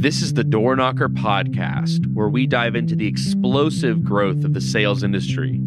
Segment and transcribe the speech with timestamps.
[0.00, 4.60] This is the Door Knocker podcast, where we dive into the explosive growth of the
[4.62, 5.60] sales industry.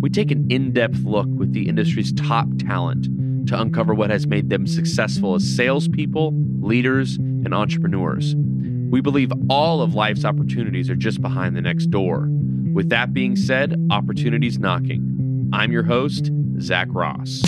[0.00, 4.28] We take an in depth look with the industry's top talent to uncover what has
[4.28, 6.30] made them successful as salespeople,
[6.60, 8.36] leaders, and entrepreneurs.
[8.36, 12.28] We believe all of life's opportunities are just behind the next door.
[12.72, 15.50] With that being said, opportunities knocking.
[15.52, 16.30] I'm your host,
[16.60, 17.42] Zach Ross.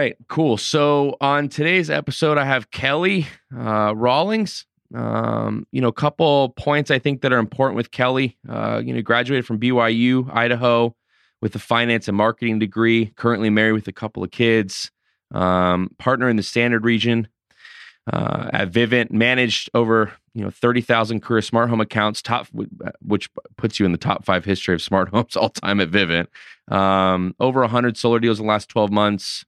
[0.00, 0.56] Right, cool.
[0.56, 4.64] So on today's episode, I have Kelly uh, Rawlings.
[4.94, 8.38] Um, you know, a couple points I think that are important with Kelly.
[8.48, 10.96] Uh, you know, graduated from BYU, Idaho,
[11.42, 13.12] with a finance and marketing degree.
[13.16, 14.90] Currently married with a couple of kids.
[15.32, 17.28] Um, partner in the Standard region
[18.10, 19.10] uh, at Vivint.
[19.10, 22.22] Managed over you know thirty thousand career smart home accounts.
[22.22, 22.46] Top,
[23.02, 26.26] which puts you in the top five history of smart homes all time at Vivint.
[26.72, 29.44] Um, over hundred solar deals in the last twelve months.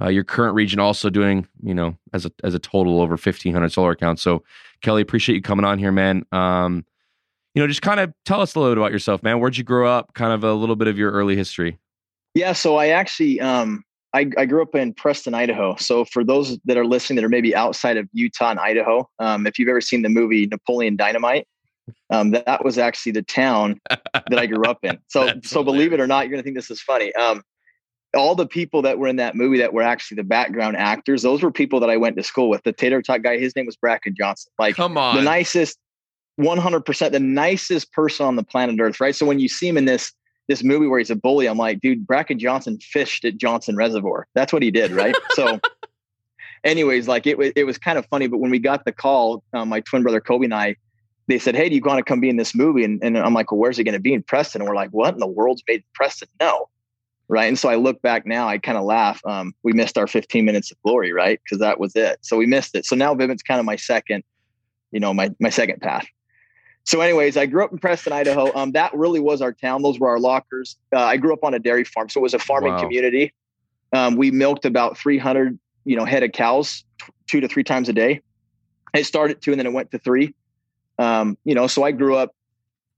[0.00, 3.52] Uh, your current region also doing, you know, as a as a total over fifteen
[3.52, 4.22] hundred solar accounts.
[4.22, 4.42] So,
[4.80, 6.24] Kelly, appreciate you coming on here, man.
[6.32, 6.84] Um,
[7.54, 9.38] you know, just kind of tell us a little bit about yourself, man.
[9.38, 10.14] Where'd you grow up?
[10.14, 11.78] Kind of a little bit of your early history.
[12.34, 15.76] Yeah, so I actually um, I, I grew up in Preston, Idaho.
[15.76, 19.46] So for those that are listening that are maybe outside of Utah and Idaho, um,
[19.46, 21.46] if you've ever seen the movie Napoleon Dynamite,
[22.10, 24.98] um, that, that was actually the town that I grew up in.
[25.08, 27.14] So so believe it or not, you're gonna think this is funny.
[27.14, 27.42] Um,
[28.14, 31.42] all the people that were in that movie that were actually the background actors, those
[31.42, 32.62] were people that I went to school with.
[32.62, 34.52] The tater tot guy, his name was Bracken Johnson.
[34.58, 35.78] Like, come on, the nicest,
[36.36, 39.14] one hundred percent, the nicest person on the planet Earth, right?
[39.14, 40.12] So when you see him in this
[40.48, 44.26] this movie where he's a bully, I'm like, dude, Bracken Johnson fished at Johnson Reservoir.
[44.34, 45.16] That's what he did, right?
[45.30, 45.60] so,
[46.64, 48.26] anyways, like it was it was kind of funny.
[48.26, 50.76] But when we got the call, um, my twin brother Kobe and I,
[51.28, 53.32] they said, "Hey, do you want to come be in this movie?" And, and I'm
[53.32, 55.26] like, "Well, where's it going to be in Preston?" And we're like, "What in the
[55.26, 56.68] world's made in Preston?" No
[57.32, 57.48] right?
[57.48, 59.18] And so I look back now, I kind of laugh.
[59.24, 61.40] Um, we missed our 15 minutes of glory, right?
[61.42, 62.18] Because that was it.
[62.20, 62.84] So we missed it.
[62.84, 64.22] So now Vivint's kind of my second,
[64.90, 66.06] you know, my my second path.
[66.84, 68.52] So, anyways, I grew up in Preston, Idaho.
[68.54, 69.82] Um, that really was our town.
[69.82, 70.76] Those were our lockers.
[70.94, 72.80] Uh, I grew up on a dairy farm, so it was a farming wow.
[72.80, 73.32] community.
[73.94, 77.88] Um, we milked about 300, you know, head of cows, t- two to three times
[77.88, 78.20] a day.
[78.94, 80.34] It started two, and then it went to three.
[80.98, 82.34] Um, you know, so I grew up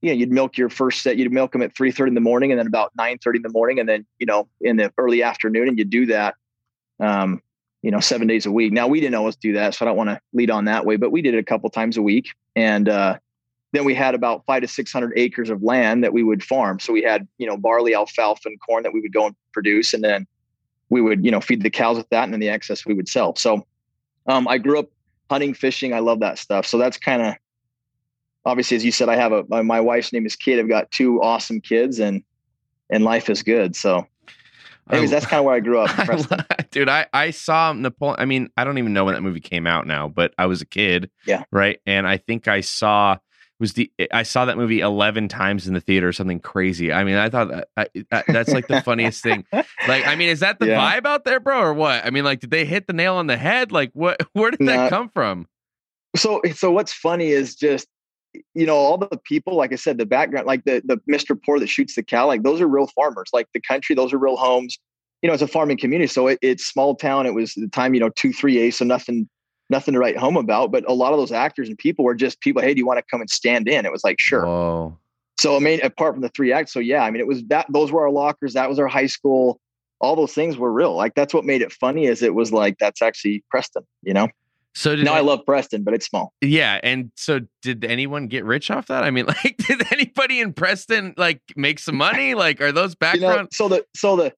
[0.01, 2.51] you know, you'd milk your first set, you'd milk them at 3.30 in the morning
[2.51, 3.79] and then about 9.30 in the morning.
[3.79, 6.35] And then, you know, in the early afternoon and you do that,
[6.99, 7.41] um,
[7.81, 8.73] you know, seven days a week.
[8.73, 9.75] Now we didn't always do that.
[9.75, 11.69] So I don't want to lead on that way, but we did it a couple
[11.69, 12.29] times a week.
[12.55, 13.17] And, uh,
[13.71, 16.79] then we had about five to 600 acres of land that we would farm.
[16.79, 19.93] So we had, you know, barley, alfalfa and corn that we would go and produce.
[19.93, 20.25] And then
[20.89, 22.23] we would, you know, feed the cows with that.
[22.23, 23.35] And then the excess we would sell.
[23.35, 23.65] So,
[24.27, 24.89] um, I grew up
[25.29, 25.93] hunting, fishing.
[25.93, 26.65] I love that stuff.
[26.65, 27.35] So that's kind of,
[28.45, 30.59] obviously, as you said, I have a my, wife's name is Kate.
[30.59, 32.23] I've got two awesome kids, and
[32.89, 33.75] and life is good.
[33.75, 34.07] So,
[34.91, 36.49] anyways, that's kind of where I grew up.
[36.71, 38.19] Dude, I I saw Napoleon.
[38.19, 40.61] I mean, I don't even know when that movie came out now, but I was
[40.61, 41.09] a kid.
[41.25, 41.43] Yeah.
[41.51, 43.17] Right, and I think I saw
[43.59, 46.91] was the I saw that movie 11 times in the theater something crazy.
[46.91, 49.45] I mean, I thought that, I, that that's like the funniest thing.
[49.87, 50.79] Like, I mean, is that the yeah.
[50.79, 52.03] vibe out there, bro, or what?
[52.03, 53.71] I mean, like, did they hit the nail on the head?
[53.71, 54.19] Like, what?
[54.33, 55.47] Where did that come from?
[56.15, 57.87] So, so what's funny is just
[58.53, 61.39] you know, all the people, like I said, the background, like the the Mr.
[61.41, 63.29] Poor that shoots the cow, like those are real farmers.
[63.33, 64.77] Like the country, those are real homes.
[65.21, 67.25] You know, it's a farming community, so it, it's small town.
[67.25, 69.27] It was the time, you know, two three A, so nothing
[69.69, 70.71] nothing to write home about.
[70.71, 72.61] But a lot of those actors and people were just people.
[72.61, 73.85] Hey, do you want to come and stand in?
[73.85, 74.45] It was like sure.
[74.45, 74.97] Whoa.
[75.37, 77.65] So I mean, apart from the three acts, so yeah, I mean, it was that
[77.71, 78.53] those were our lockers.
[78.53, 79.59] That was our high school.
[79.99, 80.95] All those things were real.
[80.95, 82.05] Like that's what made it funny.
[82.05, 83.83] Is it was like that's actually Preston.
[84.03, 84.27] You know.
[84.75, 86.33] So now I love Preston, but it's small.
[86.41, 89.03] Yeah, and so did anyone get rich off that?
[89.03, 92.33] I mean, like, did anybody in Preston like make some money?
[92.33, 93.25] Like, are those background?
[93.35, 94.33] You know, so the so the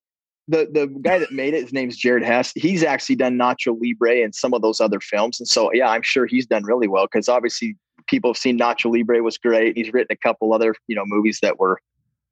[0.48, 2.52] the the guy that made it, his name's Jared Hess.
[2.56, 6.04] He's actually done Nacho Libre and some of those other films, and so yeah, I'm
[6.04, 7.76] sure he's done really well because obviously
[8.08, 9.76] people have seen Nacho Libre was great.
[9.76, 11.82] He's written a couple other you know movies that were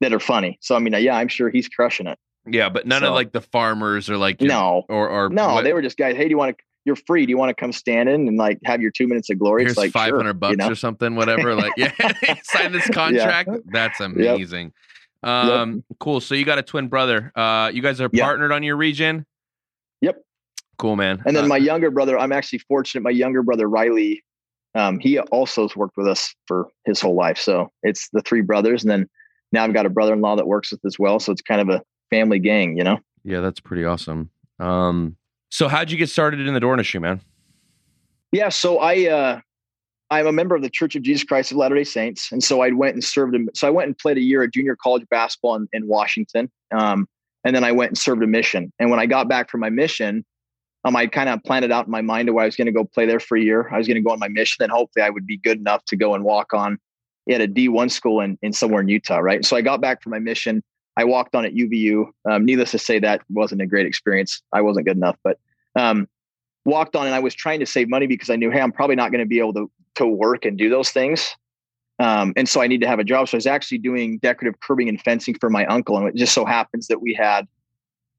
[0.00, 0.58] that are funny.
[0.62, 2.18] So I mean, uh, yeah, I'm sure he's crushing it.
[2.46, 5.64] Yeah, but none so, of like the farmers or like no or or no, what?
[5.64, 6.16] they were just guys.
[6.16, 7.26] Hey, do you want to you're free.
[7.26, 9.62] Do you want to come stand in and like have your two minutes of glory?
[9.62, 10.70] Here's it's like 500 sure, bucks you know?
[10.70, 11.54] or something, whatever.
[11.54, 11.92] Like, yeah,
[12.44, 13.50] sign this contract.
[13.52, 13.58] Yeah.
[13.66, 14.72] That's amazing.
[15.22, 15.30] Yep.
[15.30, 15.98] Um, yep.
[15.98, 16.20] cool.
[16.20, 17.32] So you got a twin brother.
[17.34, 18.22] Uh, you guys are yep.
[18.22, 19.26] partnered on your region.
[20.00, 20.22] Yep.
[20.78, 21.22] Cool, man.
[21.26, 23.02] And then uh, my younger brother, I'm actually fortunate.
[23.02, 24.22] My younger brother, Riley,
[24.76, 27.38] um, he also has worked with us for his whole life.
[27.38, 28.84] So it's the three brothers.
[28.84, 29.08] And then
[29.50, 31.18] now I've got a brother-in-law that works with us as well.
[31.18, 32.98] So it's kind of a family gang, you know?
[33.24, 34.30] Yeah, that's pretty awesome.
[34.60, 35.16] Um,
[35.56, 37.22] so how'd you get started in the door industry, man?
[38.30, 39.40] Yeah, so I uh,
[40.10, 42.60] I'm a member of the Church of Jesus Christ of Latter Day Saints, and so
[42.60, 43.34] I went and served.
[43.34, 46.50] A, so I went and played a year of junior college basketball in, in Washington,
[46.72, 47.08] um,
[47.42, 48.70] and then I went and served a mission.
[48.78, 50.26] And when I got back from my mission,
[50.84, 52.72] um, I kind of planned it out in my mind where I was going to
[52.72, 53.66] go play there for a year.
[53.72, 55.82] I was going to go on my mission, and hopefully I would be good enough
[55.86, 56.78] to go and walk on
[57.30, 59.42] at a D1 school in, in somewhere in Utah, right?
[59.42, 60.62] So I got back from my mission.
[60.98, 62.10] I walked on at UVU.
[62.28, 64.42] Um, needless to say, that wasn't a great experience.
[64.52, 65.38] I wasn't good enough, but
[65.76, 66.08] um,
[66.64, 68.96] walked on, and I was trying to save money because I knew, hey, I'm probably
[68.96, 71.34] not going to be able to to work and do those things.
[71.98, 73.28] Um, and so I need to have a job.
[73.28, 75.96] So I was actually doing decorative curbing and fencing for my uncle.
[75.96, 77.48] And it just so happens that we had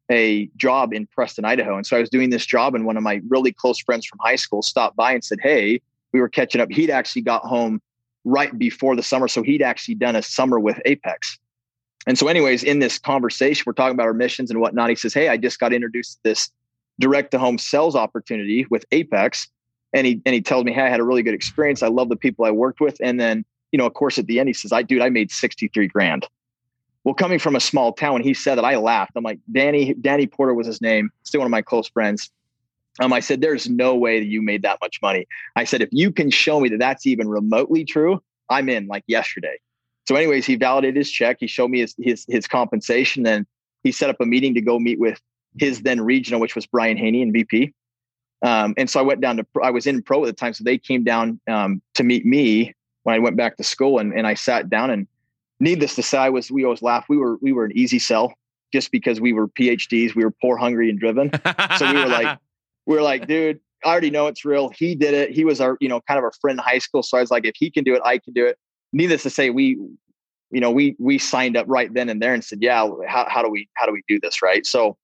[0.10, 1.76] a job in Preston, Idaho.
[1.76, 4.20] And so I was doing this job, and one of my really close friends from
[4.22, 5.82] high school stopped by and said, Hey,
[6.14, 6.72] we were catching up.
[6.72, 7.82] He'd actually got home
[8.24, 9.28] right before the summer.
[9.28, 11.38] So he'd actually done a summer with Apex.
[12.08, 14.90] And so, anyways, in this conversation, we're talking about our missions and whatnot.
[14.90, 16.50] He says, Hey, I just got introduced to this
[17.00, 19.48] direct to home sales opportunity with Apex
[19.94, 21.82] and he and he tells me, "Hey, I had a really good experience.
[21.82, 24.40] I love the people I worked with." And then, you know, of course, at the
[24.40, 26.28] end, he says, "I dude, I made sixty three grand."
[27.04, 29.14] Well, coming from a small town, he said that, I laughed.
[29.16, 32.30] I'm like, Danny, Danny Porter was his name, still one of my close friends.
[33.00, 35.90] Um, I said, "There's no way that you made that much money." I said, "If
[35.92, 39.58] you can show me that that's even remotely true, I'm in." Like yesterday.
[40.08, 41.38] So, anyways, he validated his check.
[41.40, 43.46] He showed me his his, his compensation, and
[43.84, 45.22] he set up a meeting to go meet with
[45.60, 47.74] his then regional, which was Brian Haney and VP.
[48.44, 50.54] Um, and so I went down to, I was in Provo at the time.
[50.54, 52.74] So they came down um, to meet me
[53.04, 55.08] when I went back to school and, and I sat down and
[55.60, 57.06] needless to say, I was, we always laugh.
[57.10, 58.34] We were, we were an easy sell
[58.74, 60.14] just because we were PhDs.
[60.14, 61.32] We were poor, hungry and driven.
[61.78, 62.38] So we were like,
[62.86, 64.70] we were like, dude, I already know it's real.
[64.70, 65.32] He did it.
[65.32, 67.04] He was our, you know, kind of our friend in high school.
[67.04, 68.58] So I was like, if he can do it, I can do it.
[68.94, 69.78] Needless to say, we,
[70.52, 73.42] you know, we, we signed up right then and there and said, yeah, how, how
[73.44, 74.42] do we, how do we do this?
[74.42, 74.66] Right.
[74.66, 74.98] So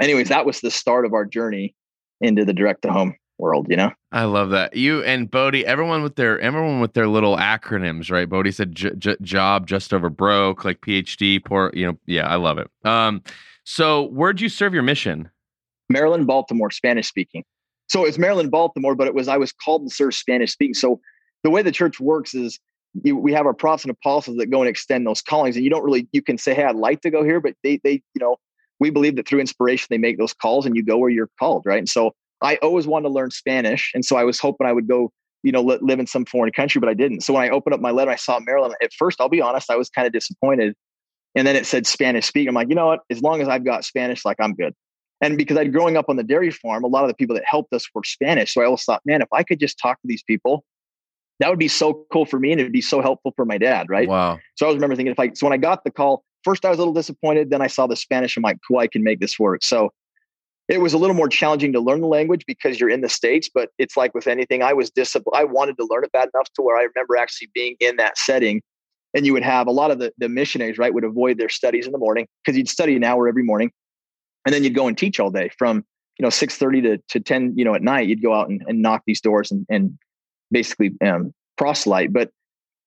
[0.00, 1.74] anyways, that was the start of our journey
[2.20, 3.90] into the direct to home world, you know?
[4.12, 4.76] I love that.
[4.76, 8.28] You and Bodie, everyone with their everyone with their little acronyms, right?
[8.28, 12.36] Bodie said j- j- job just over broke, like PhD, poor, you know, yeah, I
[12.36, 12.70] love it.
[12.84, 13.22] Um
[13.64, 15.30] so where'd you serve your mission?
[15.88, 17.44] Maryland, Baltimore, Spanish speaking.
[17.88, 20.74] So it's Maryland, Baltimore, but it was I was called to serve Spanish speaking.
[20.74, 21.00] So
[21.42, 22.58] the way the church works is
[23.02, 25.70] you, we have our prophets and apostles that go and extend those callings, and you
[25.70, 28.20] don't really you can say, "Hey, I'd like to go here," but they they you
[28.20, 28.36] know
[28.84, 31.62] we believe that through inspiration they make those calls and you go where you're called
[31.64, 31.78] right?
[31.78, 34.86] And so i always wanted to learn spanish and so i was hoping i would
[34.86, 35.10] go
[35.42, 37.22] you know live in some foreign country but i didn't.
[37.22, 38.74] So when i opened up my letter i saw maryland.
[38.82, 40.74] At first i'll be honest i was kind of disappointed
[41.34, 42.46] and then it said spanish speak.
[42.46, 43.00] I'm like you know what?
[43.10, 44.74] As long as i've got spanish like i'm good.
[45.20, 47.44] And because i'd growing up on the dairy farm a lot of the people that
[47.46, 50.06] helped us were spanish so i always thought man if i could just talk to
[50.06, 50.64] these people
[51.40, 53.86] that would be so cool for me and it'd be so helpful for my dad
[53.88, 54.08] right?
[54.08, 54.38] Wow.
[54.56, 56.70] So i was remember thinking if i so when i got the call first I
[56.70, 57.50] was a little disappointed.
[57.50, 58.36] Then I saw the Spanish.
[58.36, 59.64] I'm like, cool, I can make this work.
[59.64, 59.90] So
[60.68, 63.50] it was a little more challenging to learn the language because you're in the States,
[63.52, 65.38] but it's like with anything, I was disciplined.
[65.38, 68.16] I wanted to learn it bad enough to where I remember actually being in that
[68.16, 68.62] setting.
[69.12, 71.86] And you would have a lot of the, the missionaries, right, would avoid their studies
[71.86, 73.70] in the morning because you'd study an hour every morning.
[74.46, 75.84] And then you'd go and teach all day from,
[76.18, 78.80] you know, 6.30 to, to 10, you know, at night, you'd go out and, and
[78.80, 79.98] knock these doors and, and
[80.50, 82.12] basically um, proselyte.
[82.12, 82.30] But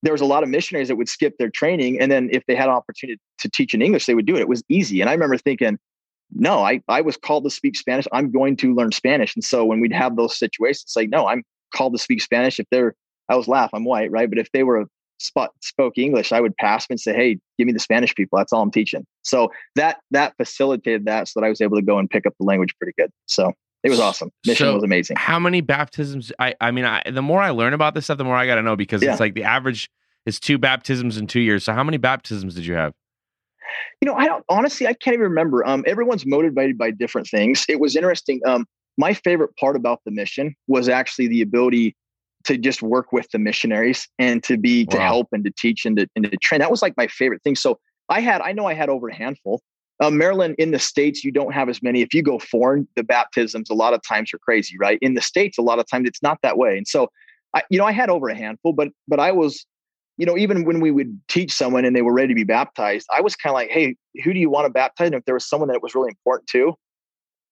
[0.03, 2.55] there was a lot of missionaries that would skip their training and then if they
[2.55, 4.41] had an opportunity to teach in english they would do it.
[4.41, 5.01] It was easy.
[5.01, 5.77] And i remember thinking
[6.33, 8.05] no i, I was called to speak spanish.
[8.11, 9.35] I'm going to learn spanish.
[9.35, 12.59] And so when we'd have those situations like no i'm called to speak spanish.
[12.59, 12.95] If they're
[13.30, 14.30] i was laugh i'm white right?
[14.30, 14.85] But if they were
[15.19, 18.37] spot spoke english i would pass them and say hey give me the spanish people.
[18.37, 19.06] That's all i'm teaching.
[19.23, 22.33] So that that facilitated that so that i was able to go and pick up
[22.39, 23.11] the language pretty good.
[23.27, 23.54] So
[23.84, 24.31] it was awesome.
[24.46, 25.18] Mission so was amazing.
[25.18, 26.31] How many baptisms?
[26.40, 28.56] I I mean, I, the more I learn about this stuff, the more I got
[28.56, 29.12] to know because yeah.
[29.12, 29.90] it's like the average
[30.26, 31.64] is two baptisms in two years.
[31.64, 32.94] So how many baptisms did you have?
[34.02, 35.66] You know, I don't honestly, I can't even remember.
[35.68, 37.66] Um, everyone's motivated by different things.
[37.69, 38.42] It was interesting.
[38.46, 38.66] Um,
[38.98, 41.96] my favorite part about the mission was actually the ability
[42.46, 44.96] to just work with the missionaries and to be wow.
[44.96, 46.60] to help and to teach and to, and to train.
[46.60, 47.56] That was like my favorite thing.
[47.56, 47.80] So
[48.10, 49.62] I had, I know I had over a handful.
[49.99, 52.01] Uh, Maryland in the states, you don't have as many.
[52.01, 54.99] If you go foreign, the baptisms a lot of times are crazy, right?
[55.01, 56.77] In the states, a lot of times it's not that way.
[56.77, 57.09] And so,
[57.56, 59.66] I, you know, I had over a handful, but but I was,
[60.18, 63.07] you know, even when we would teach someone and they were ready to be baptized,
[63.11, 65.07] I was kind of like, hey, who do you want to baptize?
[65.07, 66.75] And if there was someone that was really important to,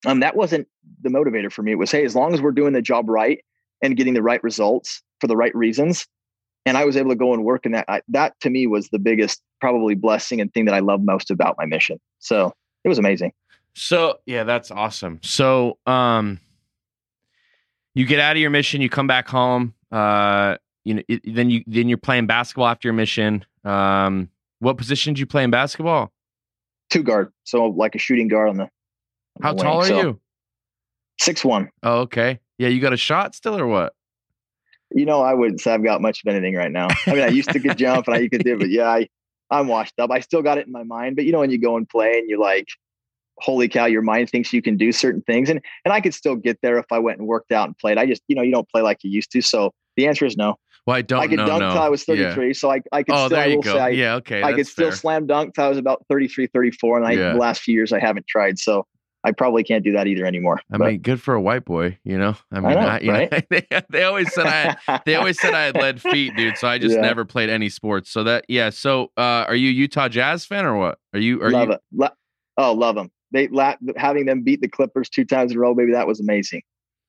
[0.05, 0.67] um, that wasn't
[1.01, 1.71] the motivator for me.
[1.71, 3.43] It was, hey, as long as we're doing the job right
[3.81, 6.05] and getting the right results for the right reasons,
[6.65, 7.85] and I was able to go and work in that.
[7.87, 11.31] I, that to me was the biggest probably blessing and thing that I love most
[11.31, 11.99] about my mission.
[12.19, 12.53] So
[12.83, 13.33] it was amazing.
[13.73, 15.19] So yeah, that's awesome.
[15.21, 16.39] So um,
[17.93, 19.73] you get out of your mission, you come back home.
[19.91, 23.45] Uh, you know, it, then you then you're playing basketball after your mission.
[23.63, 24.29] Um,
[24.59, 26.11] what position did you play in basketball?
[26.89, 28.69] Two guard, so like a shooting guard on the
[29.41, 30.19] How tall are so, you?
[31.19, 31.69] Six one.
[31.81, 32.39] Oh, okay.
[32.57, 33.93] Yeah, you got a shot still or what?
[34.95, 36.87] You know, I wouldn't say I've got much of anything right now.
[37.05, 39.07] I mean, I used to could jump and I could do, it, but yeah, I,
[39.51, 40.09] I'm washed up.
[40.09, 42.17] I still got it in my mind, but you know, when you go and play
[42.17, 42.67] and you're like,
[43.39, 45.49] holy cow, your mind thinks you can do certain things.
[45.49, 47.97] And and I could still get there if I went and worked out and played.
[47.97, 49.41] I just, you know, you don't play like you used to.
[49.41, 50.55] So the answer is no.
[50.85, 51.73] Well, I don't I could know, dunk no.
[51.73, 52.47] till I was 33.
[52.47, 52.53] Yeah.
[52.53, 53.77] So I, I could oh, still, there you go.
[53.77, 54.43] I, yeah, okay.
[54.43, 54.95] I could still fair.
[54.95, 56.97] slam dunk till I was about 33, 34.
[56.97, 57.33] And I, yeah.
[57.33, 58.59] the last few years I haven't tried.
[58.59, 58.85] So
[59.25, 60.61] I probably can't do that either anymore.
[60.71, 62.35] I but, mean, good for a white boy, you know.
[62.51, 63.31] I mean, I know, you right?
[63.31, 66.57] know, they, they, always said I they always said I had lead feet, dude.
[66.57, 67.01] So I just yeah.
[67.01, 68.11] never played any sports.
[68.11, 68.69] So that yeah.
[68.69, 70.99] So uh, are you Utah Jazz fan or what?
[71.13, 71.41] Are you?
[71.41, 71.73] Are love you?
[71.73, 71.81] it.
[71.91, 72.09] Lo-
[72.57, 73.11] oh, love them.
[73.31, 75.91] They la- having them beat the Clippers two times in a row, baby.
[75.91, 76.61] That was amazing.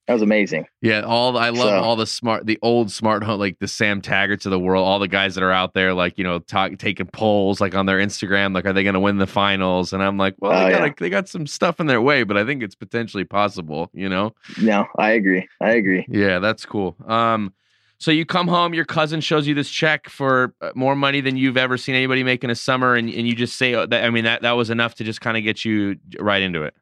[0.06, 0.68] That was amazing.
[0.82, 4.00] Yeah, all I love so, all the smart, the old smart home, like the Sam
[4.00, 6.78] Taggarts of the world, all the guys that are out there, like you know, talk,
[6.78, 9.92] taking polls, like on their Instagram, like are they going to win the finals?
[9.92, 10.92] And I'm like, well, they got yeah.
[10.96, 13.90] they got some stuff in their way, but I think it's potentially possible.
[13.92, 14.32] You know?
[14.62, 15.48] No, I agree.
[15.60, 16.06] I agree.
[16.08, 16.94] Yeah, that's cool.
[17.08, 17.52] Um,
[17.98, 21.36] so you come home, your cousin shows you this check for uh, more money than
[21.36, 24.04] you've ever seen anybody make in a summer, and, and you just say, oh, that,
[24.04, 26.74] I mean, that that was enough to just kind of get you right into it.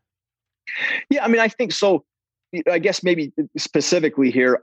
[1.09, 2.05] Yeah, I mean, I think so
[2.71, 4.63] I guess maybe specifically here,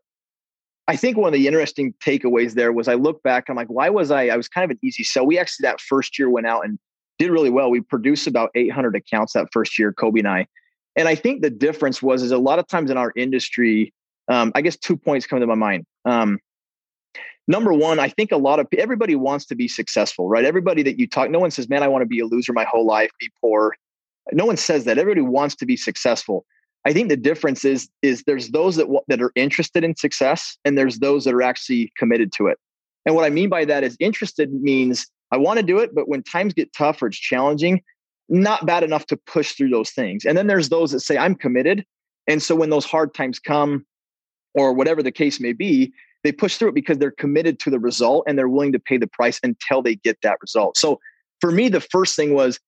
[0.88, 3.90] I think one of the interesting takeaways there was I look back, I'm like, why
[3.90, 4.28] was I?
[4.28, 5.26] I was kind of an easy sell.
[5.26, 6.80] We actually that first year went out and
[7.20, 7.70] did really well.
[7.70, 10.48] We produced about 800 accounts that first year, Kobe and I.
[10.96, 13.94] And I think the difference was is a lot of times in our industry,
[14.28, 15.86] um, I guess two points come to my mind.
[16.04, 16.40] Um,
[17.48, 20.44] number one, I think a lot of everybody wants to be successful, right?
[20.44, 22.66] Everybody that you talk, no one says, "Man, I want to be a loser my
[22.66, 23.76] whole life, be poor."
[24.32, 24.98] No one says that.
[24.98, 26.46] Everybody wants to be successful.
[26.86, 30.78] I think the difference is is there's those that that are interested in success and
[30.78, 32.58] there's those that are actually committed to it.
[33.06, 36.08] And what I mean by that is interested means I want to do it, but
[36.08, 37.82] when times get tough or it's challenging,
[38.30, 40.26] not bad enough to push through those things.
[40.26, 41.86] And then there's those that say I'm committed,
[42.28, 43.86] and so when those hard times come,
[44.54, 47.80] or whatever the case may be, they push through it because they're committed to the
[47.80, 50.78] result and they're willing to pay the price until they get that result.
[50.78, 51.00] So
[51.40, 52.60] for me, the first thing was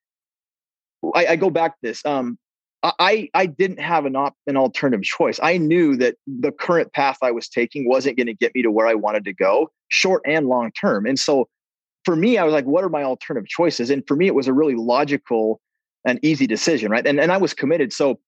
[1.13, 2.05] I, I go back to this.
[2.05, 2.37] Um,
[2.83, 5.39] I I didn't have an op, an alternative choice.
[5.41, 8.71] I knew that the current path I was taking wasn't going to get me to
[8.71, 11.05] where I wanted to go, short and long term.
[11.05, 11.47] And so
[12.03, 13.89] for me, I was like, what are my alternative choices?
[13.89, 15.61] And for me, it was a really logical
[16.05, 17.05] and easy decision, right?
[17.07, 17.93] And and I was committed.
[17.93, 18.19] So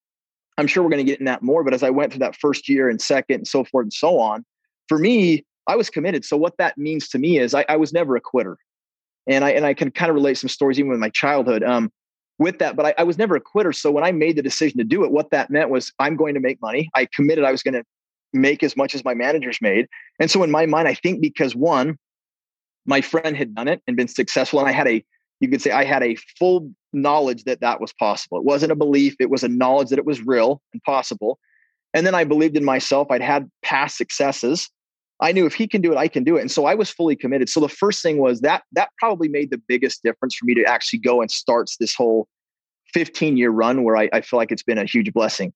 [0.58, 1.64] I'm sure we're going to get in that more.
[1.64, 4.20] But as I went through that first year and second and so forth and so
[4.20, 4.46] on,
[4.88, 6.24] for me, I was committed.
[6.24, 8.58] So what that means to me is I, I was never a quitter.
[9.28, 11.64] And I and I can kind of relate some stories even with my childhood.
[11.64, 11.92] Um,
[12.38, 13.72] with that, but I, I, was never a quitter.
[13.72, 16.34] So when I made the decision to do it, what that meant was I'm going
[16.34, 16.90] to make money.
[16.94, 17.84] I committed I was going to
[18.34, 19.88] make as much as my managers made.
[20.20, 21.98] And so in my mind, I think because one,
[22.86, 25.04] my friend had done it and been successful, and I had a,
[25.40, 28.38] you could say I had a full knowledge that that was possible.
[28.38, 31.40] It wasn't a belief, it was a knowledge that it was real and possible.
[31.94, 33.10] And then I believed in myself.
[33.10, 34.70] I'd had past successes.
[35.22, 36.42] I knew if he can do it, I can do it.
[36.42, 37.50] And so I was fully committed.
[37.50, 40.64] So the first thing was that that probably made the biggest difference for me to
[40.66, 42.28] actually go and start this whole
[42.94, 45.54] 15 year run where I, I feel like it's been a huge blessing.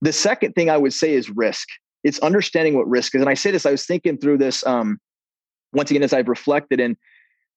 [0.00, 1.68] The second thing I would say is risk.
[2.04, 3.20] It's understanding what risk is.
[3.20, 4.98] And I say this, I was thinking through this um,
[5.72, 6.80] once again as I've reflected.
[6.80, 6.96] And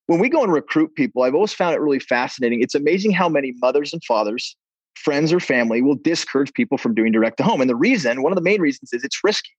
[0.08, 2.62] when we go and recruit people, I've always found it really fascinating.
[2.62, 4.56] It's amazing how many mothers and fathers,
[4.96, 7.62] friends or family will discourage people from doing direct to home.
[7.62, 9.52] And the reason, one of the main reasons is it's risky.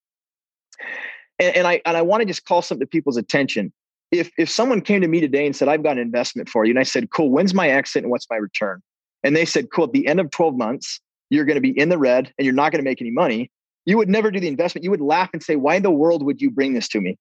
[1.39, 3.73] And, and I and I want to just call something to people's attention.
[4.11, 6.71] If if someone came to me today and said, I've got an investment for you,
[6.71, 8.81] and I said, Cool, when's my exit and what's my return?
[9.23, 11.01] And they said, Cool, at the end of 12 months,
[11.31, 13.51] you're going to be in the red and you're not going to make any money.
[13.87, 14.85] You would never do the investment.
[14.85, 17.19] You would laugh and say, Why in the world would you bring this to me?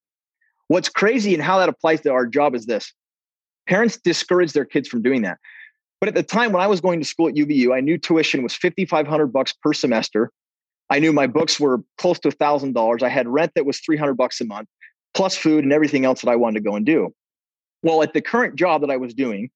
[0.67, 2.93] What's crazy and how that applies to our job is this
[3.67, 5.37] parents discourage their kids from doing that.
[5.99, 8.43] But at the time when I was going to school at UVU, I knew tuition
[8.43, 10.31] was 5,500 bucks per semester.
[10.89, 13.03] I knew my books were close to a thousand dollars.
[13.03, 14.67] I had rent that was 300 bucks a month,
[15.13, 17.13] plus food and everything else that I wanted to go and do.
[17.81, 19.49] Well, at the current job that I was doing,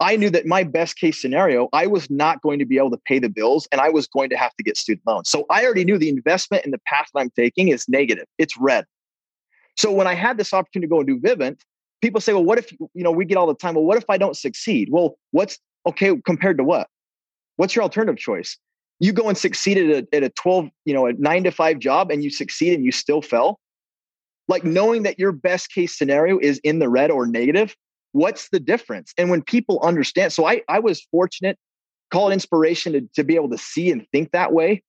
[0.00, 3.00] I knew that my best case scenario, I was not going to be able to
[3.04, 5.28] pay the bills and I was going to have to get student loans.
[5.28, 8.26] So I already knew the investment in the path that I'm taking is negative.
[8.38, 8.84] It's red.
[9.76, 11.60] So when I had this opportunity to go and do Vivint,
[12.00, 14.08] people say, well, what if, you know, we get all the time, well, what if
[14.08, 14.88] I don't succeed?
[14.90, 16.88] Well, what's okay compared to what?
[17.56, 18.56] What's your alternative choice?
[19.00, 21.78] You go and succeed at a, at a 12, you know, a nine to five
[21.78, 23.60] job and you succeed and you still fell.
[24.48, 27.76] Like knowing that your best case scenario is in the red or negative,
[28.12, 29.12] what's the difference?
[29.18, 31.58] And when people understand, so I, I was fortunate,
[32.10, 34.82] call it inspiration to, to be able to see and think that way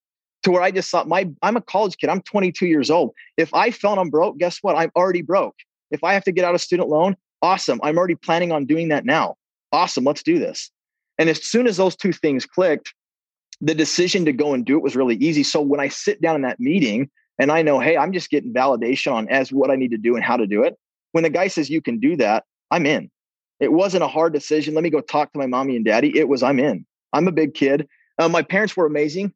[0.44, 2.10] to where I just thought my I'm a college kid.
[2.10, 3.13] I'm 22 years old.
[3.38, 4.78] If I felt I'm broke, guess what?
[4.78, 5.56] I'm already broke.
[5.92, 7.80] If I have to get out a student loan, awesome.
[7.84, 9.36] I'm already planning on doing that now.
[9.72, 10.04] Awesome.
[10.04, 10.72] Let's do this.
[11.18, 12.94] And as soon as those two things clicked,
[13.62, 15.44] the decision to go and do it was really easy.
[15.44, 18.54] So when I sit down in that meeting and I know, hey, I'm just getting
[18.54, 20.78] validation on as what I need to do and how to do it.
[21.12, 23.10] When the guy says you can do that, I'm in.
[23.60, 24.74] It wasn't a hard decision.
[24.74, 26.18] Let me go talk to my mommy and daddy.
[26.18, 26.86] It was I'm in.
[27.12, 27.88] I'm a big kid.
[28.18, 29.34] Uh, my parents were amazing.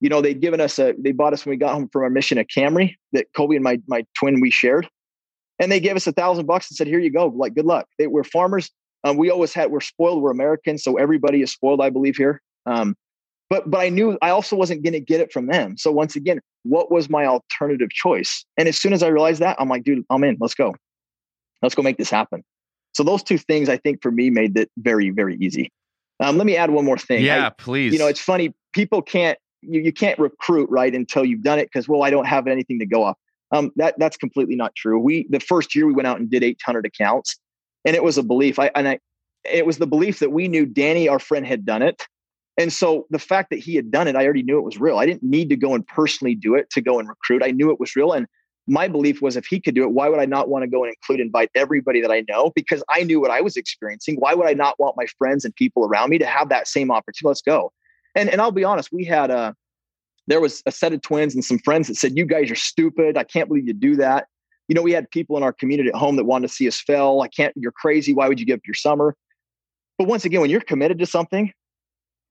[0.00, 2.10] You know, they'd given us a, they bought us when we got home from our
[2.10, 4.86] mission a Camry that Kobe and my my twin we shared,
[5.58, 7.28] and they gave us a thousand bucks and said, "Here you go.
[7.28, 8.70] Like, good luck." They were farmers.
[9.04, 10.22] Um, we always had we're spoiled.
[10.22, 12.42] We're Americans, so everybody is spoiled, I believe here.
[12.66, 12.94] Um,
[13.48, 15.76] but but I knew I also wasn't going to get it from them.
[15.76, 18.44] So once again, what was my alternative choice?
[18.56, 20.36] And as soon as I realized that, I'm like, dude, I'm in.
[20.40, 20.74] Let's go.
[21.62, 22.44] Let's go make this happen.
[22.94, 25.70] So those two things, I think, for me, made it very very easy.
[26.20, 27.24] Um, let me add one more thing.
[27.24, 27.92] Yeah, I, please.
[27.92, 28.54] You know, it's funny.
[28.72, 32.26] People can't you, you can't recruit right until you've done it because well, I don't
[32.26, 33.16] have anything to go off.
[33.52, 34.98] Um, that that's completely not true.
[34.98, 37.36] We the first year we went out and did 800 accounts,
[37.84, 38.58] and it was a belief.
[38.58, 38.98] I and I,
[39.44, 42.06] it was the belief that we knew Danny, our friend, had done it,
[42.58, 44.98] and so the fact that he had done it, I already knew it was real.
[44.98, 47.42] I didn't need to go and personally do it to go and recruit.
[47.44, 48.12] I knew it was real.
[48.12, 48.26] And
[48.66, 50.82] my belief was if he could do it, why would I not want to go
[50.82, 52.50] and include, invite everybody that I know?
[52.54, 54.16] Because I knew what I was experiencing.
[54.16, 56.90] Why would I not want my friends and people around me to have that same
[56.90, 57.28] opportunity?
[57.28, 57.72] Let's go.
[58.14, 59.54] And and I'll be honest, we had a
[60.26, 63.16] there was a set of twins and some friends that said, You guys are stupid.
[63.16, 64.26] I can't believe you do that.
[64.68, 66.80] You know, we had people in our community at home that wanted to see us
[66.80, 67.20] fail.
[67.20, 68.12] I can't, you're crazy.
[68.12, 69.14] Why would you give up your summer?
[69.96, 71.52] But once again, when you're committed to something,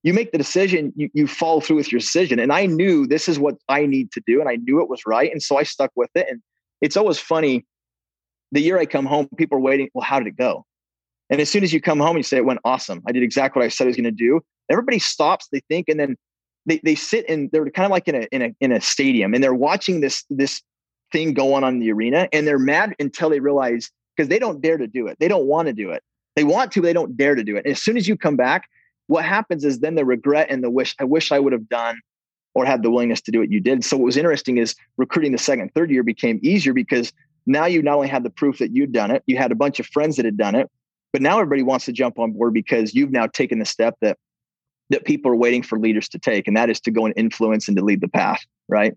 [0.06, 2.38] you make the decision, you, you follow through with your decision.
[2.38, 4.40] And I knew this is what I need to do.
[4.40, 5.32] And I knew it was right.
[5.32, 6.28] And so I stuck with it.
[6.30, 6.44] And
[6.80, 7.66] it's always funny.
[8.52, 9.90] The year I come home, people are waiting.
[9.96, 10.64] Well, how did it go?
[11.32, 13.02] And as soon as you come home, you say, it went awesome.
[13.08, 14.42] I did exactly what I said I was going to do.
[14.70, 16.16] Everybody stops, they think, and then
[16.68, 19.34] they, they sit and they're kind of like in a, in a, in a stadium
[19.34, 20.62] and they're watching this, this
[21.12, 24.62] thing go on in the arena and they're mad until they realize because they don't
[24.62, 25.18] dare to do it.
[25.20, 26.04] They don't want to do it.
[26.36, 27.66] They want to, but they don't dare to do it.
[27.66, 28.70] And as soon as you come back,
[29.08, 32.00] what happens is then the regret and the wish, I wish I would have done
[32.54, 33.84] or had the willingness to do what you did.
[33.84, 37.12] So what was interesting is recruiting the second, third year became easier because
[37.46, 39.80] now you not only had the proof that you'd done it, you had a bunch
[39.80, 40.72] of friends that had done it,
[41.14, 44.18] but now everybody wants to jump on board because you've now taken the step that
[44.92, 47.68] that people are waiting for leaders to take, and that is to go and influence
[47.68, 48.94] and to lead the path, right?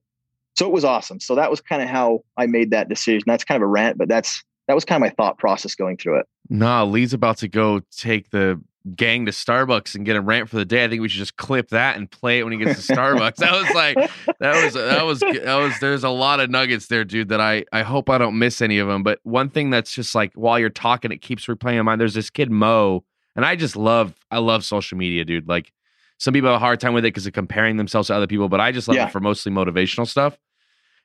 [0.56, 1.18] So it was awesome.
[1.18, 3.22] So that was kind of how I made that decision.
[3.26, 5.96] That's kind of a rant, but that's that was kind of my thought process going
[5.96, 6.26] through it.
[6.50, 8.60] Nah, Lee's about to go take the
[8.96, 10.84] gang to Starbucks and get a rant for the day.
[10.84, 13.36] I think we should just clip that and play it when he gets to Starbucks.
[13.36, 13.96] that was like
[14.40, 17.64] that was that was that was there's a lot of nuggets there, dude, that I
[17.72, 19.02] I hope I don't miss any of them.
[19.02, 22.00] But one thing that's just like while you're talking it keeps replaying in mind.
[22.00, 23.04] There's this kid Mo
[23.36, 25.48] and I just love I love social media, dude.
[25.48, 25.72] Like
[26.18, 28.48] some people have a hard time with it because of comparing themselves to other people,
[28.48, 29.06] but I just love yeah.
[29.06, 30.36] it for mostly motivational stuff.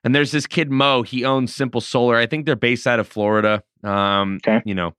[0.04, 1.04] And there's this kid Mo.
[1.04, 2.18] He owns Simple Solar.
[2.18, 3.64] I think they're based out of Florida.
[3.84, 4.62] Um, okay.
[4.66, 4.96] you know,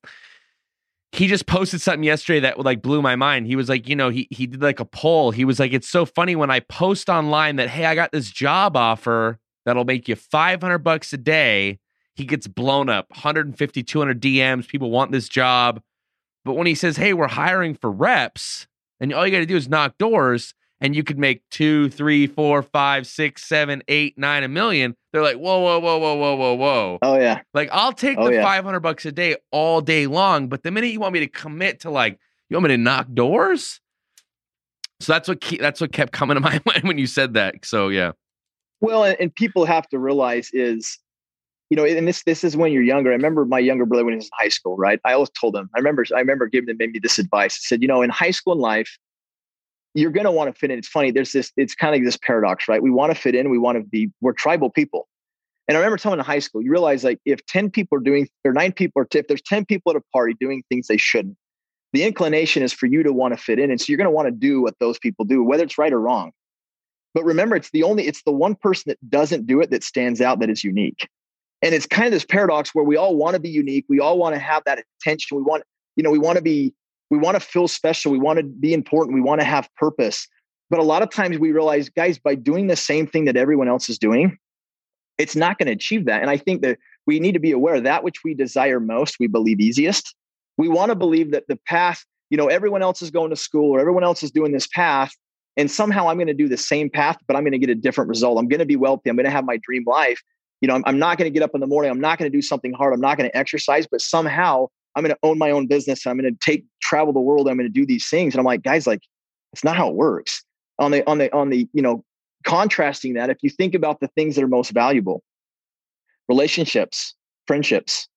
[1.15, 3.47] he just posted something yesterday that like blew my mind.
[3.47, 5.31] He was like, you know, he he did like a poll.
[5.31, 8.31] He was like, it's so funny when I post online that hey, I got this
[8.31, 11.79] job offer that'll make you 500 bucks a day.
[12.17, 14.67] He gets blown up, 150, 200 DMs.
[14.67, 15.81] People want this job.
[16.45, 18.67] But when he says, hey, we're hiring for reps,
[19.01, 22.27] and all you got to do is knock doors, and you could make two, three,
[22.27, 24.97] four, five, six, seven, eight, nine, a million.
[25.15, 26.99] They're like, whoa, whoa, whoa, whoa, whoa, whoa, whoa.
[27.01, 27.43] Oh yeah.
[27.55, 28.43] Like I'll take oh, the yeah.
[28.43, 31.29] five hundred bucks a day all day long, but the minute you want me to
[31.29, 32.19] commit to like,
[32.51, 33.81] you want me to knock doors?
[34.99, 37.65] So that's what ke- that's what kept coming to my mind when you said that.
[37.65, 38.11] So yeah.
[38.81, 40.99] Well, and, and people have to realize is
[41.71, 43.11] you know, and this this is when you're younger.
[43.11, 44.99] I remember my younger brother when he was in high school, right?
[45.05, 45.71] I always told him.
[45.77, 47.55] I remember I remember giving him maybe this advice.
[47.55, 48.99] I said, you know, in high school and life,
[49.95, 50.79] you're going to want to fit in.
[50.79, 51.11] It's funny.
[51.11, 51.53] There's this.
[51.57, 52.83] It's kind of this paradox, right?
[52.83, 53.51] We want to fit in.
[53.51, 54.11] We want to be.
[54.21, 55.09] We're tribal people.
[55.67, 58.29] And I remember telling in high school, you realize like if ten people are doing,
[58.45, 61.37] or nine people are, if there's ten people at a party doing things they shouldn't,
[61.93, 64.11] the inclination is for you to want to fit in, and so you're going to
[64.11, 66.33] want to do what those people do, whether it's right or wrong.
[67.15, 70.21] But remember, it's the only, it's the one person that doesn't do it that stands
[70.21, 71.09] out that is unique.
[71.63, 73.87] And it's kind of this paradox where we all want to be unique.
[73.89, 75.37] We all want to have that attention.
[75.37, 75.63] We want,
[75.95, 76.75] you know, we want to be,
[77.15, 78.11] we want to feel special.
[78.11, 79.15] We want to be important.
[79.15, 80.27] We want to have purpose.
[80.71, 83.69] But a lot of times we realize, guys, by doing the same thing that everyone
[83.69, 84.37] else is doing,
[85.19, 86.23] it's not going to achieve that.
[86.23, 89.27] And I think that we need to be aware that which we desire most, we
[89.27, 90.15] believe easiest.
[90.57, 93.71] We want to believe that the path, you know, everyone else is going to school
[93.71, 95.13] or everyone else is doing this path.
[95.57, 97.77] And somehow I'm going to do the same path, but I'm going to get a
[97.77, 98.39] different result.
[98.39, 99.09] I'm going to be wealthy.
[99.09, 100.21] I'm going to have my dream life
[100.65, 101.91] you know, I'm, I'm not going to get up in the morning.
[101.91, 102.95] I'm not going to do something hard.
[102.95, 106.07] I'm not going to exercise, but somehow I'm going to own my own business.
[106.07, 107.49] I'm going to take travel the world.
[107.49, 108.35] I'm going to do these things.
[108.35, 109.03] And I'm like, guys, like,
[109.53, 110.43] it's not how it works.
[110.79, 112.05] On the, on the, on the, you know,
[112.45, 115.23] contrasting that, if you think about the things that are most valuable,
[116.29, 117.15] relationships,
[117.47, 118.09] friendships,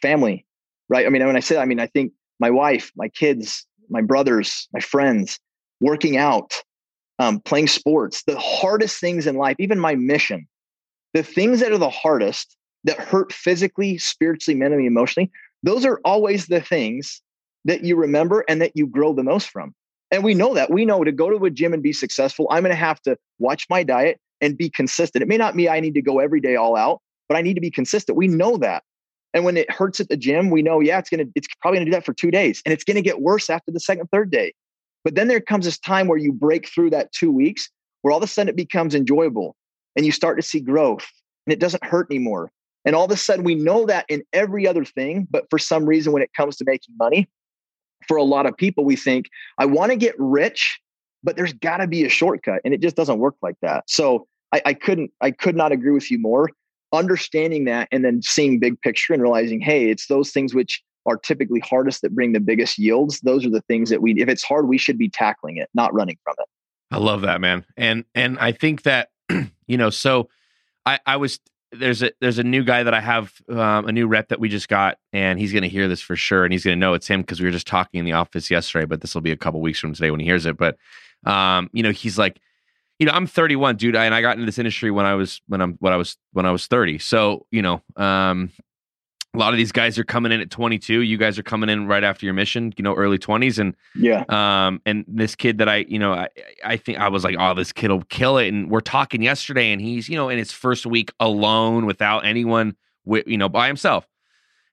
[0.00, 0.46] family,
[0.88, 1.06] right?
[1.06, 4.68] I mean, when I say, I mean, I think my wife, my kids, my brothers,
[4.72, 5.38] my friends,
[5.80, 6.62] working out,
[7.18, 10.46] um, playing sports, the hardest things in life, even my mission,
[11.14, 15.30] the things that are the hardest that hurt physically, spiritually, mentally, emotionally,
[15.62, 17.22] those are always the things
[17.64, 19.74] that you remember and that you grow the most from.
[20.10, 20.70] And we know that.
[20.70, 23.16] We know to go to a gym and be successful, I'm going to have to
[23.38, 25.22] watch my diet and be consistent.
[25.22, 27.54] It may not mean I need to go every day all out, but I need
[27.54, 28.16] to be consistent.
[28.16, 28.84] We know that.
[29.34, 31.78] And when it hurts at the gym, we know, yeah, it's going to, it's probably
[31.78, 33.80] going to do that for two days and it's going to get worse after the
[33.80, 34.54] second, third day.
[35.04, 37.68] But then there comes this time where you break through that two weeks
[38.02, 39.56] where all of a sudden it becomes enjoyable
[39.94, 41.06] and you start to see growth
[41.46, 42.50] and it doesn't hurt anymore.
[42.86, 45.26] And all of a sudden we know that in every other thing.
[45.30, 47.28] But for some reason, when it comes to making money,
[48.06, 50.80] for a lot of people, we think, I want to get rich,
[51.24, 52.60] but there's got to be a shortcut.
[52.64, 53.84] And it just doesn't work like that.
[53.90, 56.50] So I, I couldn't, I could not agree with you more
[56.92, 61.16] understanding that and then seeing big picture and realizing, hey, it's those things which are
[61.16, 63.20] typically hardest that bring the biggest yields.
[63.20, 65.92] Those are the things that we, if it's hard, we should be tackling it, not
[65.94, 66.46] running from it.
[66.90, 67.64] I love that, man.
[67.76, 69.10] And, and I think that,
[69.66, 70.28] you know, so
[70.84, 71.40] I, I was,
[71.72, 74.48] there's a, there's a new guy that I have, um, a new rep that we
[74.48, 76.44] just got, and he's going to hear this for sure.
[76.44, 78.50] And he's going to know it's him because we were just talking in the office
[78.50, 80.56] yesterday, but this will be a couple weeks from today when he hears it.
[80.56, 80.76] But,
[81.24, 82.40] um, you know, he's like,
[82.98, 85.60] you know, I'm 31, dude, and I got into this industry when I was when
[85.60, 86.98] I'm when I was when I was 30.
[86.98, 88.50] So, you know, um,
[89.36, 91.02] a lot of these guys are coming in at 22.
[91.02, 94.24] You guys are coming in right after your mission, you know, early 20s, and yeah,
[94.28, 96.28] um, and this kid that I, you know, I
[96.64, 98.48] I think I was like, oh, this kid will kill it.
[98.48, 102.76] And we're talking yesterday, and he's, you know, in his first week alone without anyone,
[103.04, 104.08] with you know, by himself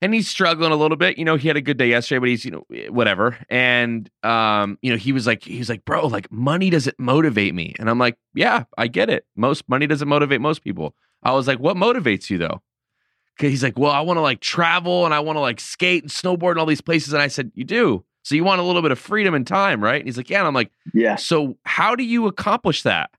[0.03, 1.17] and he's struggling a little bit.
[1.17, 3.37] You know, he had a good day yesterday, but he's, you know, whatever.
[3.49, 7.55] And um, you know, he was like, he was like, bro, like money doesn't motivate
[7.55, 7.73] me.
[7.79, 9.25] And I'm like, yeah, I get it.
[9.37, 10.93] Most money doesn't motivate most people.
[11.23, 12.61] I was like, what motivates you though?
[13.39, 16.11] He's like, well, I want to like travel and I want to like skate and
[16.11, 17.13] snowboard in all these places.
[17.13, 18.03] And I said, you do.
[18.23, 19.99] So you want a little bit of freedom and time, right?
[19.99, 20.39] And he's like, yeah.
[20.39, 21.15] And I'm like, yeah.
[21.15, 23.09] So how do you accomplish that?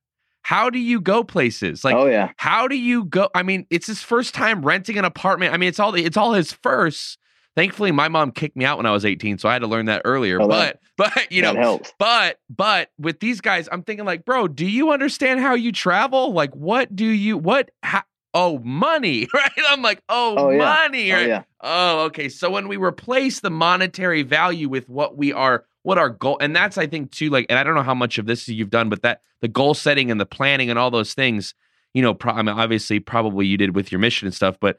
[0.42, 1.84] How do you go places?
[1.84, 2.30] Like, oh yeah.
[2.36, 3.28] How do you go?
[3.34, 5.54] I mean, it's his first time renting an apartment.
[5.54, 7.18] I mean, it's all it's all his first.
[7.56, 9.86] Thankfully, my mom kicked me out when I was 18, so I had to learn
[9.86, 10.42] that earlier.
[10.42, 11.92] Oh, but but you know, helps.
[11.98, 16.32] but but with these guys, I'm thinking like, bro, do you understand how you travel?
[16.32, 17.70] Like, what do you what?
[17.82, 18.02] How,
[18.34, 19.50] oh, money, right?
[19.68, 21.14] I'm like, oh, oh money, yeah.
[21.14, 21.24] right?
[21.24, 21.42] Oh, yeah.
[21.60, 22.28] oh, okay.
[22.28, 26.56] So when we replace the monetary value with what we are what our goal and
[26.56, 28.88] that's i think too like and i don't know how much of this you've done
[28.88, 31.54] but that the goal setting and the planning and all those things
[31.92, 34.78] you know pro- I mean, obviously probably you did with your mission and stuff but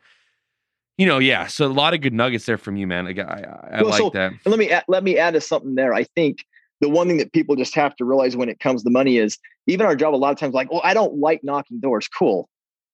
[0.98, 3.78] you know yeah so a lot of good nuggets there from you man i, I,
[3.78, 6.04] I well, like so that let me add, let me add to something there i
[6.04, 6.44] think
[6.82, 9.38] the one thing that people just have to realize when it comes to money is
[9.68, 12.50] even our job a lot of times like well i don't like knocking doors cool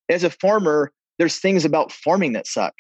[0.10, 2.74] as a farmer there's things about farming that suck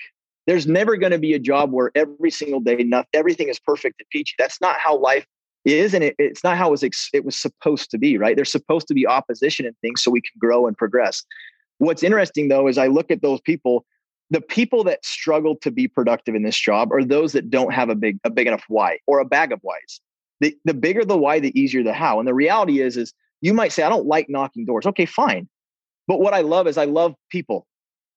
[0.47, 3.99] there's never going to be a job where every single day, not, everything is perfect
[3.99, 4.33] and peachy.
[4.37, 5.25] That's not how life
[5.65, 8.35] is, and it, it's not how it was, ex, it was supposed to be, right?
[8.35, 11.23] There's supposed to be opposition and things so we can grow and progress.
[11.77, 13.85] What's interesting though is I look at those people,
[14.31, 17.89] the people that struggle to be productive in this job are those that don't have
[17.89, 19.99] a big a big enough why or a bag of whys.
[20.39, 22.19] The, the bigger the why, the easier the how.
[22.19, 24.85] And the reality is, is you might say, I don't like knocking doors.
[24.87, 25.47] Okay, fine.
[26.07, 27.67] But what I love is I love people.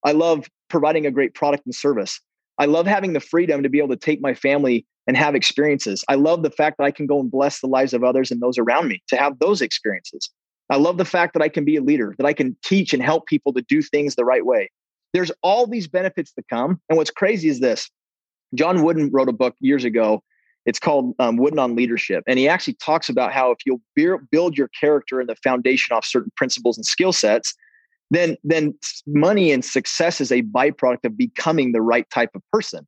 [0.04, 2.20] I love providing a great product and service.
[2.58, 6.04] I love having the freedom to be able to take my family and have experiences.
[6.08, 8.40] I love the fact that I can go and bless the lives of others and
[8.40, 10.30] those around me to have those experiences.
[10.70, 13.02] I love the fact that I can be a leader, that I can teach and
[13.02, 14.70] help people to do things the right way.
[15.12, 16.80] There's all these benefits to come.
[16.88, 17.90] And what's crazy is this
[18.54, 20.22] John Wooden wrote a book years ago.
[20.64, 22.24] It's called um, Wooden on Leadership.
[22.26, 23.82] And he actually talks about how if you'll
[24.30, 27.54] build your character and the foundation off certain principles and skill sets,
[28.10, 28.74] then then
[29.06, 32.86] money and success is a byproduct of becoming the right type of person.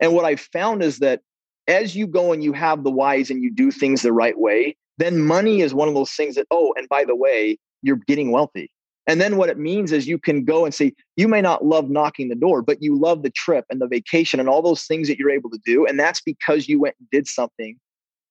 [0.00, 1.20] And what I found is that
[1.68, 4.76] as you go and you have the whys and you do things the right way,
[4.98, 8.30] then money is one of those things that, oh, and by the way, you're getting
[8.30, 8.70] wealthy.
[9.06, 11.90] And then what it means is you can go and say, you may not love
[11.90, 15.08] knocking the door, but you love the trip and the vacation and all those things
[15.08, 15.86] that you're able to do.
[15.86, 17.78] And that's because you went and did something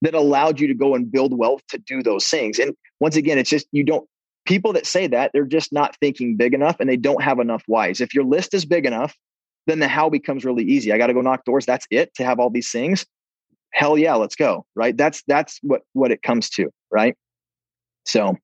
[0.02, 2.58] that allowed you to go and build wealth to do those things.
[2.60, 4.08] And once again, it's just you don't
[4.46, 7.64] people that say that they're just not thinking big enough and they don't have enough
[7.68, 8.02] whys.
[8.02, 9.16] If your list is big enough
[9.68, 10.92] then the how becomes really easy.
[10.92, 11.66] I got to go knock doors.
[11.66, 13.06] That's it to have all these things.
[13.74, 14.96] Hell yeah let's go right?
[14.96, 17.16] That's that's what what it comes to right?
[18.06, 18.38] So.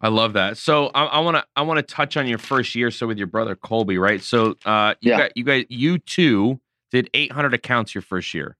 [0.00, 0.56] I love that.
[0.56, 3.26] So i want to i want to touch on your first year so with your
[3.26, 4.22] brother colby right?
[4.22, 5.18] So uh you yeah.
[5.18, 6.60] got you guys you two
[6.92, 8.56] did 800 accounts your first year.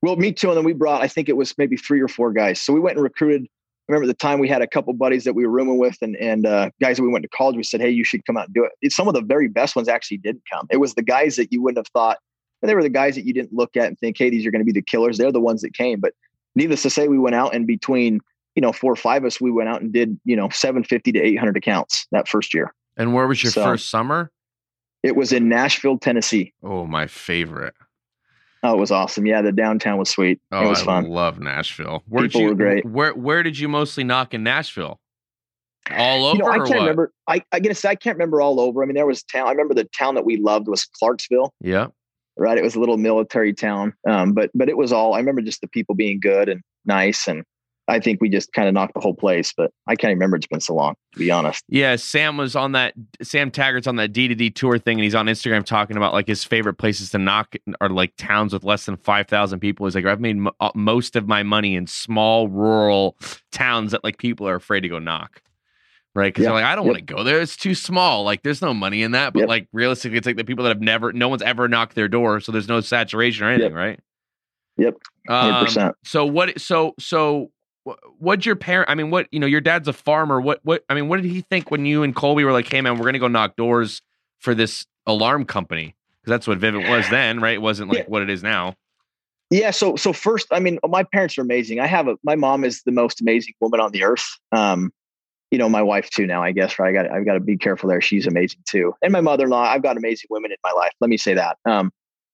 [0.00, 2.32] Well me too and then we brought i think it was maybe three or four
[2.32, 2.60] guys.
[2.60, 3.46] So we went and recruited
[3.88, 6.16] remember at the time we had a couple buddies that we were rooming with and,
[6.16, 7.56] and uh, guys that we went to college.
[7.56, 8.72] We said, Hey, you should come out and do it.
[8.82, 10.66] It's some of the very best ones actually didn't come.
[10.70, 12.18] It was the guys that you wouldn't have thought,
[12.62, 14.50] and they were the guys that you didn't look at and think, Hey, these are
[14.50, 15.18] going to be the killers.
[15.18, 16.00] They're the ones that came.
[16.00, 16.14] But
[16.54, 18.20] needless to say, we went out and between
[18.56, 21.12] you know, four or five of us, we went out and did, you know, 750
[21.12, 22.74] to 800 accounts that first year.
[22.96, 24.32] And where was your so, first summer?
[25.02, 26.54] It was in Nashville, Tennessee.
[26.62, 27.74] Oh, my favorite.
[28.66, 29.26] Oh, it was awesome.
[29.26, 30.40] Yeah, the downtown was sweet.
[30.50, 31.08] Oh, it was I fun.
[31.08, 32.02] love Nashville.
[32.08, 32.84] Where People you, were great.
[32.84, 34.98] Where Where did you mostly knock in Nashville?
[35.92, 36.36] All over.
[36.36, 36.80] You know, I can't what?
[36.80, 37.12] remember.
[37.28, 38.82] I I guess I can't remember all over.
[38.82, 39.46] I mean, there was town.
[39.46, 41.54] I remember the town that we loved was Clarksville.
[41.60, 41.86] Yeah.
[42.36, 42.58] Right.
[42.58, 45.14] It was a little military town, um, but but it was all.
[45.14, 47.44] I remember just the people being good and nice, and
[47.88, 50.36] I think we just kind of knocked the whole place, but I can't remember.
[50.36, 51.62] It's been so long, to be honest.
[51.68, 52.94] Yeah, Sam was on that.
[53.22, 56.12] Sam Taggart's on that D to D tour thing, and he's on Instagram talking about
[56.12, 59.86] like his favorite places to knock are like towns with less than five thousand people.
[59.86, 63.16] He's like, I've made uh, most of my money in small rural
[63.52, 65.42] towns that like people are afraid to go knock.
[66.14, 66.48] Right, because yep.
[66.48, 66.94] they're like, I don't yep.
[66.94, 67.40] want to go there.
[67.42, 68.24] It's too small.
[68.24, 69.34] Like, there's no money in that.
[69.34, 69.48] But yep.
[69.50, 72.40] like, realistically, it's like the people that have never, no one's ever knocked their door,
[72.40, 74.00] so there's no saturation or anything, right?
[74.78, 74.94] Yep,
[75.28, 75.94] hundred um, percent.
[76.04, 76.58] So what?
[76.60, 77.50] So so
[78.18, 80.94] what'd your parent i mean what you know your dad's a farmer what what i
[80.94, 83.18] mean what did he think when you and colby were like hey man we're gonna
[83.18, 84.02] go knock doors
[84.38, 87.54] for this alarm company because that's what vivint was then right?
[87.54, 88.04] It wasn't like yeah.
[88.08, 88.74] what it is now.
[89.50, 91.80] Yeah so so first i mean my parents are amazing.
[91.80, 94.92] I have a my mom is the most amazing woman on the earth um
[95.52, 96.88] you know my wife too now i guess right?
[96.88, 98.00] I got i've got to be careful there.
[98.00, 98.94] She's amazing too.
[99.02, 101.92] And my mother-in-law i've got amazing women in my life let me say that um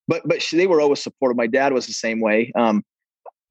[0.08, 1.36] but but she, they were always supportive.
[1.36, 2.82] My dad was the same way um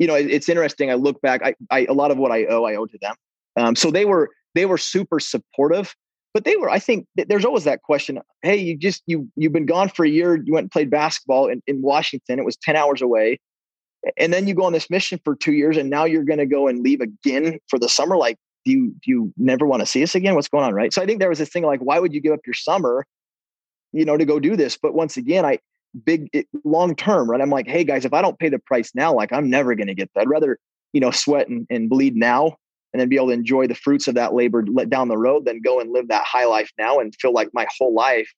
[0.02, 0.90] you know, it, it's interesting.
[0.90, 3.14] I look back, I, I, a lot of what I owe, I owe to them.
[3.56, 5.96] Um, so they were, they were super supportive,
[6.34, 8.20] but they were, I think there's always that question.
[8.42, 10.42] Hey, you just, you, you've been gone for a year.
[10.44, 12.40] You went and played basketball in, in Washington.
[12.40, 13.40] It was 10 hours away.
[14.18, 16.48] And then you go on this mission for two years and now you're going to
[16.48, 18.18] go and leave again for the summer.
[18.18, 20.34] Like, do you, do you never want to see us again?
[20.34, 20.74] What's going on?
[20.74, 20.92] Right.
[20.92, 23.06] So I think there was this thing like, why would you give up your summer,
[23.92, 24.80] you know, to go do this?
[24.82, 25.60] But once again, I,
[26.06, 26.30] big
[26.64, 27.42] long term, right?
[27.42, 29.88] I'm like, hey guys, if I don't pay the price now, like I'm never going
[29.88, 30.22] to get that.
[30.22, 30.58] I'd rather,
[30.94, 32.58] you know, sweat and, and bleed now
[32.94, 35.62] and then be able to enjoy the fruits of that labor down the road than
[35.62, 38.32] go and live that high life now and feel like my whole life,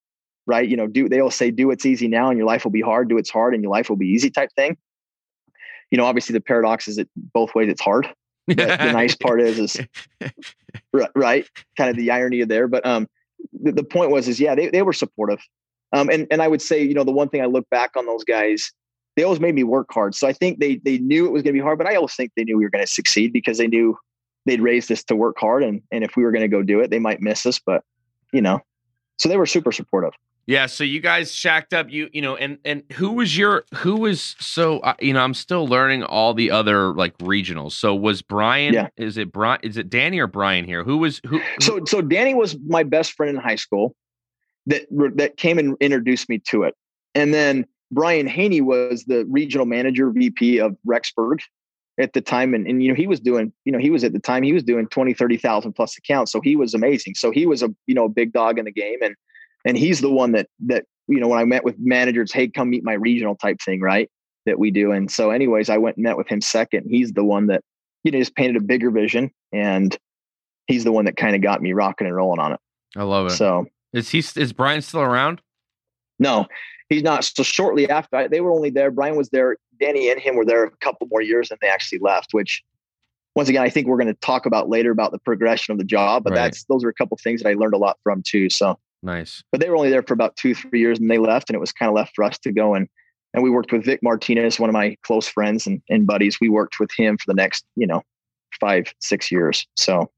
[0.45, 0.67] right?
[0.67, 2.81] You know, do they all say do it's easy now and your life will be
[2.81, 4.77] hard, do it's hard and your life will be easy type thing.
[5.91, 8.07] You know, obviously the paradox is that both ways it's hard.
[8.47, 9.77] But the nice part is, is
[11.15, 12.67] right, kind of the irony of there.
[12.67, 13.07] But um,
[13.53, 15.39] the, the point was, is yeah, they, they were supportive.
[15.93, 18.05] Um, and and I would say, you know, the one thing I look back on
[18.05, 18.71] those guys,
[19.15, 20.15] they always made me work hard.
[20.15, 22.15] So I think they they knew it was going to be hard, but I always
[22.15, 23.97] think they knew we were going to succeed because they knew
[24.45, 26.79] they'd raised us to work hard, and and if we were going to go do
[26.79, 27.83] it, they might miss us, but
[28.33, 28.59] you know,
[29.19, 30.13] so they were super supportive.
[30.45, 33.95] Yeah, so you guys shacked up, you you know, and and who was your who
[33.97, 37.73] was so uh, you know I'm still learning all the other like regionals.
[37.73, 38.73] So was Brian?
[38.73, 38.89] Yeah.
[38.97, 39.59] Is it Brian?
[39.61, 40.83] Is it Danny or Brian here?
[40.83, 41.43] Who was who, who?
[41.61, 43.95] So so Danny was my best friend in high school
[44.67, 46.75] that that came and introduced me to it.
[47.15, 51.41] And then Brian Haney was the regional manager VP of Rexburg
[51.99, 52.53] at the time.
[52.53, 54.53] And, and, you know, he was doing, you know, he was at the time, he
[54.53, 56.31] was doing 20, 30,000 plus accounts.
[56.31, 57.15] So he was amazing.
[57.15, 58.97] So he was a, you know, a big dog in the game.
[59.03, 59.15] And,
[59.65, 62.71] and he's the one that, that, you know, when I met with managers, Hey, come
[62.71, 63.79] meet my regional type thing.
[63.79, 64.09] Right.
[64.45, 64.91] That we do.
[64.91, 66.87] And so anyways, I went and met with him second.
[66.89, 67.61] He's the one that,
[68.03, 69.95] you know, just painted a bigger vision and
[70.67, 72.59] he's the one that kind of got me rocking and rolling on it.
[72.97, 73.31] I love it.
[73.31, 75.41] So is he is Brian still around?
[76.19, 76.47] No,
[76.89, 77.23] he's not.
[77.23, 78.91] So shortly after, they were only there.
[78.91, 79.57] Brian was there.
[79.79, 82.33] Danny and him were there a couple more years, and they actually left.
[82.33, 82.63] Which,
[83.35, 85.85] once again, I think we're going to talk about later about the progression of the
[85.85, 86.23] job.
[86.23, 86.43] But right.
[86.43, 88.49] that's those are a couple things that I learned a lot from too.
[88.49, 89.43] So nice.
[89.51, 91.59] But they were only there for about two, three years, and they left, and it
[91.59, 92.87] was kind of left for us to go and
[93.33, 96.39] and we worked with Vic Martinez, one of my close friends and, and buddies.
[96.39, 98.03] We worked with him for the next, you know,
[98.59, 99.65] five, six years.
[99.75, 100.11] So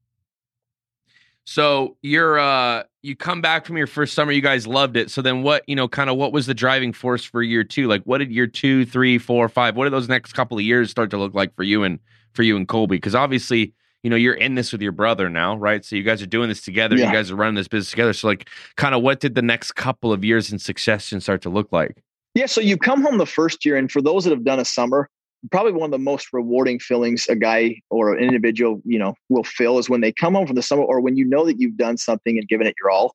[1.46, 5.12] so you're uh you come back from your first summer, you guys loved it.
[5.12, 7.86] So then what, you know, kind of what was the driving force for year two?
[7.86, 10.90] Like what did year two, three, four, five, what did those next couple of years
[10.90, 12.00] start to look like for you and
[12.32, 12.96] for you and Colby?
[12.96, 15.84] Because obviously, you know, you're in this with your brother now, right?
[15.84, 16.96] So you guys are doing this together.
[16.96, 17.06] Yeah.
[17.06, 18.12] You guys are running this business together.
[18.12, 21.48] So like kind of what did the next couple of years in succession start to
[21.48, 22.02] look like?
[22.34, 22.46] Yeah.
[22.46, 25.08] So you come home the first year, and for those that have done a summer,
[25.50, 29.44] probably one of the most rewarding feelings a guy or an individual, you know, will
[29.44, 31.76] feel is when they come home from the summer or when you know that you've
[31.76, 33.14] done something and given it your all.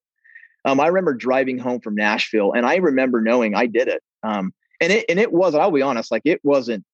[0.63, 4.01] Um, I remember driving home from Nashville and I remember knowing I did it.
[4.23, 6.85] Um, and it, and it was, I'll be honest, like it wasn't,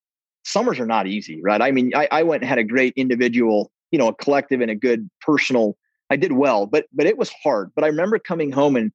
[0.44, 1.60] summers are not easy, right?
[1.60, 4.70] I mean, I, I went and had a great individual, you know, a collective and
[4.70, 5.76] a good personal,
[6.10, 7.70] I did well, but, but it was hard.
[7.74, 8.90] But I remember coming home and,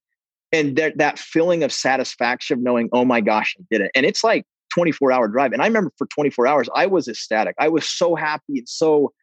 [0.51, 3.91] and that, that feeling of satisfaction of knowing, oh my gosh, I did it.
[3.93, 5.53] And it's like, 24 hour drive.
[5.53, 7.55] And I remember for 24 hours, I was ecstatic.
[7.59, 9.13] I was so happy and so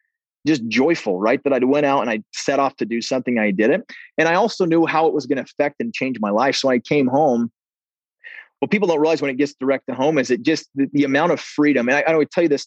[0.46, 1.42] just joyful, right?
[1.44, 3.38] That I went out and I set off to do something.
[3.38, 3.90] I did it.
[4.16, 6.56] And I also knew how it was going to affect and change my life.
[6.56, 7.50] So I came home.
[8.60, 11.04] What people don't realize when it gets direct to home is it just the, the
[11.04, 11.88] amount of freedom.
[11.88, 12.66] And I, I would tell you this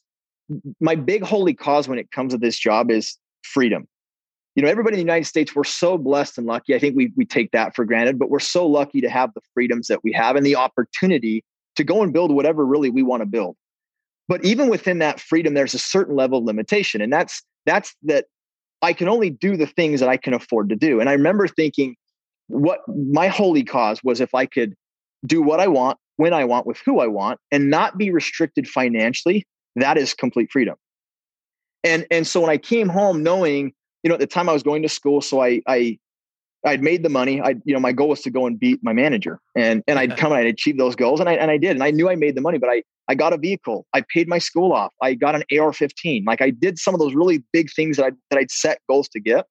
[0.81, 3.87] my big holy cause when it comes to this job is freedom.
[4.55, 6.75] You know, everybody in the United States, we're so blessed and lucky.
[6.75, 9.41] I think we we take that for granted, but we're so lucky to have the
[9.53, 11.43] freedoms that we have and the opportunity
[11.75, 13.55] to go and build whatever really we want to build.
[14.27, 17.01] But even within that freedom, there's a certain level of limitation.
[17.01, 18.25] And that's that's that
[18.81, 20.99] I can only do the things that I can afford to do.
[20.99, 21.95] And I remember thinking,
[22.47, 24.75] what my holy cause was if I could
[25.25, 28.67] do what I want, when I want, with who I want, and not be restricted
[28.67, 30.75] financially, that is complete freedom.
[31.83, 34.63] And and so when I came home knowing, you know, at the time I was
[34.63, 35.97] going to school, so I I
[36.65, 37.41] I'd made the money.
[37.41, 40.17] I, you know, my goal was to go and beat my manager, and and I'd
[40.17, 42.15] come and I'd achieve those goals, and I and I did, and I knew I
[42.15, 42.57] made the money.
[42.57, 43.85] But I I got a vehicle.
[43.93, 44.93] I paid my school off.
[45.01, 46.25] I got an AR-15.
[46.25, 49.09] Like I did some of those really big things that I that I'd set goals
[49.09, 49.45] to get.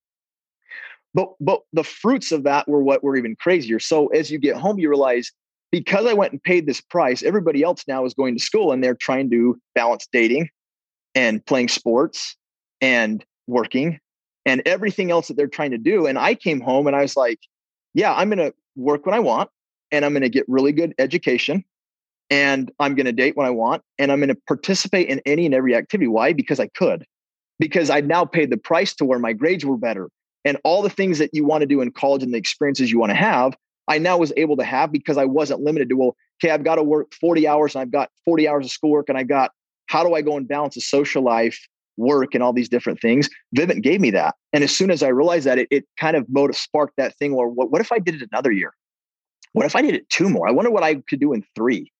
[1.15, 3.79] But but the fruits of that were what were even crazier.
[3.79, 5.31] So as you get home, you realize
[5.71, 8.83] because I went and paid this price, everybody else now is going to school and
[8.83, 10.49] they're trying to balance dating
[11.15, 12.37] and playing sports
[12.81, 13.99] and working
[14.45, 16.07] and everything else that they're trying to do.
[16.07, 17.39] And I came home and I was like,
[17.95, 19.51] yeah, I'm going to work when I want
[19.91, 21.65] and I'm going to get really good education
[22.31, 25.47] and I'm going to date when I want and I'm going to participate in any
[25.47, 26.09] and every activity.
[26.09, 26.33] Why?
[26.33, 27.05] Because I could.
[27.59, 30.09] Because I'd now paid the price to where my grades were better
[30.45, 32.99] and all the things that you want to do in college and the experiences you
[32.99, 33.57] want to have,
[33.89, 36.77] I now was able to have because I wasn't limited to, well, okay, I've got
[36.77, 39.53] to work 40 hours and I've got 40 hours of schoolwork and I got,
[39.87, 43.29] how do I go and balance a social life work and all these different things.
[43.57, 44.35] Vivint gave me that.
[44.53, 47.33] And as soon as I realized that, it, it kind of motive sparked that thing.
[47.33, 48.75] Or what, what if I did it another year?
[49.53, 50.49] What if I did it two more?
[50.49, 51.93] I wonder what I could do in three.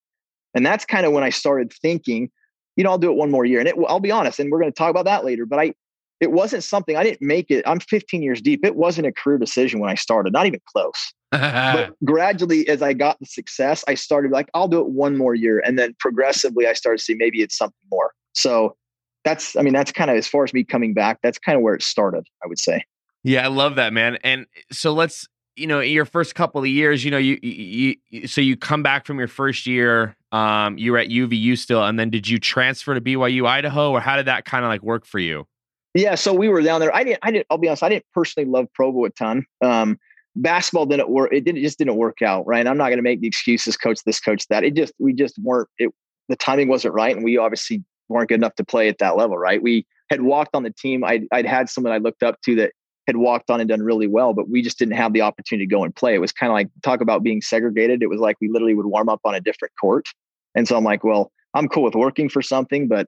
[0.55, 2.31] And that's kind of when I started thinking,
[2.77, 3.61] you know, I'll do it one more year.
[3.61, 5.47] And it, I'll be honest, and we're going to talk about that later.
[5.47, 5.75] But I,
[6.21, 7.65] it wasn't something I didn't make it.
[7.67, 8.65] I'm 15 years deep.
[8.65, 11.13] It wasn't a career decision when I started, not even close.
[11.31, 15.35] but gradually, as I got the success, I started like, I'll do it one more
[15.35, 15.61] year.
[15.65, 18.13] And then progressively, I started to see maybe it's something more.
[18.35, 18.77] So
[19.25, 21.63] that's i mean that's kind of as far as me coming back that's kind of
[21.63, 22.85] where it started i would say.
[23.25, 27.05] Yeah i love that man and so let's you know your first couple of years
[27.05, 30.93] you know you, you, you so you come back from your first year um you
[30.93, 34.27] were at uvu still and then did you transfer to byu idaho or how did
[34.27, 35.47] that kind of like work for you?
[35.95, 38.07] Yeah so we were down there i didn't i didn't i'll be honest i didn't
[38.15, 39.99] personally love provo a ton um
[40.35, 43.03] basketball didn't work it didn't it just didn't work out right i'm not going to
[43.03, 45.91] make the excuses coach this coach that it just we just weren't it
[46.31, 49.39] the timing wasn't right and we obviously weren't good enough to play at that level,
[49.39, 49.63] right?
[49.63, 51.05] We had walked on the team.
[51.05, 52.73] I'd, I'd had someone I looked up to that
[53.07, 55.71] had walked on and done really well, but we just didn't have the opportunity to
[55.71, 56.15] go and play.
[56.15, 58.03] It was kind of like talk about being segregated.
[58.03, 60.07] It was like we literally would warm up on a different court.
[60.55, 63.07] And so I'm like, well, I'm cool with working for something, but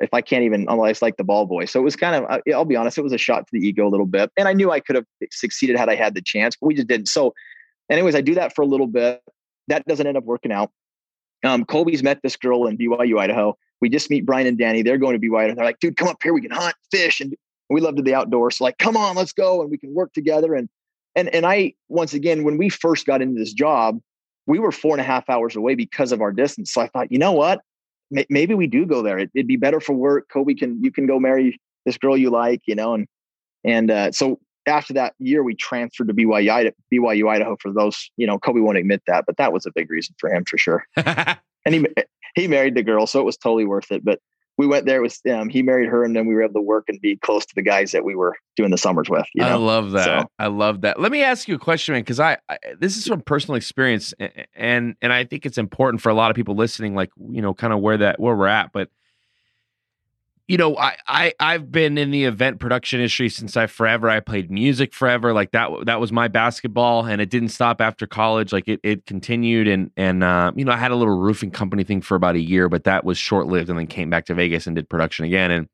[0.00, 1.66] if I can't even, unless like the ball boy.
[1.66, 3.86] So it was kind of, I'll be honest, it was a shot to the ego
[3.86, 4.30] a little bit.
[4.36, 6.88] And I knew I could have succeeded had I had the chance, but we just
[6.88, 7.08] didn't.
[7.08, 7.34] So,
[7.90, 9.22] anyways, I do that for a little bit.
[9.68, 10.70] That doesn't end up working out.
[11.44, 13.56] Um, Colby's met this girl in BYU, Idaho.
[13.80, 14.82] We just meet Brian and Danny.
[14.82, 15.48] They're going to BYU.
[15.50, 16.32] And they're like, dude, come up here.
[16.32, 17.20] We can hunt, fish.
[17.20, 17.34] And
[17.70, 18.58] we love to the outdoors.
[18.58, 19.60] So like, come on, let's go.
[19.60, 20.54] And we can work together.
[20.54, 20.68] And,
[21.14, 24.00] and, and I, once again, when we first got into this job,
[24.46, 26.72] we were four and a half hours away because of our distance.
[26.72, 27.60] So I thought, you know what?
[28.28, 29.18] Maybe we do go there.
[29.18, 30.28] It, would be better for work.
[30.32, 32.94] Kobe can, you can go marry this girl you like, you know?
[32.94, 33.06] And,
[33.64, 38.26] and, uh, so after that year, we transferred to BYU, BYU Idaho for those, you
[38.26, 40.86] know, Kobe won't admit that, but that was a big reason for him for sure.
[40.96, 41.86] and he,
[42.34, 44.04] he married the girl, so it was totally worth it.
[44.04, 44.20] But
[44.56, 46.84] we went there with um, he married her, and then we were able to work
[46.88, 49.26] and be close to the guys that we were doing the summers with.
[49.34, 49.48] You know?
[49.48, 50.22] I love that.
[50.22, 51.00] So, I love that.
[51.00, 54.14] Let me ask you a question, man, because I, I, this is from personal experience,
[54.54, 57.54] and and I think it's important for a lot of people listening, like you know,
[57.54, 58.90] kind of where that where we're at, but
[60.46, 64.10] you know, I, I I've been in the event production industry since I forever.
[64.10, 65.32] I played music forever.
[65.32, 68.52] Like that that was my basketball, and it didn't stop after college.
[68.52, 71.82] Like it it continued, and and uh, you know, I had a little roofing company
[71.82, 74.34] thing for about a year, but that was short lived, and then came back to
[74.34, 75.50] Vegas and did production again.
[75.50, 75.68] And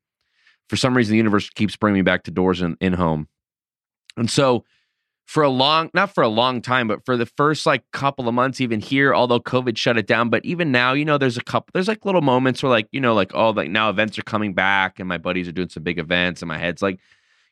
[0.69, 3.27] for some reason, the universe keeps bringing me back to doors in, in home,
[4.15, 4.63] and so
[5.25, 8.33] for a long not for a long time but for the first like couple of
[8.33, 11.43] months even here although covid shut it down but even now you know there's a
[11.43, 14.23] couple there's like little moments where like you know like oh like now events are
[14.23, 16.99] coming back and my buddies are doing some big events and my head's like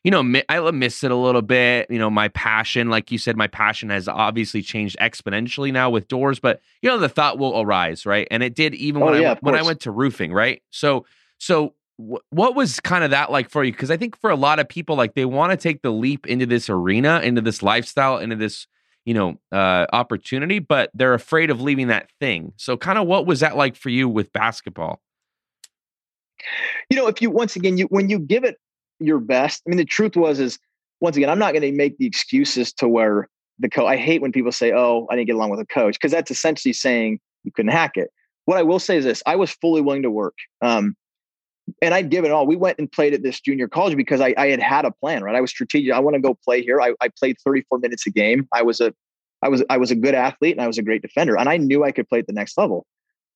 [0.04, 3.36] you know i miss it a little bit you know my passion like you said
[3.36, 7.60] my passion has obviously changed exponentially now with doors but you know the thought will
[7.60, 8.26] arise right?
[8.30, 10.62] And it did even oh, when yeah, i when i went to roofing right?
[10.70, 11.06] So
[11.38, 11.74] so
[12.30, 13.72] what was kind of that like for you?
[13.72, 16.26] Because I think for a lot of people, like they want to take the leap
[16.26, 18.66] into this arena, into this lifestyle, into this
[19.04, 22.52] you know uh, opportunity, but they're afraid of leaving that thing.
[22.56, 25.00] So, kind of, what was that like for you with basketball?
[26.88, 28.56] You know, if you once again, you when you give it
[28.98, 29.62] your best.
[29.66, 30.58] I mean, the truth was is
[31.00, 33.28] once again, I'm not going to make the excuses to where
[33.58, 33.86] the coach.
[33.86, 36.30] I hate when people say, "Oh, I didn't get along with a coach," because that's
[36.30, 38.10] essentially saying you couldn't hack it.
[38.44, 40.34] What I will say is this: I was fully willing to work.
[40.60, 40.96] Um,
[41.82, 42.46] and I'd give it all.
[42.46, 45.22] We went and played at this junior college because I, I had had a plan,
[45.22, 45.34] right?
[45.34, 45.92] I was strategic.
[45.92, 46.80] I want to go play here.
[46.80, 48.48] I, I played 34 minutes a game.
[48.52, 48.92] I was a,
[49.42, 51.56] I was, I was a good athlete and I was a great defender, and I
[51.56, 52.86] knew I could play at the next level.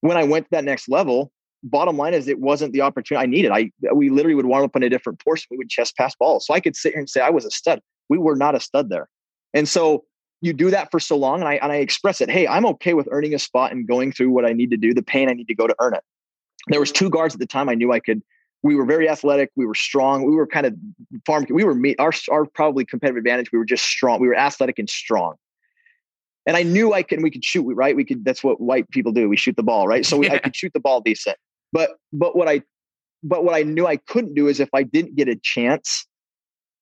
[0.00, 1.32] When I went to that next level,
[1.62, 3.50] bottom line is it wasn't the opportunity I needed.
[3.50, 5.46] I we literally would warm up in a different portion.
[5.50, 7.50] We would chest pass balls, so I could sit here and say I was a
[7.50, 7.80] stud.
[8.10, 9.08] We were not a stud there,
[9.54, 10.04] and so
[10.42, 12.30] you do that for so long, and I and I express it.
[12.30, 14.92] Hey, I'm okay with earning a spot and going through what I need to do,
[14.92, 16.02] the pain I need to go to earn it.
[16.68, 18.22] There was two guards at the time I knew I could
[18.64, 19.50] we were very athletic.
[19.56, 20.24] We were strong.
[20.24, 20.74] We were kind of
[21.26, 21.44] farm.
[21.50, 23.52] We were our our probably competitive advantage.
[23.52, 24.20] We were just strong.
[24.20, 25.34] We were athletic and strong.
[26.46, 27.22] And I knew I could.
[27.22, 27.62] We could shoot.
[27.74, 27.94] Right.
[27.94, 28.24] We could.
[28.24, 29.28] That's what white people do.
[29.28, 29.86] We shoot the ball.
[29.86, 30.04] Right.
[30.04, 30.34] So we, yeah.
[30.34, 31.36] I could shoot the ball decent.
[31.72, 32.62] But but what I
[33.22, 36.06] but what I knew I couldn't do is if I didn't get a chance,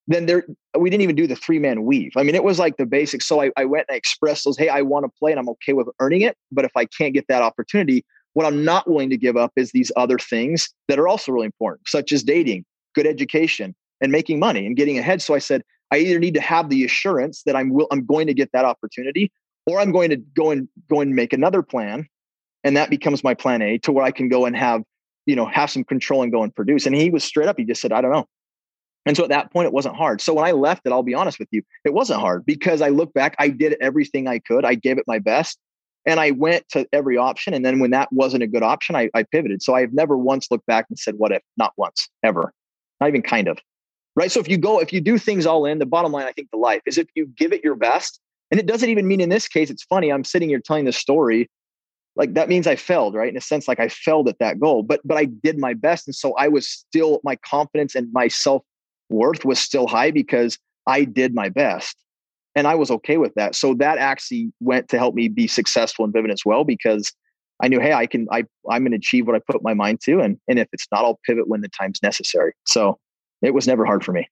[0.07, 0.47] then there
[0.79, 2.13] we didn't even do the three man weave.
[2.17, 3.27] I mean, it was like the basics.
[3.27, 4.57] So I, I went and I expressed those.
[4.57, 6.37] Hey, I want to play and I'm okay with earning it.
[6.53, 8.05] But if I can't get that opportunity,
[8.35, 11.47] what I'm not willing to give up is these other things that are also really
[11.47, 12.65] important, such as dating,
[12.95, 15.23] good education, and making money and getting ahead.
[15.23, 18.27] So I said, I either need to have the assurance that I'm will, I'm going
[18.27, 19.31] to get that opportunity,
[19.67, 22.07] or I'm going to go and go and make another plan,
[22.65, 24.83] and that becomes my plan A to where I can go and have
[25.27, 26.87] you know have some control and go and produce.
[26.87, 27.59] And he was straight up.
[27.59, 28.27] He just said, I don't know.
[29.05, 30.21] And so at that point, it wasn't hard.
[30.21, 32.89] So when I left it, I'll be honest with you, it wasn't hard because I
[32.89, 34.65] look back, I did everything I could.
[34.65, 35.59] I gave it my best
[36.07, 37.55] and I went to every option.
[37.55, 39.63] And then when that wasn't a good option, I, I pivoted.
[39.63, 41.43] So I've never once looked back and said, what if?
[41.57, 42.53] Not once, ever.
[43.01, 43.59] Not even kind of.
[44.15, 44.31] Right.
[44.31, 46.51] So if you go, if you do things all in, the bottom line, I think
[46.51, 49.31] the life is if you give it your best, and it doesn't even mean in
[49.31, 50.13] this case, it's funny.
[50.13, 51.49] I'm sitting here telling this story.
[52.15, 53.31] Like that means I failed, right?
[53.31, 56.07] In a sense, like I failed at that goal, but but I did my best.
[56.07, 61.05] And so I was still my confidence and my self-worth was still high because I
[61.05, 61.97] did my best
[62.55, 63.55] and I was okay with that.
[63.55, 67.13] So that actually went to help me be successful in Vivint as well because
[67.63, 70.01] I knew, hey, I can, I, I'm going to achieve what I put my mind
[70.05, 72.53] to, and and if it's not, I'll pivot when the time's necessary.
[72.67, 72.99] So
[73.41, 74.29] it was never hard for me.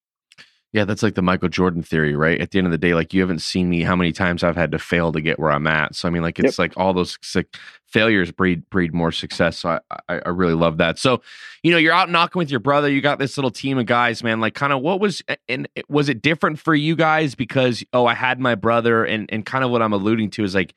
[0.73, 2.41] Yeah, that's like the Michael Jordan theory, right?
[2.41, 4.55] At the end of the day, like you haven't seen me how many times I've
[4.55, 5.97] had to fail to get where I'm at.
[5.97, 6.59] So I mean, like it's yep.
[6.59, 7.57] like all those like,
[7.87, 9.59] failures breed breed more success.
[9.59, 10.97] So I, I, I really love that.
[10.97, 11.23] So,
[11.65, 12.89] you know, you're out knocking with your brother.
[12.89, 14.39] You got this little team of guys, man.
[14.39, 18.15] Like, kind of what was and was it different for you guys because oh, I
[18.15, 20.75] had my brother, and and kind of what I'm alluding to is like,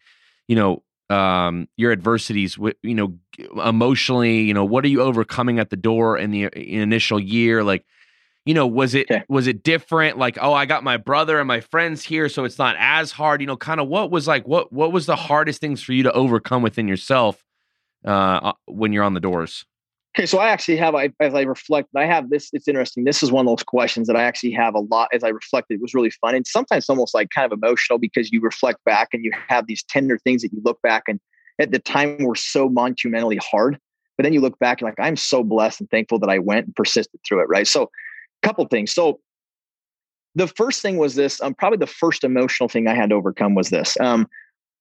[0.47, 3.13] you know, um your adversities you know
[3.63, 7.85] emotionally you know what are you overcoming at the door in the initial year like
[8.45, 9.23] you know was it okay.
[9.29, 10.17] was it different?
[10.17, 13.41] Like oh i got my brother and my friends here so it's not as hard
[13.41, 16.03] you know kind of what was like what what was the hardest things for you
[16.03, 17.43] to overcome within yourself
[18.05, 19.65] uh, when you're on the doors?
[20.17, 23.23] Okay so i actually have I, as i reflect i have this it's interesting this
[23.23, 25.81] is one of those questions that i actually have a lot as i reflected it
[25.81, 29.25] was really fun and sometimes almost like kind of emotional because you reflect back and
[29.25, 31.19] you have these tender things that you look back and
[31.59, 33.79] at the time were so monumentally hard
[34.15, 36.67] but then you look back and like i'm so blessed and thankful that i went
[36.67, 37.65] and persisted through it right?
[37.65, 37.89] So
[38.43, 38.93] couple things.
[38.93, 39.19] So
[40.35, 41.41] the first thing was this.
[41.41, 43.99] Um, probably the first emotional thing I had to overcome was this.
[43.99, 44.27] Um,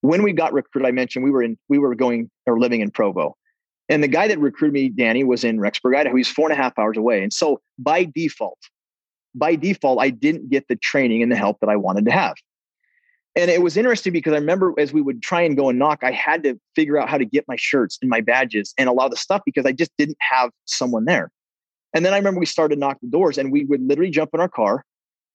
[0.01, 2.91] when we got recruited, I mentioned we were in we were going or living in
[2.91, 3.37] Provo,
[3.89, 6.17] and the guy that recruited me, Danny, was in Rexburg, Idaho.
[6.17, 8.59] He's four and a half hours away, and so by default,
[9.35, 12.35] by default, I didn't get the training and the help that I wanted to have.
[13.35, 16.01] And it was interesting because I remember as we would try and go and knock,
[16.03, 18.93] I had to figure out how to get my shirts and my badges and a
[18.93, 21.31] lot of the stuff because I just didn't have someone there.
[21.95, 24.49] And then I remember we started knocking doors and we would literally jump in our
[24.49, 24.85] car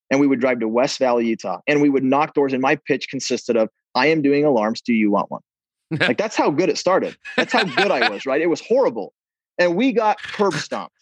[0.09, 2.53] and we would drive to West Valley, Utah, and we would knock doors.
[2.53, 4.81] And my pitch consisted of, I am doing alarms.
[4.81, 5.41] Do you want one?
[5.99, 7.17] like that's how good it started.
[7.35, 8.41] That's how good I was, right?
[8.41, 9.13] It was horrible.
[9.57, 10.93] And we got curb stomped.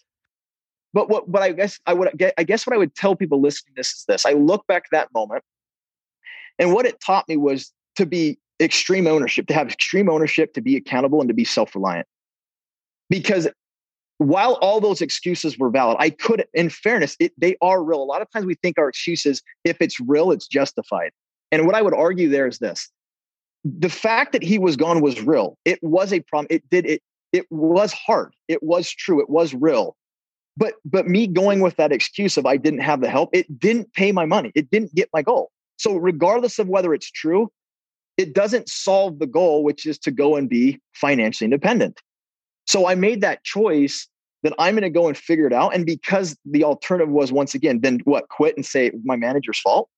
[0.92, 3.40] But what, but I guess I would get, I guess what I would tell people
[3.40, 4.24] listening to this is this.
[4.24, 5.42] I look back that moment
[6.58, 10.60] and what it taught me was to be extreme ownership, to have extreme ownership, to
[10.60, 12.06] be accountable and to be self-reliant.
[13.10, 13.48] Because
[14.18, 18.02] while all those excuses were valid, I could, in fairness, it, they are real.
[18.02, 21.10] A lot of times we think our excuses, if it's real, it's justified.
[21.52, 22.90] And what I would argue there is this
[23.66, 25.58] the fact that he was gone was real.
[25.64, 26.46] It was a problem.
[26.50, 27.02] It did it.
[27.32, 28.34] It was hard.
[28.48, 29.20] It was true.
[29.20, 29.96] It was real.
[30.56, 33.92] But but me going with that excuse of I didn't have the help, it didn't
[33.92, 34.52] pay my money.
[34.54, 35.50] It didn't get my goal.
[35.78, 37.50] So regardless of whether it's true,
[38.16, 42.00] it doesn't solve the goal, which is to go and be financially independent.
[42.66, 44.08] So I made that choice
[44.42, 45.74] that I'm going to go and figure it out.
[45.74, 49.88] And because the alternative was once again, then what, quit and say my manager's fault?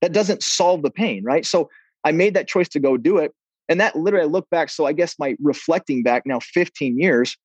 [0.00, 1.44] That doesn't solve the pain, right?
[1.44, 1.68] So
[2.04, 3.32] I made that choice to go do it.
[3.68, 4.70] And that literally, I look back.
[4.70, 7.36] So I guess my reflecting back now 15 years,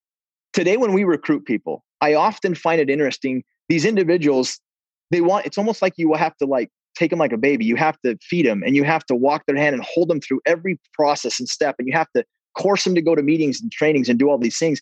[0.53, 3.43] today when we recruit people, I often find it interesting.
[3.69, 4.59] These individuals,
[5.11, 7.65] they want, it's almost like you will have to like take them like a baby.
[7.65, 10.21] You have to feed them and you have to walk their hand and hold them
[10.21, 11.75] through every process and step.
[11.77, 12.23] And you have to
[12.55, 14.81] course them to go to meetings and trainings and do all these things.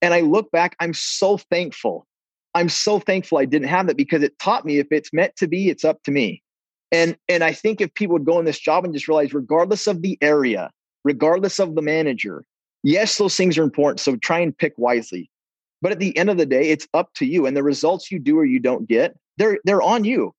[0.00, 2.06] And I look back, I'm so thankful.
[2.54, 5.48] I'm so thankful I didn't have that because it taught me if it's meant to
[5.48, 6.42] be, it's up to me.
[6.92, 9.86] And and I think if people would go in this job and just realize, regardless
[9.88, 10.70] of the area,
[11.02, 12.44] regardless of the manager,
[12.84, 13.98] yes, those things are important.
[13.98, 15.28] So try and pick wisely.
[15.82, 17.46] But at the end of the day, it's up to you.
[17.46, 20.32] And the results you do or you don't get, they're they're on you.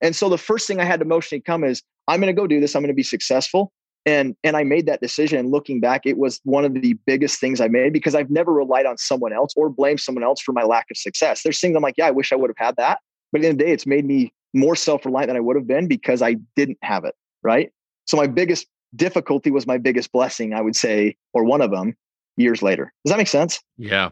[0.00, 2.48] And so the first thing I had to emotionally come is I'm going to go
[2.48, 2.74] do this.
[2.74, 3.72] I'm going to be successful.
[4.04, 5.38] And and I made that decision.
[5.38, 8.52] And looking back, it was one of the biggest things I made because I've never
[8.52, 11.42] relied on someone else or blamed someone else for my lack of success.
[11.42, 12.98] There's things I'm like, yeah, I wish I would have had that.
[13.30, 15.56] But at the end of the day, it's made me more self-reliant than I would
[15.56, 17.14] have been because I didn't have it.
[17.42, 17.70] Right.
[18.06, 21.96] So my biggest difficulty was my biggest blessing, I would say, or one of them
[22.36, 22.92] years later.
[23.04, 23.60] Does that make sense?
[23.78, 24.10] Yeah.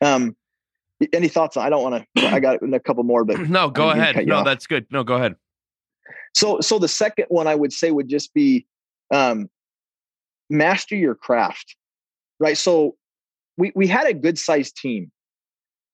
[0.00, 0.36] Um,
[1.12, 1.56] any thoughts?
[1.56, 2.26] I don't want to.
[2.26, 4.26] I got a couple more, but no, go ahead.
[4.26, 4.86] No, that's good.
[4.90, 5.36] No, go ahead.
[6.34, 8.66] So, so the second one I would say would just be
[9.12, 9.48] um,
[10.50, 11.76] master your craft,
[12.40, 12.56] right?
[12.56, 12.96] So,
[13.56, 15.12] we we had a good sized team,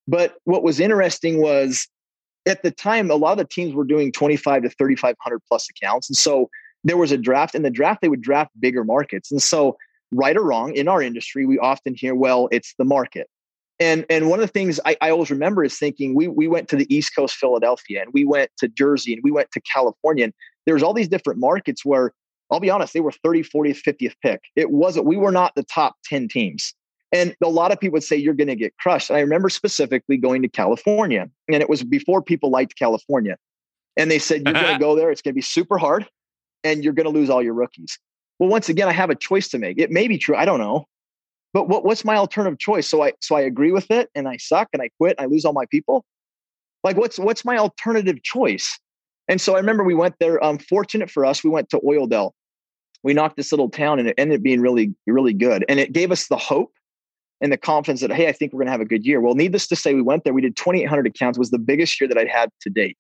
[0.09, 1.87] but what was interesting was
[2.47, 5.17] at the time a lot of the teams were doing twenty five to thirty five
[5.21, 6.49] hundred plus accounts, and so
[6.85, 7.55] there was a draft.
[7.55, 9.77] In the draft, they would draft bigger markets, and so
[10.11, 13.29] right or wrong in our industry, we often hear, "Well, it's the market."
[13.81, 16.69] And and one of the things I, I, always remember is thinking we we went
[16.69, 20.25] to the East Coast, Philadelphia, and we went to Jersey, and we went to California.
[20.25, 20.35] And
[20.67, 22.13] there's all these different markets where
[22.51, 24.43] I'll be honest, they were 30, 40th, 50th pick.
[24.57, 26.75] It wasn't, we were not the top 10 teams.
[27.13, 29.09] And a lot of people would say you're going to get crushed.
[29.09, 33.37] And I remember specifically going to California, and it was before people liked California.
[33.97, 34.79] And they said, You're going to uh-huh.
[34.79, 36.07] go there, it's going to be super hard,
[36.63, 37.99] and you're going to lose all your rookies.
[38.39, 39.79] Well, once again, I have a choice to make.
[39.79, 40.37] It may be true.
[40.37, 40.87] I don't know
[41.53, 42.87] but what, what's my alternative choice?
[42.87, 45.29] So I so I agree with it and I suck and I quit and I
[45.29, 46.05] lose all my people.
[46.85, 48.79] Like what's what's my alternative choice?
[49.29, 50.43] And so I remember we went there.
[50.45, 52.33] Um, fortunate for us, we went to Oildale.
[53.03, 55.65] We knocked this little town and it ended up being really, really good.
[55.69, 56.73] And it gave us the hope
[57.41, 59.21] and the confidence that, hey, I think we're gonna have a good year.
[59.21, 62.01] Well, needless to say, we went there, we did 2,800 accounts, it was the biggest
[62.01, 62.99] year that I'd had to date.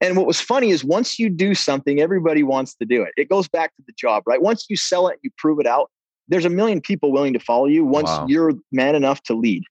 [0.00, 3.12] And what was funny is once you do something, everybody wants to do it.
[3.16, 4.42] It goes back to the job, right?
[4.42, 5.90] Once you sell it, you prove it out,
[6.28, 8.26] there's a million people willing to follow you once wow.
[8.28, 9.62] you're man enough to lead.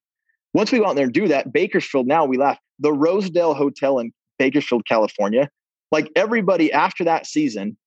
[0.53, 2.57] Once we go out there and do that, Bakersfield, now we laugh.
[2.79, 5.49] The Rosedale Hotel in Bakersfield, California,
[5.91, 7.77] like everybody after that season,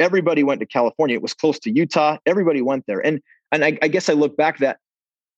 [0.00, 1.16] everybody went to California.
[1.16, 2.18] It was close to Utah.
[2.26, 3.04] Everybody went there.
[3.04, 3.20] And
[3.52, 4.78] and I, I guess I look back that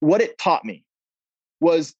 [0.01, 0.85] what it taught me
[1.61, 1.95] was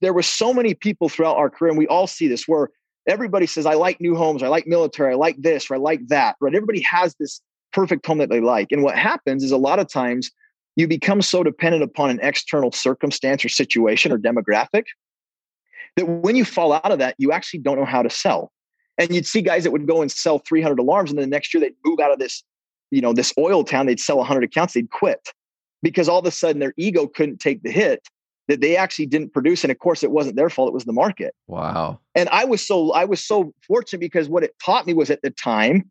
[0.00, 2.70] there were so many people throughout our career, and we all see this where
[3.06, 6.06] everybody says, I like new homes, I like military, I like this, or I like
[6.08, 6.36] that.
[6.40, 6.54] Right.
[6.54, 7.40] Everybody has this
[7.78, 8.72] perfect home that they like.
[8.72, 10.32] And what happens is a lot of times
[10.74, 14.84] you become so dependent upon an external circumstance or situation or demographic
[15.96, 18.50] that when you fall out of that, you actually don't know how to sell.
[18.98, 21.54] And you'd see guys that would go and sell 300 alarms, and then the next
[21.54, 22.42] year they'd move out of this,
[22.90, 23.86] you know, this oil town.
[23.86, 24.74] They'd sell 100 accounts.
[24.74, 25.28] They'd quit
[25.80, 28.08] because all of a sudden their ego couldn't take the hit
[28.48, 29.62] that they actually didn't produce.
[29.62, 31.32] And of course, it wasn't their fault; it was the market.
[31.46, 32.00] Wow.
[32.16, 35.22] And I was so I was so fortunate because what it taught me was at
[35.22, 35.88] the time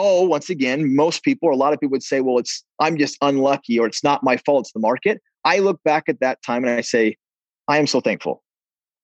[0.00, 2.96] oh, once again, most people or a lot of people would say, well, it's I'm
[2.96, 5.20] just unlucky or it's not my fault, it's the market.
[5.44, 7.16] I look back at that time and I say,
[7.68, 8.42] I am so thankful.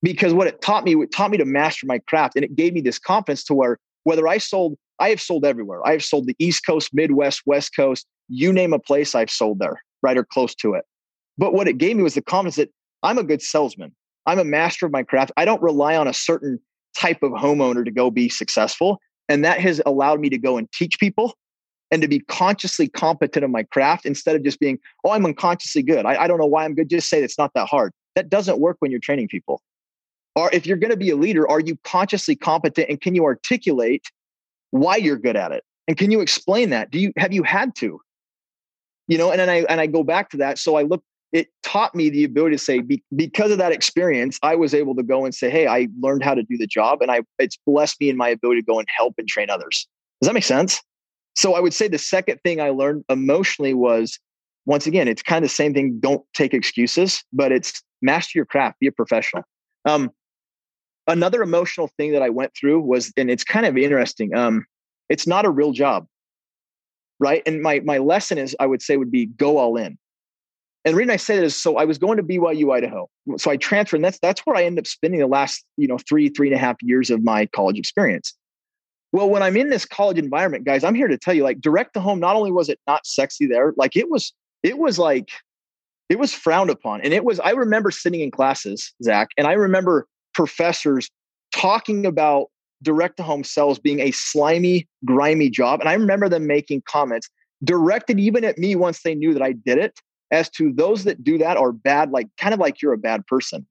[0.02, 2.72] Because what it taught me, it taught me to master my craft and it gave
[2.72, 5.86] me this confidence to where whether I sold, I have sold everywhere.
[5.86, 9.58] I have sold the East Coast, Midwest, West Coast, you name a place, I've sold
[9.58, 10.84] there, right or close to it.
[11.36, 12.70] But what it gave me was the confidence that
[13.02, 13.94] I'm a good salesman.
[14.26, 15.32] I'm a master of my craft.
[15.36, 16.58] I don't rely on a certain
[16.96, 19.00] type of homeowner to go be successful.
[19.28, 21.34] And that has allowed me to go and teach people
[21.90, 25.82] and to be consciously competent in my craft instead of just being, oh, I'm unconsciously
[25.82, 26.04] good.
[26.04, 26.88] I, I don't know why I'm good.
[26.88, 27.92] Just say it's not that hard.
[28.14, 29.60] That doesn't work when you're training people.
[30.34, 33.24] Or if you're going to be a leader, are you consciously competent and can you
[33.24, 34.10] articulate
[34.70, 35.64] why you're good at it?
[35.88, 36.90] And can you explain that?
[36.90, 38.00] Do you have you had to?
[39.08, 40.58] You know, and then I and I go back to that.
[40.58, 41.02] So I look
[41.36, 44.94] it taught me the ability to say be, because of that experience i was able
[44.94, 47.58] to go and say hey i learned how to do the job and i it's
[47.66, 49.86] blessed me in my ability to go and help and train others.
[50.20, 50.80] Does that make sense?
[51.36, 54.18] So i would say the second thing i learned emotionally was
[54.64, 58.46] once again it's kind of the same thing don't take excuses but it's master your
[58.46, 59.44] craft be a professional.
[59.84, 60.10] Um,
[61.06, 64.64] another emotional thing that i went through was and it's kind of interesting um,
[65.10, 66.06] it's not a real job
[67.18, 67.42] right?
[67.46, 69.98] And my my lesson is i would say would be go all in
[70.86, 73.10] and the reason I say that is so I was going to BYU Idaho.
[73.38, 75.98] So I transferred, and that's that's where I ended up spending the last, you know,
[75.98, 78.32] three, three and a half years of my college experience.
[79.10, 81.94] Well, when I'm in this college environment, guys, I'm here to tell you, like direct
[81.94, 84.32] to home, not only was it not sexy there, like it was,
[84.62, 85.30] it was like,
[86.08, 87.00] it was frowned upon.
[87.00, 91.10] And it was, I remember sitting in classes, Zach, and I remember professors
[91.52, 92.46] talking about
[92.82, 95.80] direct to home sales being a slimy, grimy job.
[95.80, 97.28] And I remember them making comments
[97.64, 99.98] directed even at me once they knew that I did it
[100.30, 103.26] as to those that do that are bad, like kind of like you're a bad
[103.26, 103.66] person.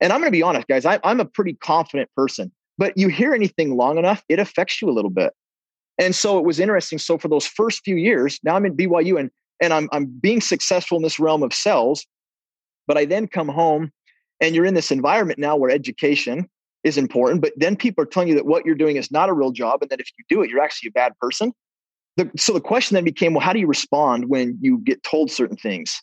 [0.00, 3.08] And I'm going to be honest, guys, I, I'm a pretty confident person, but you
[3.08, 5.32] hear anything long enough, it affects you a little bit.
[5.98, 6.98] And so it was interesting.
[6.98, 9.30] So for those first few years, now I'm in BYU and
[9.62, 12.06] and I'm I'm being successful in this realm of sales,
[12.86, 13.92] but I then come home
[14.40, 16.48] and you're in this environment now where education
[16.82, 19.34] is important, but then people are telling you that what you're doing is not a
[19.34, 21.52] real job and that if you do it, you're actually a bad person.
[22.16, 25.30] The, so the question then became, well, how do you respond when you get told
[25.30, 26.02] certain things?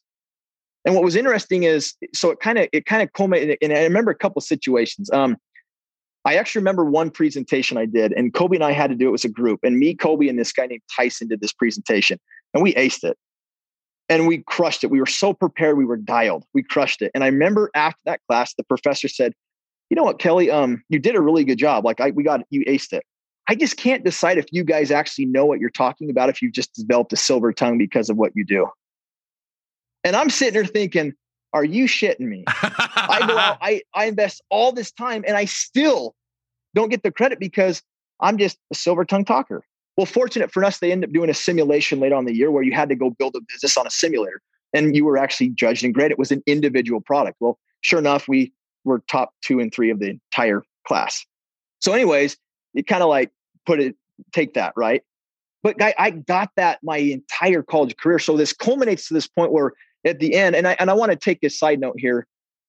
[0.85, 3.83] And what was interesting is, so it kind of it kind of culminated, and I
[3.83, 5.11] remember a couple situations.
[5.11, 5.35] Um,
[6.23, 9.11] I actually remember one presentation I did, and Kobe and I had to do it.
[9.11, 12.19] was a group, and me, Kobe, and this guy named Tyson did this presentation,
[12.53, 13.17] and we aced it,
[14.07, 14.89] and we crushed it.
[14.89, 17.11] We were so prepared, we were dialed, we crushed it.
[17.13, 19.33] And I remember after that class, the professor said,
[19.89, 20.49] "You know what, Kelly?
[20.49, 21.83] Um, you did a really good job.
[21.83, 23.03] Like, I we got you aced it.
[23.47, 26.53] I just can't decide if you guys actually know what you're talking about if you've
[26.53, 28.67] just developed a silver tongue because of what you do."
[30.03, 31.13] And I'm sitting there thinking,
[31.53, 32.43] are you shitting me?
[32.47, 36.15] I go out, I, I invest all this time and I still
[36.75, 37.81] don't get the credit because
[38.19, 39.63] I'm just a silver tongue talker.
[39.95, 42.63] Well, fortunate for us, they ended up doing a simulation later on the year where
[42.63, 44.41] you had to go build a business on a simulator
[44.73, 46.11] and you were actually judged and graded.
[46.11, 47.37] It was an individual product.
[47.39, 51.25] Well, sure enough, we were top two and three of the entire class.
[51.81, 52.37] So, anyways,
[52.73, 53.31] you kind of like
[53.67, 53.95] put it,
[54.31, 55.03] take that, right?
[55.61, 58.17] But I, I got that my entire college career.
[58.17, 59.73] So this culminates to this point where
[60.05, 62.25] at the end, and I and I want to take a side note here.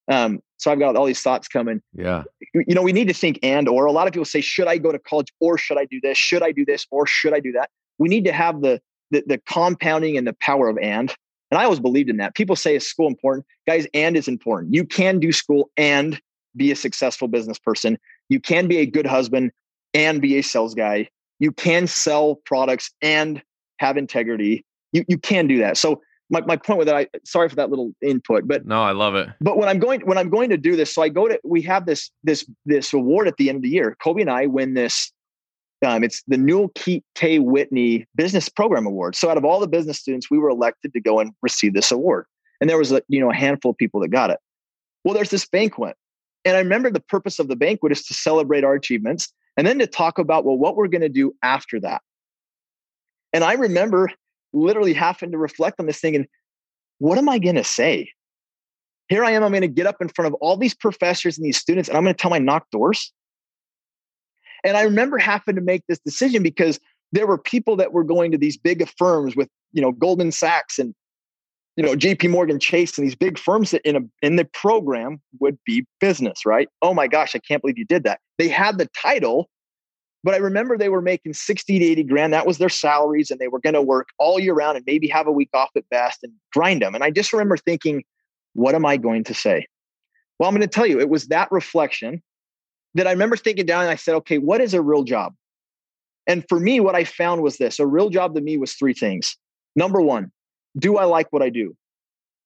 [0.08, 1.80] Um, so I've got all these thoughts coming.
[1.94, 2.24] Yeah.
[2.54, 3.86] You know, we need to think and or.
[3.86, 6.18] A lot of people say, should I go to college or should I do this?
[6.18, 7.70] Should I do this or should I do that?
[7.98, 8.80] We need to have the
[9.10, 11.14] the, the compounding and the power of and.
[11.50, 12.34] And I always believed in that.
[12.34, 13.46] People say is school important?
[13.66, 14.74] Guys, and is important.
[14.74, 16.20] You can do school and
[16.56, 17.98] be a successful business person.
[18.28, 19.52] You can be a good husband
[19.94, 21.08] and be a sales guy.
[21.38, 23.42] You can sell products and
[23.78, 24.64] have integrity.
[24.92, 25.76] You you can do that.
[25.76, 28.92] So my, my point with that, I sorry for that little input, but no, I
[28.92, 29.28] love it.
[29.40, 31.62] But when I'm going when I'm going to do this, so I go to we
[31.62, 33.96] have this this this award at the end of the year.
[34.02, 35.10] Kobe and I win this.
[35.86, 36.72] Um, it's the Newel
[37.14, 37.38] K.
[37.38, 39.14] Whitney Business Program Award.
[39.14, 41.92] So out of all the business students, we were elected to go and receive this
[41.92, 42.26] award,
[42.60, 44.38] and there was a you know a handful of people that got it.
[45.04, 45.96] Well, there's this banquet,
[46.44, 49.80] and I remember the purpose of the banquet is to celebrate our achievements and then
[49.80, 52.00] to talk about well what we're going to do after that.
[53.34, 54.10] And I remember
[54.54, 56.26] literally having to reflect on this thing and
[56.98, 58.10] what am I going to say?
[59.08, 61.44] Here I am, I'm going to get up in front of all these professors and
[61.44, 63.12] these students, and I'm going to tell my knock doors.
[64.64, 66.78] And I remember having to make this decision because
[67.12, 70.78] there were people that were going to these big firms with, you know, Goldman Sachs
[70.78, 70.94] and,
[71.78, 75.20] you know, JP Morgan Chase and these big firms that in a in the program
[75.38, 76.68] would be business, right?
[76.82, 78.18] Oh my gosh, I can't believe you did that.
[78.36, 79.48] They had the title,
[80.24, 82.32] but I remember they were making 60 to 80 grand.
[82.32, 85.06] That was their salaries, and they were going to work all year round and maybe
[85.06, 86.96] have a week off at best and grind them.
[86.96, 88.02] And I just remember thinking,
[88.54, 89.64] what am I going to say?
[90.40, 92.24] Well, I'm going to tell you, it was that reflection
[92.94, 95.32] that I remember thinking down and I said, okay, what is a real job?
[96.26, 98.94] And for me, what I found was this a real job to me was three
[98.94, 99.36] things.
[99.76, 100.32] Number one,
[100.76, 101.76] do I like what I do?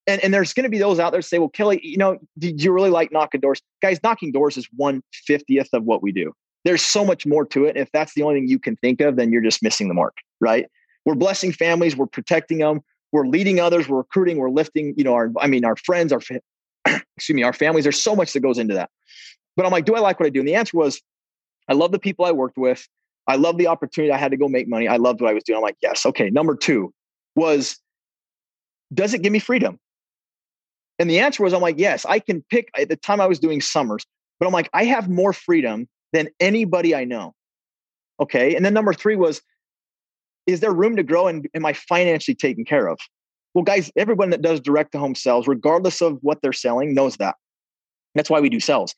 [0.06, 2.48] And, and there's going to be those out there say, well, Kelly, you know, do
[2.48, 3.62] you really like knocking doors?
[3.80, 6.32] Guys, knocking doors is one fiftieth of what we do
[6.64, 7.76] there's so much more to it.
[7.76, 10.16] If that's the only thing you can think of, then you're just missing the mark,
[10.40, 10.66] right?
[11.04, 15.14] We're blessing families, we're protecting them, we're leading others, we're recruiting, we're lifting, you know,
[15.14, 16.20] our, I mean, our friends, our,
[17.16, 17.84] excuse me, our families.
[17.84, 18.90] There's so much that goes into that.
[19.56, 20.38] But I'm like, do I like what I do?
[20.38, 21.00] And the answer was,
[21.68, 22.86] I love the people I worked with.
[23.26, 24.88] I love the opportunity I had to go make money.
[24.88, 25.56] I loved what I was doing.
[25.56, 26.06] I'm like, yes.
[26.06, 26.30] Okay.
[26.30, 26.92] Number two
[27.36, 27.78] was,
[28.93, 29.78] does it give me freedom?
[30.99, 32.68] And the answer was, I'm like, yes, I can pick.
[32.78, 34.05] At the time I was doing summers,
[34.38, 37.34] but I'm like, I have more freedom than anybody I know.
[38.20, 38.55] Okay.
[38.55, 39.40] And then number three was,
[40.47, 42.99] is there room to grow and am I financially taken care of?
[43.55, 47.16] Well, guys, everyone that does direct to home sales, regardless of what they're selling, knows
[47.16, 47.36] that.
[48.14, 48.95] That's why we do sales.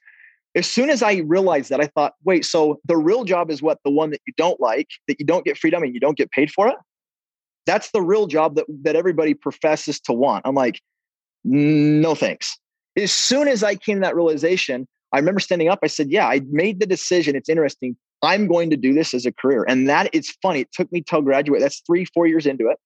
[0.55, 3.79] As soon as I realized that, I thought, wait, so the real job is what?
[3.85, 6.31] The one that you don't like, that you don't get freedom and you don't get
[6.31, 6.77] paid for it?
[7.67, 10.47] That's the real job that, that everybody professes to want.
[10.47, 10.81] I'm like,
[11.45, 12.59] no thanks.
[12.97, 15.81] As soon as I came to that realization, I remember standing up.
[15.83, 17.37] I said, Yeah, I made the decision.
[17.37, 17.97] It's interesting.
[18.23, 19.65] I'm going to do this as a career.
[19.69, 20.61] And that is funny.
[20.61, 21.61] It took me till graduate.
[21.61, 22.79] That's three, four years into it.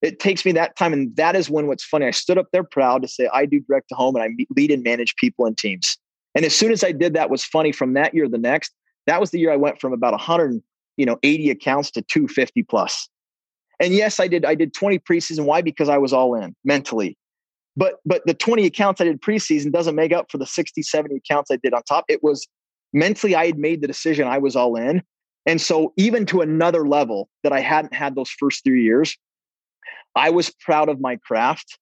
[0.00, 0.92] It takes me that time.
[0.92, 2.06] And that is when what's funny.
[2.06, 4.70] I stood up there proud to say, I do direct to home and I lead
[4.70, 5.98] and manage people and teams.
[6.34, 8.72] And as soon as I did that was funny from that year to the next,
[9.06, 10.62] that was the year I went from about 100,
[10.96, 13.08] you know, 80 accounts to 250 plus.
[13.80, 14.44] And yes, I did.
[14.44, 15.46] I did 20 preseason.
[15.46, 15.62] Why?
[15.62, 17.16] Because I was all in mentally.
[17.76, 21.16] But but the 20 accounts I did preseason doesn't make up for the 60, 70
[21.16, 22.04] accounts I did on top.
[22.08, 22.46] It was
[22.92, 25.02] mentally I had made the decision I was all in.
[25.46, 29.16] And so even to another level that I hadn't had those first three years,
[30.14, 31.78] I was proud of my craft.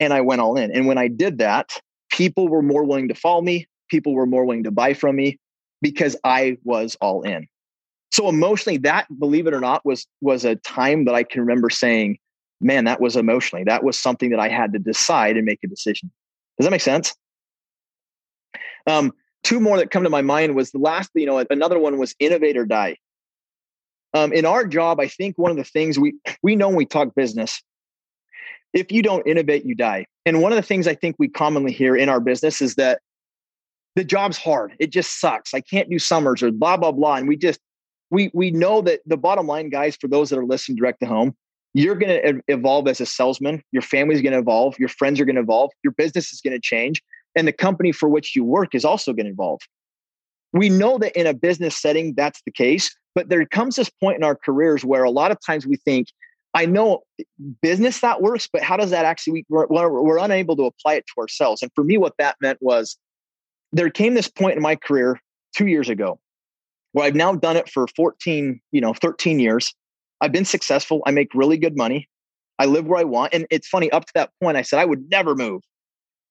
[0.00, 0.70] and I went all in.
[0.72, 1.80] And when I did that,
[2.10, 3.66] people were more willing to follow me.
[3.90, 5.38] People were more willing to buy from me
[5.82, 7.46] because I was all in.
[8.10, 11.70] So emotionally, that, believe it or not, was was a time that I can remember
[11.70, 12.18] saying,
[12.60, 13.64] man, that was emotionally.
[13.64, 16.10] That was something that I had to decide and make a decision.
[16.58, 17.14] Does that make sense?
[18.86, 19.12] Um,
[19.44, 22.14] two more that come to my mind was the last, you know, another one was
[22.18, 22.96] innovate or die.
[24.14, 26.86] Um, in our job, I think one of the things we we know when we
[26.86, 27.62] talk business,
[28.72, 30.06] if you don't innovate, you die.
[30.24, 33.00] And one of the things I think we commonly hear in our business is that
[33.96, 34.74] the job's hard.
[34.78, 35.52] It just sucks.
[35.52, 37.16] I can't do summers or blah blah blah.
[37.16, 37.60] And we just
[38.10, 41.06] we we know that the bottom line, guys, for those that are listening direct to
[41.06, 41.34] home,
[41.74, 43.62] you're going to evolve as a salesman.
[43.72, 44.78] Your family's going to evolve.
[44.78, 45.70] Your friends are going to evolve.
[45.84, 47.02] Your business is going to change,
[47.36, 49.60] and the company for which you work is also going to evolve.
[50.52, 52.94] We know that in a business setting, that's the case.
[53.14, 56.08] But there comes this point in our careers where a lot of times we think,
[56.54, 57.24] I know eh,
[57.60, 61.20] business that works, but how does that actually, we're, we're unable to apply it to
[61.20, 61.62] ourselves.
[61.62, 62.96] And for me, what that meant was
[63.72, 65.20] there came this point in my career
[65.54, 66.18] two years ago
[66.92, 69.74] where I've now done it for 14, you know, 13 years.
[70.20, 71.02] I've been successful.
[71.06, 72.08] I make really good money.
[72.58, 73.34] I live where I want.
[73.34, 75.62] And it's funny, up to that point, I said I would never move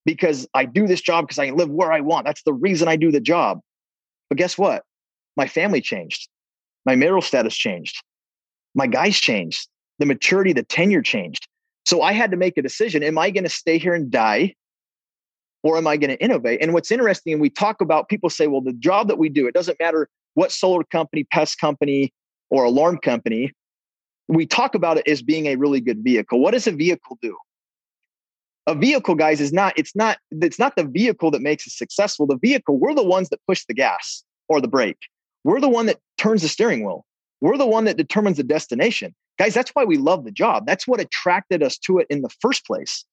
[0.04, 2.26] because I do this job because I can live where I want.
[2.26, 3.60] That's the reason I do the job.
[4.28, 4.84] But guess what?
[5.36, 6.28] My family changed.
[6.84, 8.02] My marital status changed.
[8.74, 9.68] My guys changed.
[9.98, 11.48] The maturity, the tenure changed.
[11.86, 13.02] So I had to make a decision.
[13.02, 14.54] Am I going to stay here and die?
[15.62, 16.62] Or am I going to innovate?
[16.62, 19.46] And what's interesting, and we talk about people say, well, the job that we do,
[19.48, 20.08] it doesn't matter
[20.38, 22.12] what solar company, pest company,
[22.48, 23.52] or alarm company,
[24.28, 26.38] we talk about it as being a really good vehicle.
[26.38, 27.36] What does a vehicle do?
[28.68, 32.24] A vehicle, guys, is not, it's not, it's not the vehicle that makes it successful.
[32.24, 35.08] The vehicle, we're the ones that push the gas or the brake.
[35.42, 37.04] We're the one that turns the steering wheel.
[37.40, 39.16] We're the one that determines the destination.
[39.40, 40.66] Guys, that's why we love the job.
[40.66, 43.04] That's what attracted us to it in the first place.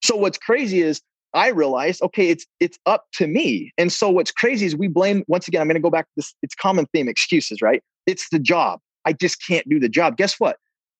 [0.00, 1.00] So what's crazy is
[1.36, 3.72] I realized, okay, it's it's up to me.
[3.76, 6.12] And so what's crazy is we blame once again, I'm going to go back to
[6.16, 7.82] this it's common theme excuses, right?
[8.06, 8.80] It's the job.
[9.04, 10.16] I just can't do the job.
[10.16, 10.56] Guess what?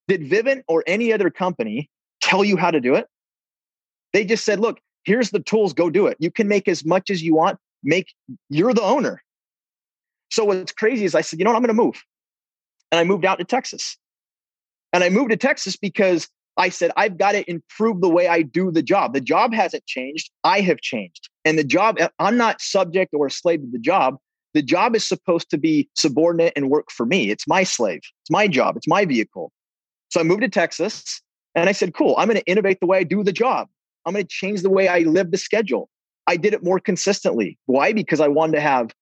[0.08, 3.06] Did Vivint or any other company tell you how to do it?
[4.12, 6.16] They just said, look, here's the tools, go do it.
[6.20, 7.58] You can make as much as you want.
[7.82, 8.12] Make
[8.50, 9.22] you're the owner.
[10.30, 12.02] So what's crazy is I said, you know what, I'm going to move.
[12.92, 13.96] And I moved out to Texas.
[14.92, 18.42] And I moved to Texas because I said, I've got to improve the way I
[18.42, 19.12] do the job.
[19.12, 20.30] The job hasn't changed.
[20.44, 21.28] I have changed.
[21.44, 24.16] And the job, eh, I'm not subject or a slave to the job.
[24.54, 27.30] The job is supposed to be subordinate and work for me.
[27.30, 28.00] It's my slave.
[28.22, 28.76] It's my job.
[28.76, 29.52] It's my vehicle.
[30.08, 31.20] So I moved to Texas
[31.54, 33.68] and I said, cool, I'm going to innovate the way I do the job.
[34.06, 35.90] I'm going to change the way I live the schedule.
[36.26, 37.58] I did it more consistently.
[37.66, 37.92] Why?
[37.92, 38.94] Because I wanted to have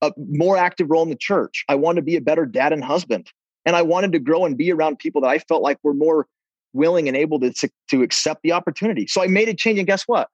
[0.00, 1.64] a more active role in the church.
[1.68, 3.30] I wanted to be a better dad and husband.
[3.66, 6.26] And I wanted to grow and be around people that I felt like were more
[6.74, 9.06] willing and able to, to, to accept the opportunity.
[9.06, 9.78] So I made a change.
[9.78, 10.28] And guess what?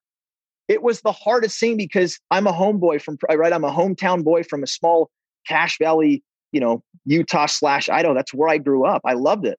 [0.69, 3.53] It was the hardest thing because I'm a homeboy from, uh, right?
[3.53, 5.11] I'm a hometown boy from a small
[5.47, 6.23] Cache Valley,
[6.53, 8.15] you know, Utah slash Idaho.
[8.15, 9.03] That's where I grew up.
[9.05, 9.59] I loved it.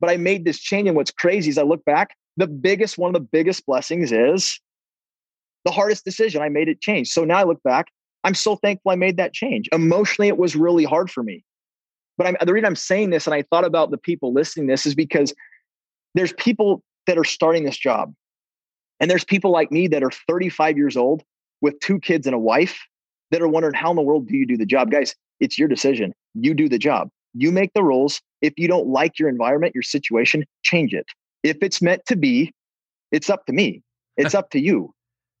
[0.00, 0.88] But I made this change.
[0.88, 4.60] And what's crazy is I look back, the biggest, one of the biggest blessings is
[5.64, 6.42] the hardest decision.
[6.42, 7.08] I made it change.
[7.08, 7.86] So now I look back
[8.26, 9.68] I'm so thankful I made that change.
[9.72, 11.44] Emotionally, it was really hard for me.
[12.18, 14.84] But I'm, the reason I'm saying this, and I thought about the people listening this,
[14.84, 15.32] is because
[16.16, 18.12] there's people that are starting this job.
[18.98, 21.22] And there's people like me that are 35 years old
[21.60, 22.80] with two kids and a wife
[23.30, 24.90] that are wondering, how in the world do you do the job?
[24.90, 26.14] Guys, it's your decision.
[26.34, 27.10] You do the job.
[27.34, 28.22] You make the rules.
[28.40, 31.06] If you don't like your environment, your situation, change it.
[31.42, 32.52] If it's meant to be,
[33.12, 33.82] it's up to me.
[34.16, 34.94] It's up to you.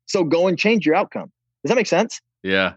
[0.04, 1.32] So go and change your outcome.
[1.64, 2.20] Does that make sense?
[2.42, 2.74] Yeah.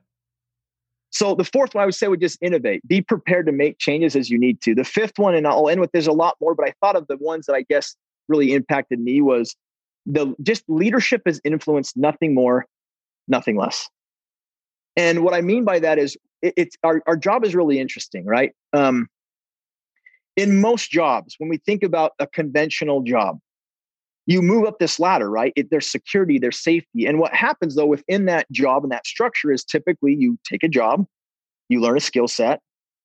[1.11, 2.87] So the fourth one I would say would just innovate.
[2.87, 4.75] Be prepared to make changes as you need to.
[4.75, 7.07] The fifth one, and I'll end with there's a lot more, but I thought of
[7.07, 7.95] the ones that I guess
[8.27, 9.55] really impacted me was
[10.05, 12.65] the just leadership has influenced nothing more,
[13.27, 13.89] nothing less.
[14.95, 18.25] And what I mean by that is it, it's our, our job is really interesting,
[18.25, 18.51] right?
[18.73, 19.07] Um,
[20.35, 23.39] in most jobs, when we think about a conventional job,
[24.29, 25.51] you move up this ladder, right?
[25.55, 27.07] It, there's security, there's safety.
[27.07, 30.67] And what happens though within that job and that structure is typically you take a
[30.67, 31.07] job,
[31.67, 32.61] you learn a skill set,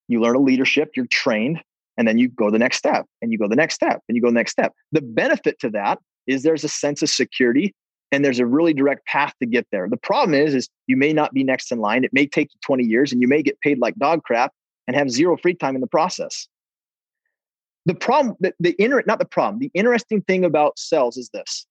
[0.07, 1.63] you learn a leadership, you're trained,
[1.97, 4.23] and then you go the next step and you go the next step and you
[4.23, 4.75] go the next step.
[4.93, 7.75] The benefit to that is there's a sense of security
[8.13, 9.89] and there's a really direct path to get there.
[9.89, 12.05] The problem is, is you may not be next in line.
[12.05, 14.53] It may take you 20 years and you may get paid like dog crap
[14.87, 16.49] and have zero free time in the process.
[17.87, 21.67] The problem, the, the inner, not the problem, the interesting thing about sales is this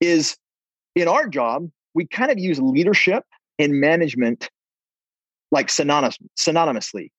[0.00, 0.36] is
[0.94, 3.24] in our job, we kind of use leadership
[3.58, 4.50] and management
[5.50, 7.10] like synonymous, synonymously.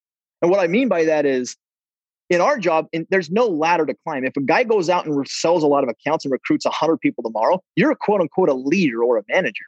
[0.41, 1.55] And what I mean by that is
[2.29, 4.25] in our job, in, there's no ladder to climb.
[4.25, 7.23] If a guy goes out and sells a lot of accounts and recruits 100 people
[7.23, 9.65] tomorrow, you're a quote unquote a leader or a manager.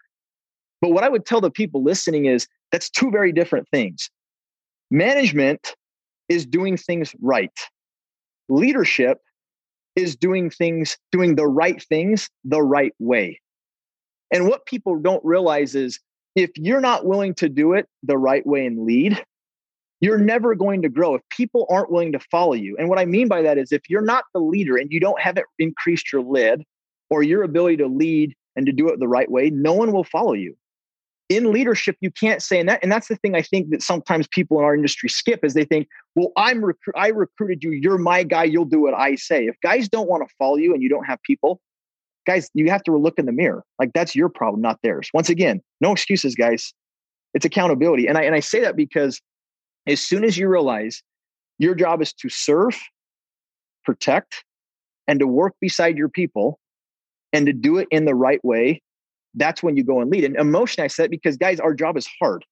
[0.82, 4.10] But what I would tell the people listening is that's two very different things.
[4.92, 5.76] Management
[6.28, 7.58] is doing things right.
[8.50, 9.20] Leadership
[9.96, 13.40] is doing things, doing the right things the right way.
[14.32, 16.00] And what people don't realize is
[16.36, 19.24] if you're not willing to do it the right way and lead,
[20.02, 22.78] you're never going to grow if people aren't willing to follow you.
[22.78, 25.20] And what I mean by that is if you're not the leader and you don't
[25.20, 26.64] have it increased your lid
[27.10, 30.04] or your ability to lead and to do it the right way, no one will
[30.04, 30.56] follow you.
[31.30, 34.28] In leadership, you can't say, and that, and that's the thing I think that sometimes
[34.28, 38.00] people in our industry skip is they think, well, I'm recru- I recruited you, you're
[38.00, 39.46] my guy, you'll do what I say.
[39.46, 41.62] If guys don't want to follow you and you don't have people,
[42.26, 43.64] guys, you have to look in the mirror.
[43.78, 45.10] Like that's your problem, not theirs.
[45.14, 46.74] Once again, no excuses, guys.
[47.34, 48.08] It's accountability.
[48.08, 49.22] And I and I say that because
[49.88, 51.04] as soon as you realize
[51.60, 52.80] your job is to serve,
[53.86, 54.44] protect,
[55.08, 56.60] and to work beside your people
[57.34, 58.82] and to do it in the right way,
[59.36, 60.24] that's when you go and lead.
[60.24, 62.46] And emotion, I said, because guys, our job is hard.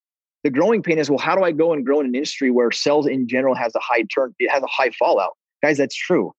[0.43, 2.71] The growing pain is, well, how do I go and grow in an industry where
[2.71, 5.35] sales in general has a high turn, it has a high fallout?
[5.63, 6.33] Guys, that's true.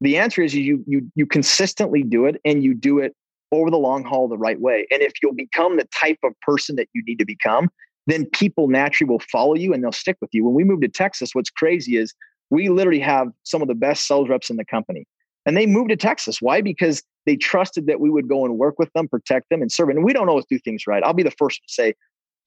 [0.00, 3.14] The answer is you you you consistently do it and you do it
[3.52, 4.86] over the long haul the right way.
[4.90, 7.70] And if you'll become the type of person that you need to become,
[8.06, 10.44] then people naturally will follow you and they'll stick with you.
[10.44, 12.14] When we moved to Texas, what's crazy is
[12.50, 15.06] we literally have some of the best sales reps in the company.
[15.44, 16.42] And they moved to Texas.
[16.42, 16.60] Why?
[16.60, 19.90] Because they trusted that we would go and work with them, protect them, and serve.
[19.90, 21.02] And we don't always do things right.
[21.02, 21.94] I'll be the first to say,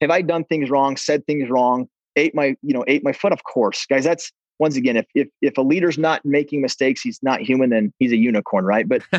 [0.00, 3.32] have I done things wrong, said things wrong, ate my, you know, ate my foot?
[3.32, 3.86] Of course.
[3.86, 7.70] Guys, that's once again, if if if a leader's not making mistakes, he's not human,
[7.70, 8.88] then he's a unicorn, right?
[8.88, 9.02] But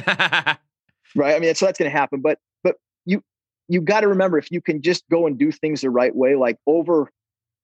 [1.15, 1.35] right.
[1.35, 2.21] I mean, so that's gonna happen.
[2.21, 3.23] But but you
[3.67, 6.35] you got to remember if you can just go and do things the right way,
[6.35, 7.09] like over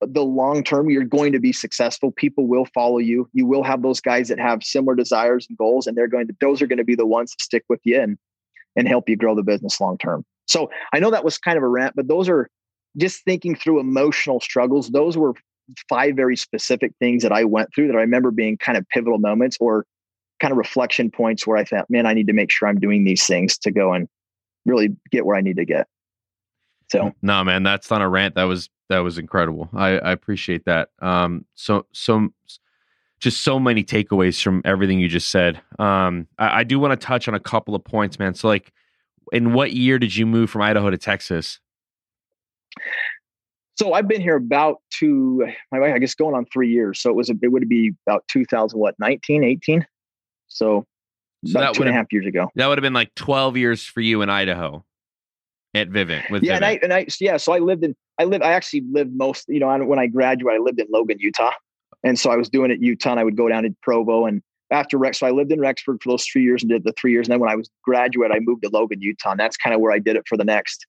[0.00, 2.12] the long term, you're going to be successful.
[2.12, 3.28] People will follow you.
[3.32, 6.36] You will have those guys that have similar desires and goals, and they're going to,
[6.40, 8.18] those are going to be the ones that stick with you and,
[8.76, 10.24] and help you grow the business long term.
[10.46, 12.48] So I know that was kind of a rant, but those are
[12.96, 14.88] just thinking through emotional struggles.
[14.88, 15.34] Those were
[15.88, 19.18] five very specific things that I went through that I remember being kind of pivotal
[19.18, 19.84] moments or
[20.40, 23.04] kind of reflection points where I thought, man, I need to make sure I'm doing
[23.04, 24.08] these things to go and
[24.64, 25.86] really get where I need to get.
[26.90, 28.36] So no, man, that's not a rant.
[28.36, 29.68] That was that was incredible.
[29.74, 30.90] I, I appreciate that.
[31.00, 32.30] Um, so so
[33.20, 35.60] just so many takeaways from everything you just said.
[35.78, 38.34] Um, I, I do want to touch on a couple of points, man.
[38.34, 38.72] So like,
[39.32, 41.58] in what year did you move from Idaho to Texas?
[43.76, 47.00] So I've been here about two, I guess going on three years.
[47.00, 49.86] So it was, a, it would be about 2000, what, 19, 18.
[50.48, 50.84] So,
[51.44, 52.48] so about two and a half years ago.
[52.54, 54.84] That would have been like 12 years for you in Idaho
[55.74, 56.56] at Vivint with yeah, Vivint.
[56.56, 59.46] and I and I yeah, so I lived in I lived I actually lived most
[59.48, 61.52] you know when I graduated I lived in Logan, Utah,
[62.02, 63.12] and so I was doing it Utah.
[63.12, 66.02] and I would go down to Provo and after Rex, so I lived in Rexburg
[66.02, 67.26] for those three years and did the three years.
[67.26, 69.80] And then when I was graduate, I moved to Logan, Utah, and that's kind of
[69.80, 70.86] where I did it for the next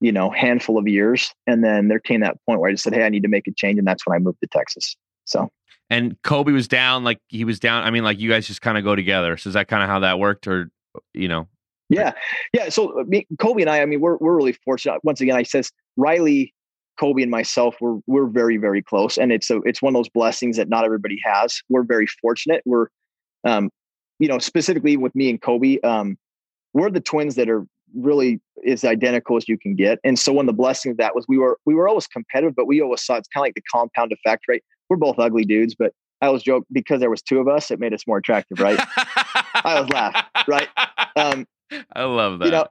[0.00, 1.32] you know handful of years.
[1.46, 3.46] And then there came that point where I just said, hey, I need to make
[3.46, 4.96] a change, and that's when I moved to Texas.
[5.24, 5.50] So.
[5.88, 7.84] And Kobe was down, like he was down.
[7.84, 9.36] I mean, like you guys just kind of go together.
[9.36, 10.68] So is that kind of how that worked, or
[11.14, 11.46] you know?
[11.88, 12.12] Yeah,
[12.52, 12.70] yeah.
[12.70, 14.98] So uh, me, Kobe and I, I mean, we're we're really fortunate.
[15.04, 16.54] Once again, I says Riley,
[16.98, 20.08] Kobe, and myself, we're we're very very close, and it's a it's one of those
[20.08, 21.62] blessings that not everybody has.
[21.68, 22.62] We're very fortunate.
[22.64, 22.88] We're,
[23.44, 23.70] um,
[24.18, 26.16] you know, specifically with me and Kobe, um,
[26.72, 29.98] we're the twins that are really as identical as you can get.
[30.04, 32.54] And so one of the blessings of that was we were we were always competitive,
[32.56, 34.62] but we always saw it's kind of like the compound effect, right?
[34.88, 37.78] We're both ugly dudes, but I always joke because there was two of us, it
[37.78, 38.78] made us more attractive, right?
[38.96, 40.68] I always laugh, right?
[41.18, 41.46] Um,
[41.94, 42.44] I love that.
[42.44, 42.66] You know,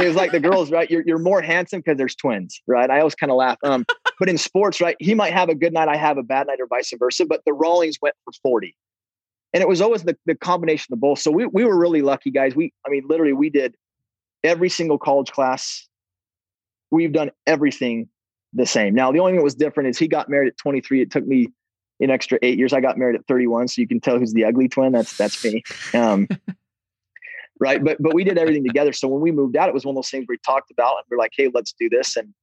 [0.00, 0.90] it was like the girls, right?
[0.90, 2.90] You're, you're more handsome because there's twins, right?
[2.90, 3.58] I always kind of laugh.
[3.62, 3.84] Um,
[4.18, 4.96] but in sports, right?
[4.98, 7.26] He might have a good night, I have a bad night, or vice versa.
[7.26, 8.76] But the Rawlings went for 40.
[9.52, 11.18] And it was always the, the combination of both.
[11.18, 12.54] So we, we were really lucky, guys.
[12.54, 13.74] We, I mean, literally, we did
[14.44, 15.88] every single college class.
[16.90, 18.08] We've done everything
[18.52, 18.94] the same.
[18.94, 21.02] Now, the only thing that was different is he got married at 23.
[21.02, 21.48] It took me
[22.00, 22.72] an extra eight years.
[22.72, 23.68] I got married at 31.
[23.68, 24.92] So you can tell who's the ugly twin.
[24.92, 25.62] That's, that's me.
[25.94, 26.28] Um,
[27.60, 27.84] right?
[27.84, 28.92] But but we did everything together.
[28.92, 31.04] So when we moved out, it was one of those things we talked about and
[31.10, 32.16] we're like, hey, let's do this.
[32.16, 32.34] And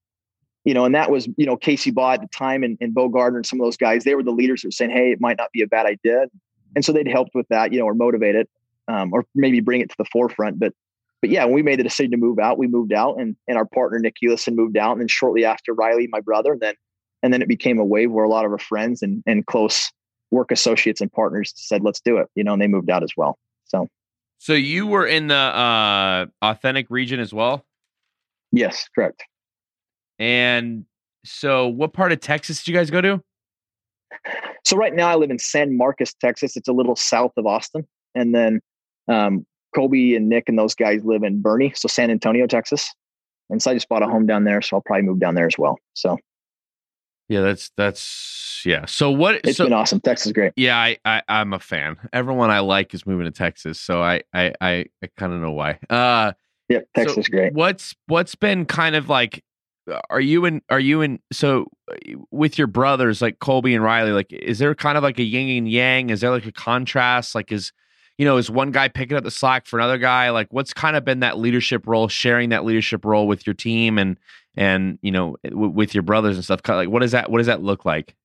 [0.64, 3.08] you know, and that was, you know, Casey Baugh at the time and, and Bo
[3.08, 5.22] Gardner and some of those guys, they were the leaders who were saying, hey, it
[5.22, 6.26] might not be a bad idea.
[6.76, 8.50] And so they'd helped with that, you know, or motivate it,
[8.90, 10.60] um, or maybe bring it to the forefront.
[10.60, 10.74] But
[11.22, 13.58] but yeah, when we made the decision to move out, we moved out and and
[13.58, 14.92] our partner Nick Elison moved out.
[14.92, 16.76] And then shortly after Riley, my brother, and then
[17.24, 19.92] and then it became a wave where a lot of our friends and and close
[20.32, 23.12] work associates and partners said, let's do it, you know, and they moved out as
[23.16, 23.38] well.
[23.66, 23.88] So
[24.38, 27.66] so you were in the uh, authentic region as well?
[28.52, 29.24] Yes, correct.
[30.20, 30.86] And
[31.26, 33.24] so what part of Texas did you guys go to?
[34.66, 36.58] So right now I live in San Marcos, Texas.
[36.58, 38.62] It's a little south of Austin, and then
[39.08, 42.94] um, Kobe and Nick and those guys live in Boerne, so San Antonio, Texas.
[43.50, 45.48] And so I just bought a home down there, so I'll probably move down there
[45.48, 45.78] as well.
[45.94, 46.18] So
[47.30, 48.86] yeah, that's that's yeah.
[48.86, 49.42] So what?
[49.44, 50.00] It's so, been awesome.
[50.00, 50.54] Texas is great.
[50.56, 51.98] Yeah, I, I I'm a fan.
[52.14, 55.52] Everyone I like is moving to Texas, so I I I, I kind of know
[55.52, 55.80] why.
[55.90, 56.34] Uh,
[56.70, 57.54] yeah, Texas so is great.
[57.54, 59.44] What's what's been kind of like?
[60.10, 60.62] Are you in?
[60.70, 61.20] Are you in?
[61.32, 61.68] So
[62.32, 65.58] with your brothers, like Colby and Riley, like is there kind of like a yin
[65.58, 66.10] and yang?
[66.10, 67.36] Is there like a contrast?
[67.36, 67.72] Like is
[68.18, 70.30] you know, is one guy picking up the slack for another guy?
[70.32, 73.98] Like, what's kind of been that leadership role, sharing that leadership role with your team
[73.98, 74.18] and
[74.56, 76.62] and you know, eh, w- with your brothers and stuff?
[76.68, 78.16] Like, what does that what does that look like?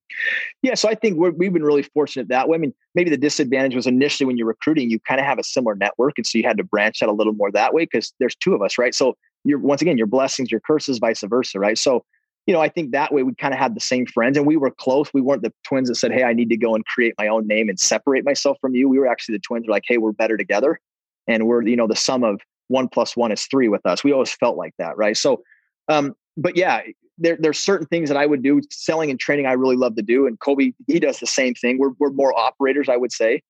[0.62, 2.56] Yeah, so I think we have been really fortunate that way.
[2.56, 5.44] I mean, maybe the disadvantage was initially when you're recruiting, you kind of have a
[5.44, 8.12] similar network, and so you had to branch out a little more that way because
[8.18, 8.94] there's two of us, right?
[8.94, 11.78] So you're once again your blessings, your curses, vice versa, right?
[11.78, 12.04] So
[12.46, 14.56] you know, I think that way we kind of had the same friends and we
[14.56, 15.12] were close.
[15.14, 17.46] We weren't the twins that said, Hey, I need to go and create my own
[17.46, 18.88] name and separate myself from you.
[18.88, 20.80] We were actually the twins were like, Hey, we're better together.
[21.28, 24.02] And we're, you know, the sum of one plus one is three with us.
[24.02, 24.96] We always felt like that.
[24.96, 25.16] Right.
[25.16, 25.42] So,
[25.88, 26.82] um, but yeah,
[27.18, 29.46] there, there's certain things that I would do selling and training.
[29.46, 30.26] I really love to do.
[30.26, 31.78] And Kobe, he does the same thing.
[31.78, 33.42] We're, we're more operators, I would say,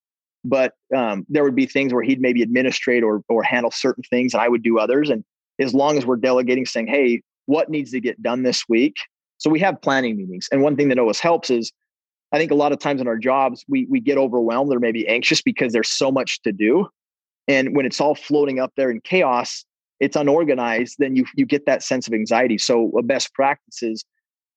[0.44, 4.34] but, um, there would be things where he'd maybe administrate or, or handle certain things
[4.34, 5.08] and I would do others.
[5.08, 5.24] And
[5.58, 8.96] as long as we're delegating saying, Hey, what needs to get done this week.
[9.38, 10.48] So we have planning meetings.
[10.52, 11.72] And one thing that always helps is
[12.32, 15.06] I think a lot of times in our jobs, we we get overwhelmed or maybe
[15.06, 16.88] anxious because there's so much to do.
[17.48, 19.64] And when it's all floating up there in chaos,
[20.00, 22.56] it's unorganized, then you you get that sense of anxiety.
[22.58, 24.04] So a best practice is,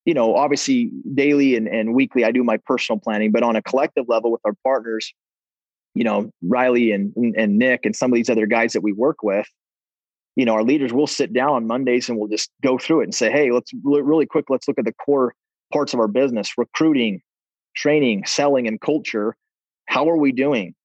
[0.05, 3.61] you know, obviously daily and, and weekly, I do my personal planning, but on a
[3.61, 5.13] collective level with our partners,
[5.95, 9.23] you know, Riley and, and Nick and some of these other guys that we work
[9.23, 9.47] with,
[10.35, 13.05] you know, our leaders will sit down on Mondays and we'll just go through it
[13.05, 15.33] and say, hey, let's really quick, let's look at the core
[15.71, 17.21] parts of our business recruiting,
[17.75, 19.35] training, selling, and culture.
[19.87, 20.75] How are we doing?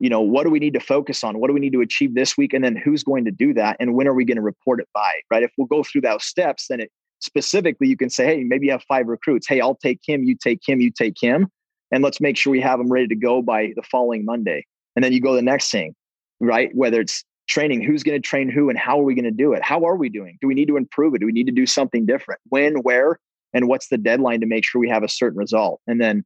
[0.00, 1.38] You know, what do we need to focus on?
[1.38, 2.52] What do we need to achieve this week?
[2.52, 3.76] And then who's going to do that?
[3.80, 5.20] And when are we going to report it by?
[5.30, 5.42] Right.
[5.42, 8.72] If we'll go through those steps, then it specifically you can say, hey, maybe you
[8.72, 9.46] have five recruits.
[9.48, 11.48] Hey, I'll take him, you take him, you take him.
[11.90, 14.66] And let's make sure we have them ready to go by the following Monday.
[14.96, 15.94] And then you go the next thing,
[16.40, 16.74] right?
[16.74, 19.52] Whether it's training who's going to train who and how are we going to do
[19.52, 19.62] it?
[19.62, 20.38] How are we doing?
[20.40, 21.20] Do we need to improve it?
[21.20, 22.40] Do we need to do something different?
[22.48, 23.18] When where
[23.52, 25.80] and what's the deadline to make sure we have a certain result?
[25.86, 26.24] And then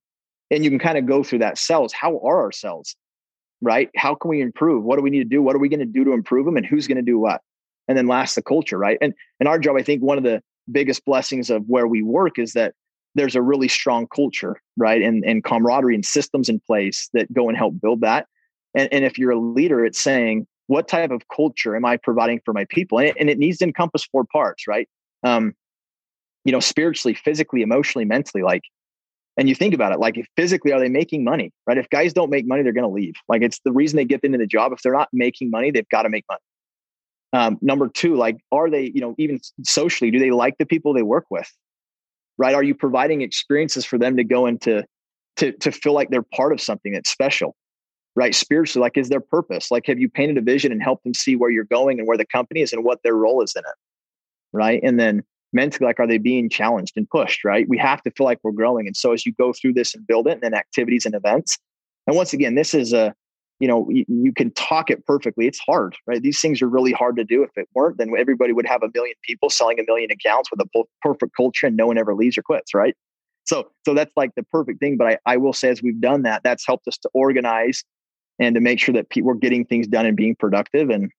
[0.50, 1.92] and you can kind of go through that cells.
[1.92, 2.96] How are our cells
[3.60, 3.90] right?
[3.96, 4.84] How can we improve?
[4.84, 5.42] What do we need to do?
[5.42, 7.40] What are we going to do to improve them and who's going to do what?
[7.88, 8.98] And then last the culture right?
[9.00, 12.38] And and our job i think one of the biggest blessings of where we work
[12.38, 12.74] is that
[13.14, 15.02] there's a really strong culture right?
[15.02, 18.26] And and camaraderie and systems in place that go and help build that.
[18.74, 22.40] And, and if you're a leader it's saying what type of culture am I providing
[22.44, 22.98] for my people?
[22.98, 24.88] And it, and it needs to encompass four parts, right?
[25.24, 25.54] Um,
[26.44, 28.42] you know, spiritually, physically, emotionally, mentally.
[28.42, 28.62] Like,
[29.36, 31.52] and you think about it, like, if physically, are they making money?
[31.66, 31.78] Right?
[31.78, 33.14] If guys don't make money, they're going to leave.
[33.28, 34.72] Like, it's the reason they get into the job.
[34.72, 36.40] If they're not making money, they've got to make money.
[37.32, 40.92] Um, number two, like, are they, you know, even socially, do they like the people
[40.92, 41.50] they work with?
[42.36, 42.54] Right?
[42.54, 44.84] Are you providing experiences for them to go into
[45.36, 47.56] to to feel like they're part of something that's special?
[48.18, 48.34] Right?
[48.34, 49.70] Spiritually, like is their purpose?
[49.70, 52.16] Like, have you painted a vision and helped them see where you're going and where
[52.16, 53.76] the company is and what their role is in it?
[54.52, 54.80] Right.
[54.82, 57.44] And then mentally, like, are they being challenged and pushed?
[57.44, 57.68] Right.
[57.68, 58.88] We have to feel like we're growing.
[58.88, 61.58] And so as you go through this and build it and then activities and events,
[62.08, 63.14] and once again, this is a,
[63.60, 65.46] you know, you, you can talk it perfectly.
[65.46, 66.20] It's hard, right?
[66.20, 67.44] These things are really hard to do.
[67.44, 70.60] If it weren't, then everybody would have a million people selling a million accounts with
[70.60, 72.96] a perfect culture and no one ever leaves or quits, right?
[73.46, 74.96] So, so that's like the perfect thing.
[74.96, 77.84] But I, I will say, as we've done that, that's helped us to organize
[78.38, 80.90] and to make sure that people are getting things done and being productive.
[80.90, 81.10] And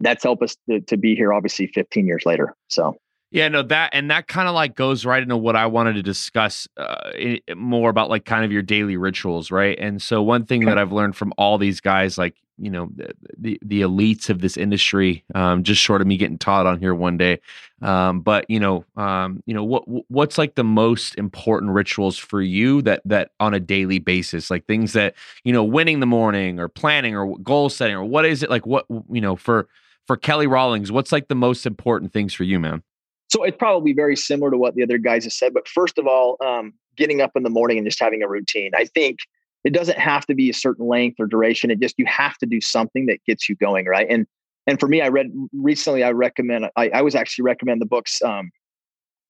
[0.00, 2.54] that's helped us to, to be here, obviously, 15 years later.
[2.68, 2.96] So.
[3.30, 6.02] Yeah, no, that and that kind of like goes right into what I wanted to
[6.02, 7.10] discuss uh,
[7.54, 9.78] more about, like kind of your daily rituals, right?
[9.78, 13.58] And so, one thing that I've learned from all these guys, like you know the
[13.62, 17.16] the, elites of this industry um, just short of me getting taught on here one
[17.16, 17.40] day.
[17.80, 22.42] Um, but you know um, you know what what's like the most important rituals for
[22.42, 24.50] you that that on a daily basis?
[24.50, 28.24] Like things that you know winning the morning or planning or goal setting or what
[28.24, 28.50] is it?
[28.50, 29.68] Like what you know for
[30.06, 32.82] for Kelly Rawlings what's like the most important things for you man?
[33.30, 36.06] So it's probably very similar to what the other guys have said but first of
[36.06, 38.72] all um, getting up in the morning and just having a routine.
[38.76, 39.20] I think
[39.64, 41.70] it doesn't have to be a certain length or duration.
[41.70, 44.06] It just you have to do something that gets you going, right?
[44.08, 44.26] And
[44.66, 46.04] and for me, I read recently.
[46.04, 46.66] I recommend.
[46.76, 48.50] I, I was actually recommend the books, um,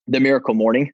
[0.09, 0.93] The Miracle Morning,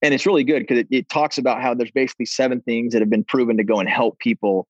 [0.00, 3.02] and it's really good because it, it, talks about how there's basically seven things that
[3.02, 4.66] have been proven to go and help people,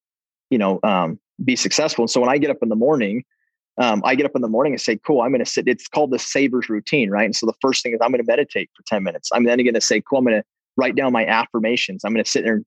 [0.50, 2.02] you know, um, be successful.
[2.02, 3.24] And so when I get up in the morning,
[3.78, 5.88] um, I get up in the morning and say, "Cool, I'm going to sit." It's
[5.88, 7.24] called the Savers routine, right?
[7.24, 9.30] And so the first thing is I'm going to meditate for ten minutes.
[9.32, 10.44] I'm then going to say, "Cool, I'm going to
[10.76, 12.04] write down my affirmations.
[12.04, 12.66] I'm going to sit there and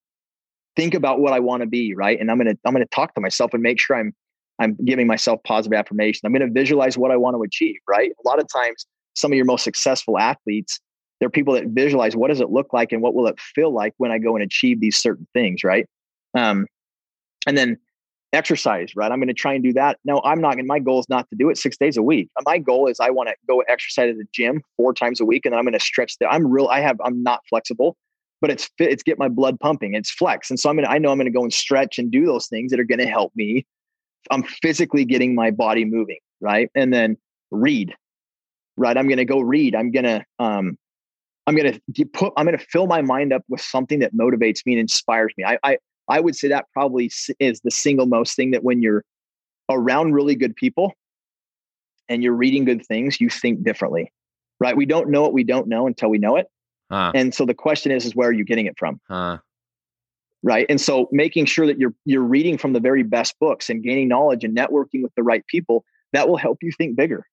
[0.77, 2.17] think about what I want to be, right?
[2.17, 4.13] And I'm to I'm to talk to myself and make sure I'm
[4.59, 6.25] I'm giving myself positive affirmation.
[6.25, 8.11] I'm to visualize what I want to achieve, right?
[8.23, 10.79] A lot of times some of your most successful athletes,
[11.19, 13.93] they're people that visualize what does it look like and what will it feel like
[13.97, 15.87] when I go and achieve these certain things, right?
[16.35, 16.67] Um,
[17.47, 17.77] and then
[18.33, 19.11] exercise, right?
[19.11, 19.97] I'm going to try and do that.
[20.05, 20.59] No, I'm not.
[20.59, 22.29] And my goal is not to do it six days a week.
[22.45, 25.45] My goal is I want to go exercise at the gym four times a week,
[25.45, 26.17] and I'm going to stretch.
[26.19, 26.67] The, I'm real.
[26.67, 26.99] I have.
[27.03, 27.95] I'm not flexible,
[28.41, 28.91] but it's fit.
[28.91, 29.93] It's get my blood pumping.
[29.93, 32.25] It's flex, and so I'm to I know I'm to go and stretch and do
[32.25, 33.65] those things that are to help me.
[34.31, 36.69] I'm physically getting my body moving, right?
[36.75, 37.17] And then
[37.51, 37.93] read,
[38.75, 38.97] right?
[38.97, 39.75] I'm to go read.
[39.75, 40.77] I'm to um,
[41.45, 42.33] I'm to put.
[42.37, 45.45] I'm to fill my mind up with something that motivates me and inspires me.
[45.45, 45.77] I, I
[46.07, 49.03] I would say that probably is the single most thing that when you're
[49.69, 50.93] around really good people
[52.09, 54.11] and you're reading good things, you think differently,
[54.59, 54.75] right?
[54.75, 56.47] We don't know what we don't know until we know it.
[56.89, 57.11] Huh.
[57.15, 58.99] And so the question is, is where are you getting it from?
[59.07, 59.39] Huh.
[60.43, 60.65] Right.
[60.69, 64.07] And so making sure that you're, you're reading from the very best books and gaining
[64.07, 65.83] knowledge and networking with the right people,
[66.13, 67.25] that will help you think bigger.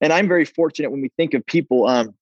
[0.00, 2.14] And I'm very fortunate when we think of people, um,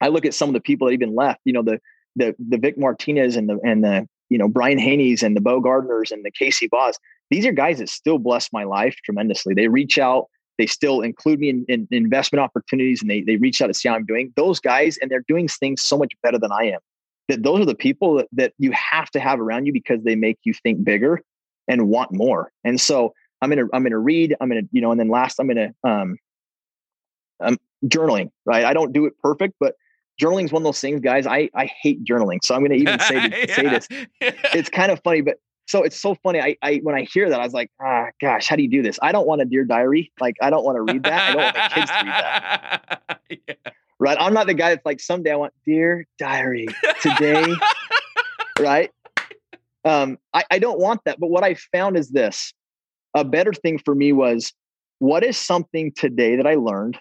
[0.00, 1.80] I look at some of the people that even left, you know, the,
[2.16, 5.60] the, the Vic Martinez and the, and the you know, Brian Haney's and the Bo
[5.60, 6.96] Gardners and the Casey Boss,
[7.30, 9.54] these are guys that still bless my life tremendously.
[9.54, 10.26] They reach out,
[10.58, 13.88] they still include me in, in, investment opportunities and they, they reach out to see
[13.88, 14.32] how I'm doing.
[14.36, 16.80] Those guys, and they're doing things so much better than I am.
[17.28, 20.16] That those are the people that, that you have to have around you because they
[20.16, 21.22] make you think bigger
[21.68, 22.50] and want more.
[22.64, 24.34] And so I'm gonna I'm gonna read.
[24.40, 26.16] I'm gonna you know, and then last I'm gonna um,
[27.40, 28.30] um journaling.
[28.46, 29.74] Right, I don't do it perfect, but
[30.20, 31.26] journaling is one of those things, guys.
[31.26, 33.54] I I hate journaling, so I'm going to even say yeah.
[33.54, 33.88] say this.
[34.54, 35.36] It's kind of funny, but
[35.68, 36.40] so it's so funny.
[36.40, 38.82] I, I when I hear that, I was like, ah, gosh, how do you do
[38.82, 38.98] this?
[39.02, 40.10] I don't want a dear diary.
[40.18, 41.12] Like I don't want to read that.
[41.12, 43.20] I don't want my kids to read that.
[43.30, 43.54] yeah.
[44.00, 44.16] Right.
[44.20, 46.68] I'm not the guy that's like someday I want dear diary
[47.02, 47.52] today.
[48.60, 48.92] right.
[49.84, 51.18] Um, I, I don't want that.
[51.18, 52.54] But what I found is this:
[53.14, 54.52] a better thing for me was
[55.00, 56.96] what is something today that I learned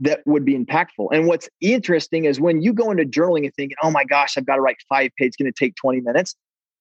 [0.00, 1.08] that would be impactful.
[1.12, 4.46] And what's interesting is when you go into journaling and thinking, oh my gosh, I've
[4.46, 6.34] got to write five pages, it's going to take 20 minutes.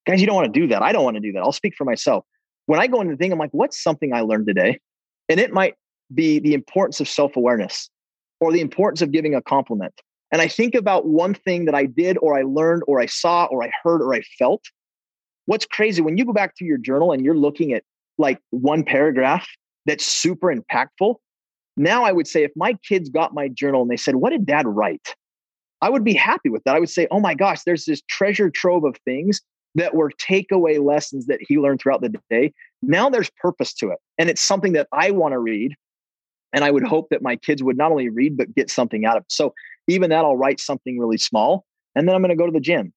[0.06, 0.84] Guys, you don't want to do that.
[0.84, 1.40] I don't want to do that.
[1.40, 2.26] I'll speak for myself.
[2.68, 4.80] When I go into the thing, I'm like, what's something I learned today?
[5.30, 5.76] And it might
[6.14, 7.90] be the importance of self awareness
[8.40, 9.94] or the importance of giving a compliment.
[10.32, 13.46] And I think about one thing that I did or I learned or I saw
[13.46, 14.64] or I heard or I felt.
[15.46, 17.84] What's crazy when you go back to your journal and you're looking at
[18.18, 19.48] like one paragraph
[19.86, 21.16] that's super impactful,
[21.78, 24.46] now I would say if my kids got my journal and they said, What did
[24.46, 25.16] dad write?
[25.82, 26.76] I would be happy with that.
[26.76, 29.42] I would say, Oh my gosh, there's this treasure trove of things
[29.76, 32.54] that were takeaway lessons that he learned throughout the day.
[32.82, 34.00] Now there's purpose to it.
[34.18, 35.76] And it's something that I want to read.
[36.54, 39.18] And I would hope that my kids would not only read, but get something out
[39.18, 39.32] of it.
[39.32, 39.54] So
[39.88, 41.66] even that, I'll write something really small.
[41.96, 42.94] And then I'm going to go to the gym.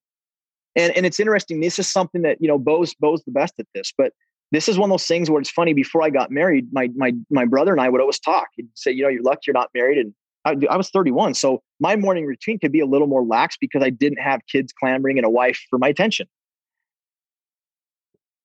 [0.76, 1.60] And, and it's interesting.
[1.60, 4.12] This is something that, you know, Bo's, Bo's the best at this, but
[4.52, 5.74] this is one of those things where it's funny.
[5.74, 8.48] Before I got married, my my my brother and I would always talk.
[8.56, 10.14] He'd say, you know, you're lucky you're not married, and
[10.44, 13.82] I, I, was 31, so my morning routine could be a little more lax because
[13.82, 16.26] I didn't have kids clamoring and a wife for my attention.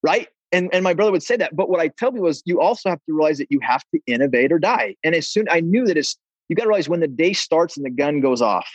[0.04, 0.28] Right.
[0.52, 1.56] And, and my brother would say that.
[1.56, 4.00] But what I tell me was you also have to realize that you have to
[4.06, 4.96] innovate or die.
[5.04, 6.16] And as soon I knew that it's
[6.50, 8.70] you got to realize when the day starts and the gun goes off.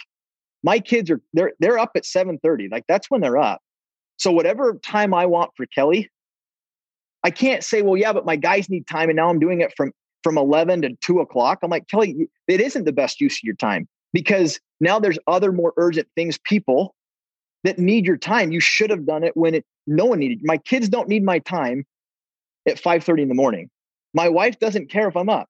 [0.65, 2.71] My kids are they're they're up at 7:30.
[2.73, 3.61] Like that's when they're up.
[4.17, 6.11] So whatever time I want for Kelly,
[7.23, 9.73] I can't say, well, yeah, but my guys need time, and now I'm doing it
[9.77, 9.93] from
[10.25, 11.61] from 11 to 2 o'clock.
[11.63, 15.53] I'm like, Kelly, it isn't the best use of your time because now there's other
[15.53, 16.97] more urgent things, people
[17.65, 18.53] that need your time.
[18.53, 20.41] You should have done it when it no one needed.
[20.43, 21.87] My kids don't need my time
[22.67, 23.71] at 5:30 in the morning.
[24.15, 25.49] My wife doesn't care if I'm up.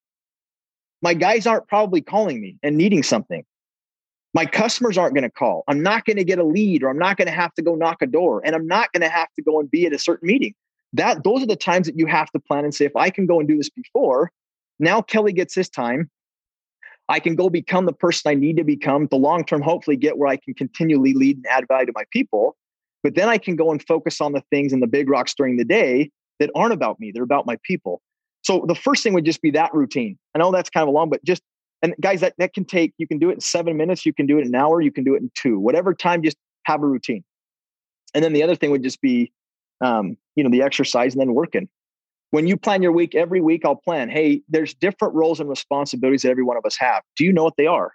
[1.03, 3.45] My guys aren't probably calling me and needing something.
[4.35, 5.65] My customers aren't going to call.
[5.69, 7.75] I'm not going to get a lead or I'm not going to have to go
[7.75, 9.99] knock a door and I'm not going to have to go and be at a
[9.99, 10.55] certain meeting
[10.93, 13.27] that those are the times that you have to plan and say if i can
[13.27, 14.31] go and do this before
[14.79, 16.11] now kelly gets his time
[17.09, 19.07] i can go become the person i need to become.
[19.11, 22.05] The long term hopefully get where i can continually lead and add value to my
[22.13, 22.57] people.
[23.03, 25.57] But then i can go and focus on the things and the big rocks during
[25.57, 26.11] the day
[26.41, 28.01] that aren't about me they're about my people.
[28.43, 30.17] So the first thing would just be that routine.
[30.35, 31.43] I know that's kind of long but just
[31.81, 34.27] and guys that, that can take you can do it in seven minutes you can
[34.27, 35.59] do it in an hour you can do it in two.
[35.59, 37.25] Whatever time just have a routine.
[38.15, 39.33] And then the other thing would just be
[39.81, 41.69] um, you know, the exercise and then working.
[42.31, 46.23] When you plan your week, every week I'll plan, hey, there's different roles and responsibilities
[46.23, 47.03] that every one of us have.
[47.17, 47.93] Do you know what they are?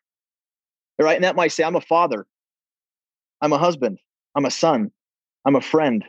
[1.00, 1.16] All right.
[1.16, 2.26] And that might say, I'm a father,
[3.42, 4.00] I'm a husband,
[4.36, 4.92] I'm a son,
[5.46, 6.04] I'm a friend,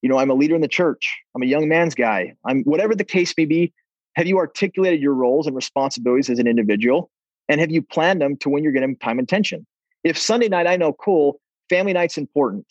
[0.00, 2.94] you know, I'm a leader in the church, I'm a young man's guy, I'm whatever
[2.94, 3.72] the case may be.
[4.14, 7.10] Have you articulated your roles and responsibilities as an individual?
[7.48, 9.66] And have you planned them to when you're getting time and attention?
[10.04, 12.66] If Sunday night, I know, cool, family night's important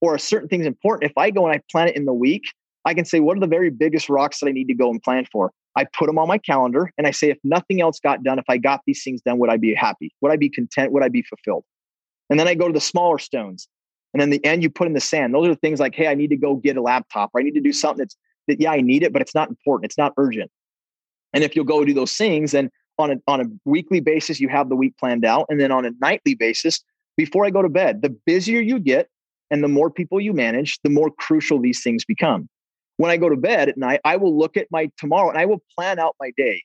[0.00, 2.44] or a certain thing's important, if I go and I plan it in the week,
[2.84, 5.02] I can say, what are the very biggest rocks that I need to go and
[5.02, 5.52] plan for?
[5.76, 8.46] I put them on my calendar and I say, if nothing else got done, if
[8.48, 10.12] I got these things done, would I be happy?
[10.20, 10.92] Would I be content?
[10.92, 11.64] Would I be fulfilled?
[12.28, 13.68] And then I go to the smaller stones.
[14.12, 15.34] And then the end you put in the sand.
[15.34, 17.44] Those are the things like, hey, I need to go get a laptop or I
[17.44, 18.16] need to do something that's
[18.48, 19.84] that, yeah, I need it, but it's not important.
[19.84, 20.50] It's not urgent.
[21.32, 24.48] And if you'll go do those things, then on a, on a weekly basis, you
[24.48, 25.46] have the week planned out.
[25.48, 26.82] And then on a nightly basis,
[27.16, 29.08] before I go to bed, the busier you get
[29.50, 32.48] and the more people you manage, the more crucial these things become.
[33.00, 35.46] When I go to bed at night, I will look at my tomorrow and I
[35.46, 36.62] will plan out my day.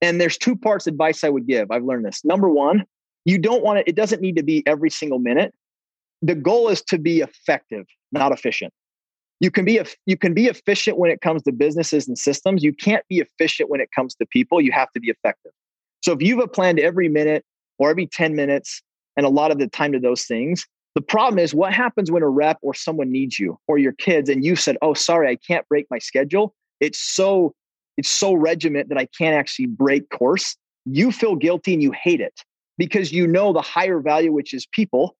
[0.00, 1.72] And there's two parts advice I would give.
[1.72, 2.24] I've learned this.
[2.24, 2.84] Number one,
[3.24, 5.52] you don't want it, it doesn't need to be every single minute.
[6.22, 8.72] The goal is to be effective, not efficient.
[9.40, 12.62] You can be you can be efficient when it comes to businesses and systems.
[12.62, 14.60] You can't be efficient when it comes to people.
[14.60, 15.50] You have to be effective.
[16.04, 17.44] So if you've planned every minute
[17.80, 18.82] or every 10 minutes
[19.16, 20.64] and a lot of the time to those things,
[20.94, 24.28] the problem is what happens when a rep or someone needs you or your kids
[24.28, 27.54] and you said, "Oh, sorry, I can't break my schedule." It's so
[27.96, 30.56] it's so regiment that I can't actually break course.
[30.84, 32.42] You feel guilty and you hate it
[32.78, 35.16] because you know the higher value, which is people,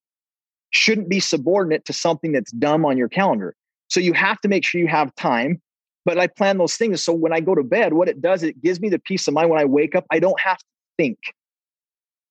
[0.71, 3.55] shouldn't be subordinate to something that's dumb on your calendar.
[3.89, 5.61] So you have to make sure you have time.
[6.05, 7.03] But I plan those things.
[7.03, 9.33] So when I go to bed, what it does, it gives me the peace of
[9.33, 10.05] mind when I wake up.
[10.11, 10.65] I don't have to
[10.99, 11.19] think.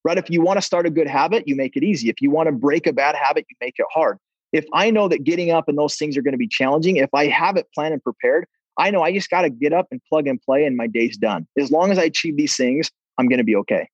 [0.04, 0.18] Right?
[0.18, 2.10] If you want to start a good habit, you make it easy.
[2.10, 4.18] If you want to break a bad habit, you make it hard.
[4.52, 7.10] If I know that getting up and those things are going to be challenging, if
[7.14, 8.46] I have it planned and prepared,
[8.78, 11.18] I know I just got to get up and plug and play and my day's
[11.18, 11.48] done.
[11.58, 13.88] As long as I achieve these things, I'm going to be okay.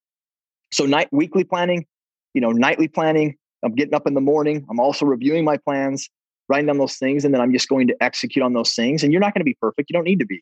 [0.72, 1.86] So night weekly planning,
[2.34, 4.66] you know, nightly planning, I'm getting up in the morning.
[4.70, 6.10] I'm also reviewing my plans
[6.48, 9.04] writing down those things, and then I'm just going to execute on those things.
[9.04, 9.90] And you're not going to be perfect.
[9.90, 10.42] You don't need to be.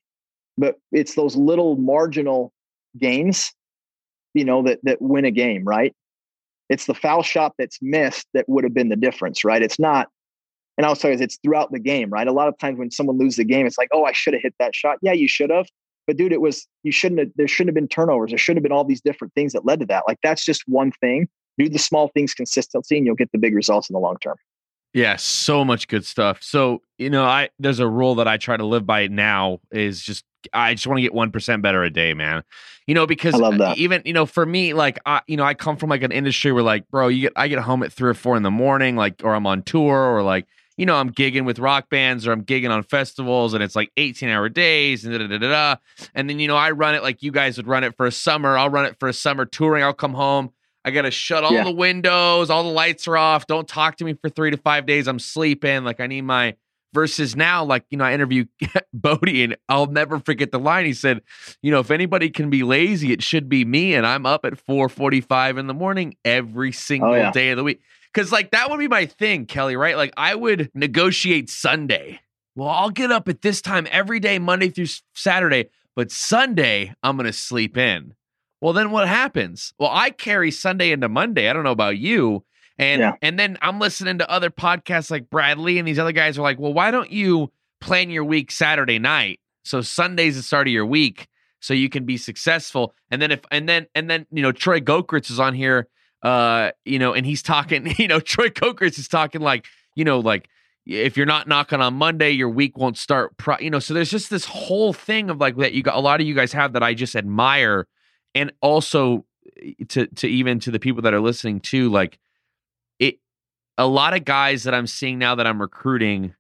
[0.57, 2.53] But it's those little marginal
[2.98, 3.53] gains,
[4.38, 5.95] you know, that that win a game, right?
[6.69, 9.61] It's the foul shot that's missed that would have been the difference, right?
[9.61, 10.09] It's not,
[10.77, 12.27] and I'll tell you, it's throughout the game, right?
[12.27, 14.43] A lot of times when someone loses the game, it's like, oh, I should have
[14.43, 14.97] hit that shot.
[15.01, 15.68] Yeah, you should have.
[16.05, 18.30] But dude, it was you shouldn't have there shouldn't have been turnovers.
[18.30, 20.03] There shouldn't have been all these different things that led to that.
[20.07, 21.27] Like that's just one thing.
[21.57, 24.35] Do the small things consistently and you'll get the big results in the long term.
[24.93, 26.41] Yeah, so much good stuff.
[26.41, 30.01] So, you know, I there's a rule that I try to live by now is
[30.01, 32.43] just I just want to get 1% better a day, man.
[32.85, 33.35] You know, because
[33.77, 36.51] even, you know, for me, like, I, you know, I come from like an industry
[36.51, 38.95] where like, bro, you get, I get home at three or four in the morning,
[38.95, 40.47] like, or I'm on tour or like,
[40.77, 43.91] you know, I'm gigging with rock bands or I'm gigging on festivals and it's like
[43.97, 45.49] 18 hour days and da da da da.
[45.49, 45.75] da.
[46.13, 48.11] And then, you know, I run it like you guys would run it for a
[48.11, 48.57] summer.
[48.57, 49.83] I'll run it for a summer touring.
[49.83, 50.51] I'll come home.
[50.85, 51.65] I got to shut all yeah.
[51.65, 53.45] the windows, all the lights are off.
[53.45, 55.07] Don't talk to me for three to five days.
[55.07, 55.83] I'm sleeping.
[55.83, 56.55] Like I need my
[56.97, 58.45] versus now, like, you know, I interview
[58.93, 60.87] Bodie and I'll never forget the line.
[60.87, 61.21] He said,
[61.61, 63.93] you know, if anybody can be lazy, it should be me.
[63.93, 67.31] And I'm up at 445 in the morning every oh, single oh, yeah.
[67.31, 67.81] day of the week.
[68.15, 69.95] Cause like that would be my thing, Kelly, right?
[69.95, 72.19] Like I would negotiate Sunday.
[72.55, 77.15] Well, I'll get up at this time every day, Monday through Saturday, but Sunday I'm
[77.15, 78.15] going to sleep in.
[78.59, 79.71] Well, then what happens?
[79.77, 81.47] Well, I carry Sunday into Monday.
[81.47, 82.43] I don't know about you.
[82.79, 83.13] And yeah.
[83.21, 86.59] and then I'm listening to other podcasts like Bradley and these other guys are like,
[86.59, 87.51] well, why don't you
[87.81, 89.39] plan your week Saturday night?
[89.63, 91.27] So Sunday's the start of your week
[91.59, 92.93] so you can be successful.
[93.09, 95.87] And then if and then and then you know Troy Gokritz is on here,
[96.23, 100.19] uh, you know, and he's talking, you know, Troy Gokritz is talking like, you know,
[100.19, 100.47] like
[100.85, 103.35] if you're not knocking on Monday, your week won't start.
[103.37, 105.99] Pro- you know, so there's just this whole thing of like that you got a
[105.99, 107.87] lot of you guys have that I just admire
[108.35, 109.25] and also
[109.61, 112.19] eh, to to even to the people that are listening too like
[113.77, 116.33] a lot of guys that i'm seeing now that i'm recruiting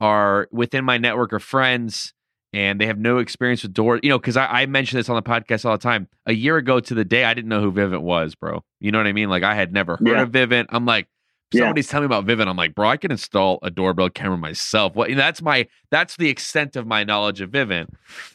[0.00, 2.12] are within my network of friends
[2.52, 5.16] and they have no experience with door you know because I, I mention this on
[5.16, 7.72] the podcast all the time a year ago to the day i didn't know who
[7.72, 10.22] vivint was bro you know what i mean like i had never heard yeah.
[10.22, 11.08] of vivint i'm like
[11.52, 11.92] somebody's yeah.
[11.92, 12.48] telling me about Vivint.
[12.48, 14.94] I'm like, bro, I can install a doorbell camera myself.
[14.94, 17.88] Well, that's my that's the extent of my knowledge of Vivint.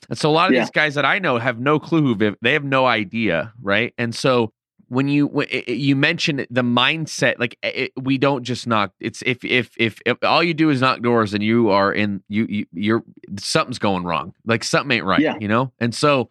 [0.10, 0.62] And so a lot of yeah.
[0.62, 2.38] these guys that I know have no clue who Vivint.
[2.42, 3.94] They have no idea, right?
[3.98, 4.54] And so
[4.92, 8.92] when you when you mentioned the mindset, like it, we don't just knock.
[9.00, 12.22] It's if, if if if all you do is knock doors and you are in
[12.28, 13.04] you, you you're
[13.40, 14.34] something's going wrong.
[14.46, 15.22] Like something ain't right.
[15.22, 15.38] Yeah.
[15.40, 15.72] You know.
[15.80, 16.30] And so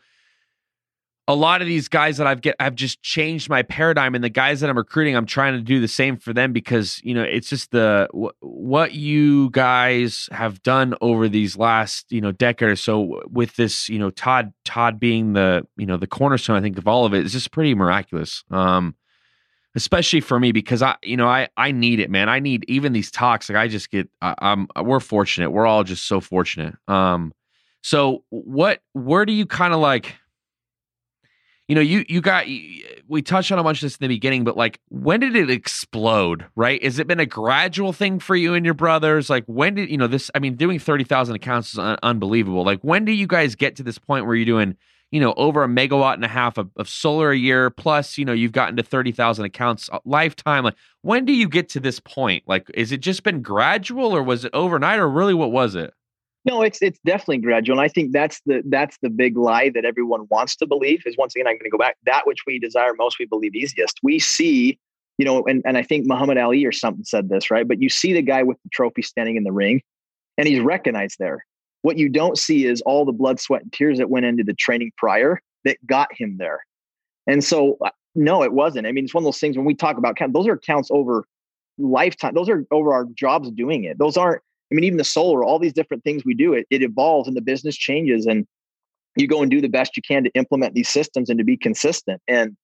[1.31, 4.29] a lot of these guys that I've get I've just changed my paradigm and the
[4.29, 7.23] guys that I'm recruiting I'm trying to do the same for them because you know
[7.23, 8.09] it's just the
[8.41, 13.89] what you guys have done over these last you know decade or so with this
[13.89, 17.15] you know Todd Todd being the you know the cornerstone I think of all of
[17.15, 18.43] it is just pretty miraculous.
[18.51, 18.97] Um
[19.77, 22.29] especially for me because I you know I I need it man.
[22.29, 25.53] I need even these talks like I just get I, I'm we're fortunate.
[25.53, 26.75] We're all just so fortunate.
[26.89, 27.33] Um
[27.83, 30.17] so what where do you kind of like
[31.71, 32.47] you know, you you got
[33.07, 35.49] we touched on a bunch of this in the beginning, but like when did it
[35.51, 36.45] explode?
[36.57, 36.83] Right?
[36.83, 39.31] Has it been a gradual thing for you and your brothers?
[39.31, 40.33] Like when did you know this?
[40.35, 42.65] I mean, doing thirty thousand accounts is un- unbelievable.
[42.65, 44.77] Like when do you guys get to this point where you're doing
[45.13, 48.25] you know over a megawatt and a half of, of solar a year plus you
[48.25, 52.45] know you've gotten to 30,000 accounts lifetime like when do you get to this point
[52.47, 55.93] like is it just been gradual or was it overnight or really what was it
[56.45, 59.85] no, it's it's definitely gradual, and I think that's the that's the big lie that
[59.85, 61.03] everyone wants to believe.
[61.05, 63.55] Is once again, I'm going to go back that which we desire most, we believe
[63.55, 63.99] easiest.
[64.03, 64.79] We see,
[65.19, 67.91] you know, and and I think Muhammad Ali or something said this right, but you
[67.91, 69.83] see the guy with the trophy standing in the ring,
[70.39, 71.45] and he's recognized there.
[71.83, 74.55] What you don't see is all the blood, sweat, and tears that went into the
[74.55, 76.65] training prior that got him there.
[77.27, 78.87] And so, uh, no, it wasn't.
[78.87, 80.89] I mean, it's one of those things when we talk about count; those are counts
[80.91, 81.27] over
[81.77, 82.33] lifetime.
[82.33, 83.99] Those are over our jobs doing it.
[83.99, 84.41] Those aren't
[84.71, 87.37] I mean, even the solar, all these different things we do, it, it evolves and
[87.37, 88.47] the business changes and
[89.17, 91.57] you go and do the best you can to implement these systems and to be
[91.57, 92.23] consistent.
[92.29, 92.57] And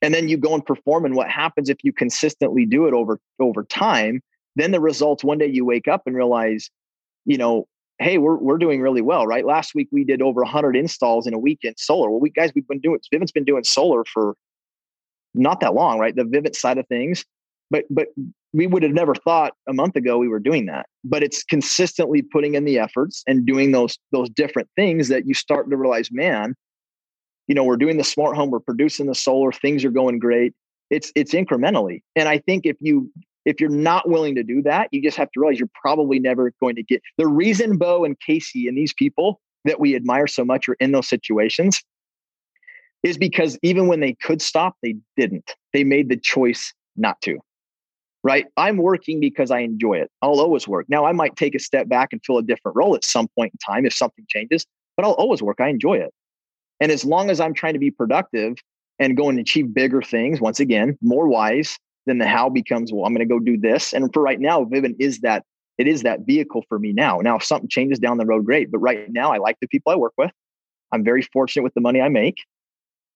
[0.00, 1.04] and then you go and perform.
[1.04, 4.20] And what happens if you consistently do it over over time?
[4.56, 6.70] Then the results one day you wake up and realize,
[7.24, 7.66] you know,
[7.98, 9.46] hey, we're we're doing really well, right?
[9.46, 12.10] Last week we did over 100 installs in a week in solar.
[12.10, 14.36] Well, we guys we've been doing Vivint's been doing solar for
[15.34, 16.14] not that long, right?
[16.14, 17.24] The Vivint side of things,
[17.72, 18.08] but but
[18.52, 22.22] we would have never thought a month ago we were doing that but it's consistently
[22.22, 26.10] putting in the efforts and doing those those different things that you start to realize
[26.12, 26.54] man
[27.48, 30.52] you know we're doing the smart home we're producing the solar things are going great.
[30.90, 32.02] It's it's incrementally.
[32.14, 33.10] And i think if you
[33.44, 36.52] if you're not willing to do that you just have to realize you're probably never
[36.60, 40.44] going to get the reason bo and casey and these people that we admire so
[40.44, 41.82] much are in those situations
[43.02, 45.54] is because even when they could stop they didn't.
[45.72, 47.38] They made the choice not to
[48.24, 48.46] right?
[48.56, 50.10] I'm working because I enjoy it.
[50.22, 50.86] I'll always work.
[50.88, 53.52] Now, I might take a step back and fill a different role at some point
[53.52, 54.64] in time if something changes,
[54.96, 55.60] but I'll always work.
[55.60, 56.12] I enjoy it.
[56.80, 58.56] And as long as I'm trying to be productive
[58.98, 63.04] and go and achieve bigger things, once again, more wise, then the how becomes, well,
[63.04, 63.92] I'm going to go do this.
[63.92, 65.44] And for right now, Vivint is that
[65.78, 67.18] it is that vehicle for me now.
[67.18, 68.70] Now, if something changes down the road, great.
[68.70, 70.30] But right now, I like the people I work with.
[70.92, 72.44] I'm very fortunate with the money I make,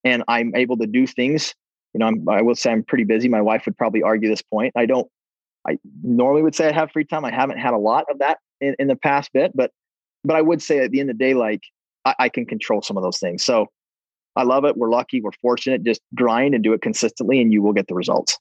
[0.03, 1.55] and I'm able to do things
[1.97, 3.27] you know, I'm, I will say I'm pretty busy.
[3.27, 4.75] My wife would probably argue this point.
[4.77, 5.09] I don't,
[5.67, 7.25] I normally would say I have free time.
[7.25, 9.71] I haven't had a lot of that in, in the past bit, but,
[10.23, 11.63] but I would say at the end of the day, like
[12.05, 13.43] I, I can control some of those things.
[13.43, 13.69] So
[14.37, 14.77] I love it.
[14.77, 15.23] We're lucky.
[15.23, 15.85] We're fortunate.
[15.85, 18.39] Just grind and do it consistently and you will get the results.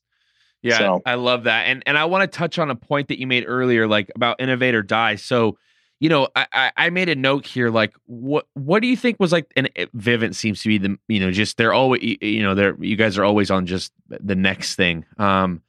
[0.61, 1.01] Yeah, so.
[1.05, 1.67] I love that.
[1.67, 4.41] And and I want to touch on a point that you made earlier, like about
[4.41, 5.15] innovate or die.
[5.15, 5.57] So
[6.05, 7.71] you know, I, I made a note here.
[7.71, 9.51] Like, what what do you think was like?
[9.55, 12.95] And Vivint seems to be the you know just they're always you know they're you
[12.95, 15.03] guys are always on just the next thing.
[15.17, 15.63] Um,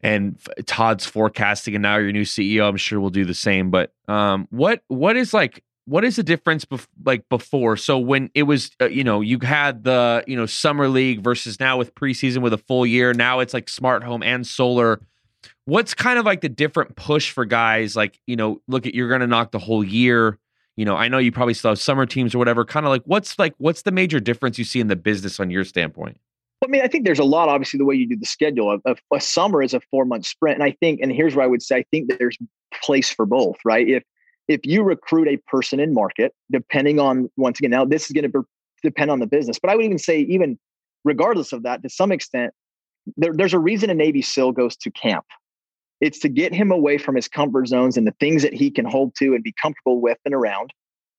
[0.00, 0.36] and
[0.66, 3.70] Todd's forecasting, and now your new CEO, I'm sure will do the same.
[3.70, 7.76] But um, what what is like what is the difference bef- like before?
[7.76, 11.60] So when it was uh, you know you had the you know summer league versus
[11.60, 13.14] now with preseason with a full year.
[13.14, 15.00] Now it's like smart home and solar
[15.66, 19.08] what's kind of like the different push for guys like you know look at you're
[19.08, 20.38] going to knock the whole year
[20.76, 23.02] you know i know you probably still have summer teams or whatever kind of like
[23.04, 26.18] what's like what's the major difference you see in the business on your standpoint
[26.62, 28.80] I mean, I think there's a lot, obviously, the way you do the schedule.
[28.86, 30.54] A, a, a summer is a four month sprint.
[30.54, 32.38] And I think, and here's what I would say I think that there's
[32.82, 33.86] place for both, right?
[33.86, 34.02] If
[34.48, 38.30] if you recruit a person in market, depending on, once again, now this is going
[38.30, 38.46] to
[38.82, 40.58] depend on the business, but I would even say, even
[41.04, 42.52] regardless of that, to some extent,
[43.16, 45.24] there, there's a reason a Navy SEAL goes to camp,
[46.00, 48.84] it's to get him away from his comfort zones and the things that he can
[48.84, 50.72] hold to and be comfortable with and around,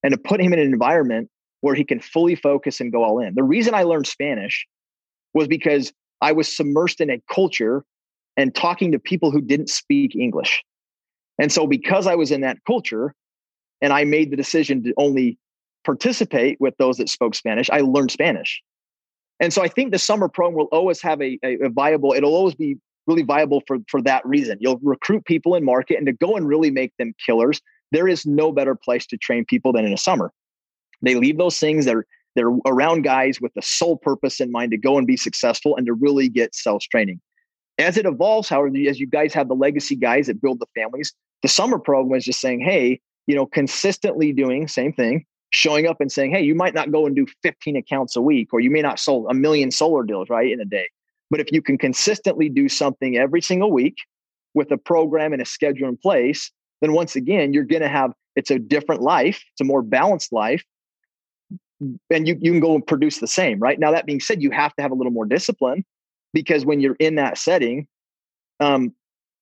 [0.03, 1.29] and to put him in an environment
[1.61, 3.33] where he can fully focus and go all in.
[3.35, 4.67] The reason I learned Spanish
[5.33, 5.91] was because
[6.21, 7.83] I was submersed in a culture
[8.37, 10.63] and talking to people who didn't speak English.
[11.39, 13.13] And so, because I was in that culture
[13.81, 15.37] and I made the decision to only
[15.83, 18.61] participate with those that spoke Spanish, I learned Spanish.
[19.39, 22.35] And so, I think the summer program will always have a, a, a viable, it'll
[22.35, 22.77] always be
[23.07, 24.57] really viable for for that reason.
[24.59, 27.61] You'll recruit people in market and to go and really make them killers.
[27.91, 30.31] There is no better place to train people than in a summer.
[31.01, 31.85] They leave those things.
[31.85, 32.05] They're
[32.35, 35.85] they're around guys with the sole purpose in mind to go and be successful and
[35.87, 37.21] to really get sales training.
[37.77, 41.13] As it evolves, however, as you guys have the legacy guys that build the families,
[41.41, 45.99] the summer program is just saying, hey, you know, consistently doing same thing, showing up
[45.99, 48.69] and saying, hey, you might not go and do 15 accounts a week, or you
[48.69, 50.87] may not sold a million solar deals, right, in a day.
[51.29, 53.97] But if you can consistently do something every single week
[54.53, 58.13] with a program and a schedule in place, then once again, you're going to have
[58.35, 60.63] it's a different life, it's a more balanced life.
[62.09, 63.79] And you, you can go and produce the same, right?
[63.79, 65.83] Now, that being said, you have to have a little more discipline
[66.33, 67.87] because when you're in that setting,
[68.59, 68.93] um,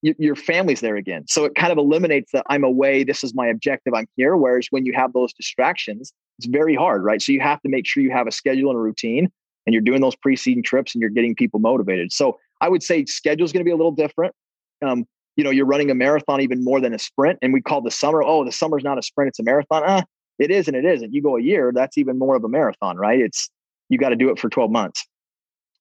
[0.01, 1.25] your family's there again.
[1.27, 4.35] So it kind of eliminates that I'm away, this is my objective, I'm here.
[4.35, 7.21] Whereas when you have those distractions, It's very hard, right?
[7.21, 9.31] So you have to make sure you have a schedule and a routine
[9.65, 12.11] and you're doing those pre-season trips and you're getting people motivated.
[12.11, 14.33] So I would say schedule is going to be a little different.
[14.81, 17.39] Um, you know, you're running a marathon even more than a sprint.
[17.41, 19.83] And we call the summer, oh, the summer's not a sprint, it's a marathon.
[19.85, 20.03] Ah,
[20.39, 21.13] it is and it isn't.
[21.13, 23.19] You go a year, that's even more of a marathon, right?
[23.19, 23.49] It's
[23.89, 25.05] you got to do it for 12 months.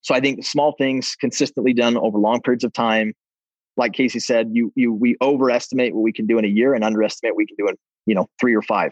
[0.01, 3.13] So I think small things consistently done over long periods of time.
[3.77, 6.83] Like Casey said, you you we overestimate what we can do in a year and
[6.83, 8.91] underestimate what we can do in, you know, three or five.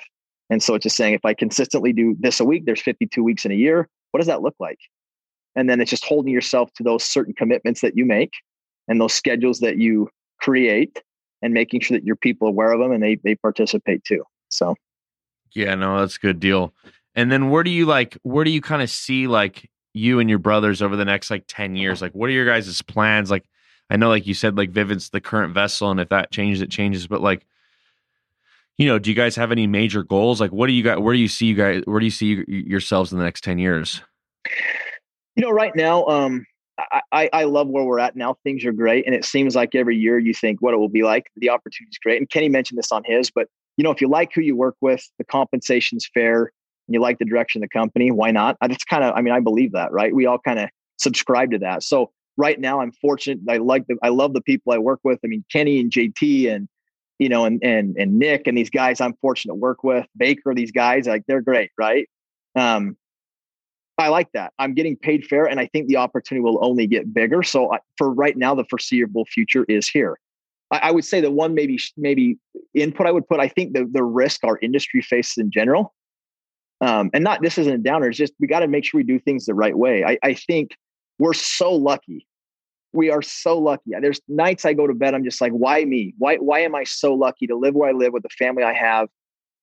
[0.49, 3.45] And so it's just saying if I consistently do this a week, there's 52 weeks
[3.45, 3.87] in a year.
[4.11, 4.79] What does that look like?
[5.55, 8.31] And then it's just holding yourself to those certain commitments that you make
[8.87, 10.09] and those schedules that you
[10.39, 11.01] create
[11.41, 14.23] and making sure that your people are aware of them and they they participate too.
[14.49, 14.75] So
[15.53, 16.73] yeah, no, that's a good deal.
[17.15, 20.29] And then where do you like where do you kind of see like you and
[20.29, 22.01] your brothers over the next like 10 years?
[22.01, 23.29] Like what are your guys' plans?
[23.29, 23.45] Like
[23.89, 26.71] I know like you said like Vivint's the current vessel and if that changes it
[26.71, 27.45] changes, but like
[28.81, 30.41] you know, do you guys have any major goals?
[30.41, 32.43] Like what do you got where do you see you guys where do you see
[32.47, 34.01] yourselves in the next 10 years?
[35.35, 36.45] You know, right now um
[37.11, 38.37] I, I love where we're at now.
[38.43, 39.05] Things are great.
[39.05, 41.27] And it seems like every year you think what it will be like.
[41.35, 42.17] The opportunity is great.
[42.17, 43.47] And Kenny mentioned this on his, but
[43.77, 46.51] you know, if you like who you work with, the compensation's fair,
[46.87, 48.57] and you like the direction of the company, why not?
[48.61, 50.13] That's kind of, I mean, I believe that, right?
[50.13, 51.83] We all kind of subscribe to that.
[51.83, 53.39] So right now I'm fortunate.
[53.47, 55.19] I like the, I love the people I work with.
[55.23, 56.67] I mean, Kenny and JT and,
[57.21, 60.55] you know, and, and, and Nick and these guys I'm fortunate to work with, Baker,
[60.55, 61.69] these guys, like they're great.
[61.77, 62.09] Right.
[62.55, 62.97] Um,
[63.99, 64.53] I like that.
[64.57, 67.43] I'm getting paid fair, and I think the opportunity will only get bigger.
[67.43, 70.17] So, I, for right now, the foreseeable future is here.
[70.71, 72.39] I, I, would say the one maybe maybe
[72.73, 73.39] input I would put.
[73.39, 75.93] I think the the risk our industry faces in general,
[76.79, 78.09] um, and not this isn't a downer.
[78.09, 80.03] It's just we got to make sure we do things the right way.
[80.03, 80.71] I, I think
[81.19, 82.25] we're so lucky.
[82.93, 83.91] We are so lucky.
[84.01, 85.13] There's nights I go to bed.
[85.13, 86.13] I'm just like, why me?
[86.17, 88.73] Why why am I so lucky to live where I live with the family I
[88.73, 89.07] have?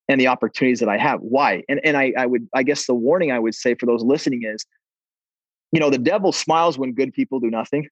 [0.09, 1.21] and the opportunities that I have.
[1.21, 1.63] Why?
[1.69, 4.41] And and I I would I guess the warning I would say for those listening
[4.43, 4.65] is,
[5.71, 7.87] you know, the devil smiles when good people do nothing.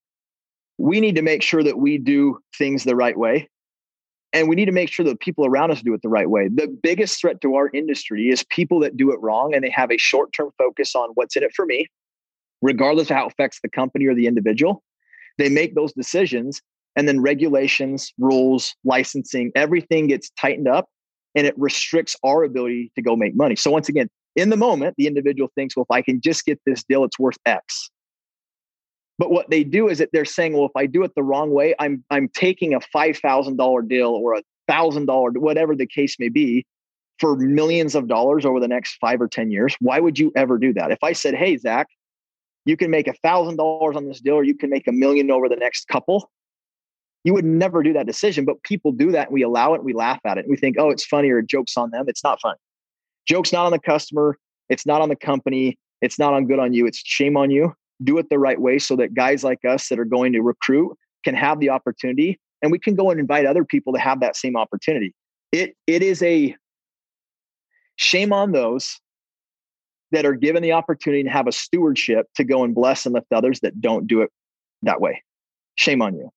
[0.80, 3.50] We need to make sure that we do things the right way.
[4.34, 6.50] And we need to make sure that people around us do it the right way.
[6.50, 9.92] The biggest threat to our industry is people that do it wrong and they have
[9.92, 11.88] a short term focus on what's in it for me,
[12.62, 14.84] regardless of how it affects the company or the individual.
[15.38, 16.62] They make those decisions,
[16.96, 20.90] and then regulations, rules, licensing, everything gets tightened up
[21.36, 23.56] and it restricts our ability to go make money.
[23.56, 26.60] So once again, in the moment, the individual thinks, well, if I can just get
[26.66, 27.90] this deal, it's worth X.
[29.20, 31.52] But what they do is that they're saying, well, if I do it the wrong
[31.52, 35.88] way, I'm I'm taking a five thousand dollar deal or a thousand dollar, whatever the
[35.88, 36.66] case may be,
[37.20, 39.76] for millions of dollars over the next five or ten years.
[39.80, 40.92] Why would you ever do that?
[40.92, 41.88] If I said, hey, Zach,
[42.68, 45.32] you can make a thousand dollars on this deal, or you can make a million
[45.32, 46.30] over the next couple,
[47.24, 49.78] you would never do that decision, but people do that and we allow it.
[49.78, 50.42] And we laugh at it.
[50.46, 52.06] And we think, oh, it's funny or joke's on them.
[52.08, 52.56] It's not fun.
[53.26, 54.38] Joke's not on the customer.
[54.70, 55.78] It's not on the company.
[56.02, 56.86] It's not on good on you.
[56.86, 57.74] It's shame on you.
[58.04, 60.96] Do it the right way so that guys like us that are going to recruit
[61.24, 64.36] can have the opportunity and we can go and invite other people to have that
[64.36, 65.14] same opportunity.
[65.52, 66.56] It it is a
[67.96, 69.00] shame on those
[70.12, 73.32] that are given the opportunity to have a stewardship to go and bless and lift
[73.34, 74.32] others that don't do it
[74.84, 75.24] that way.
[75.76, 76.32] Shame on you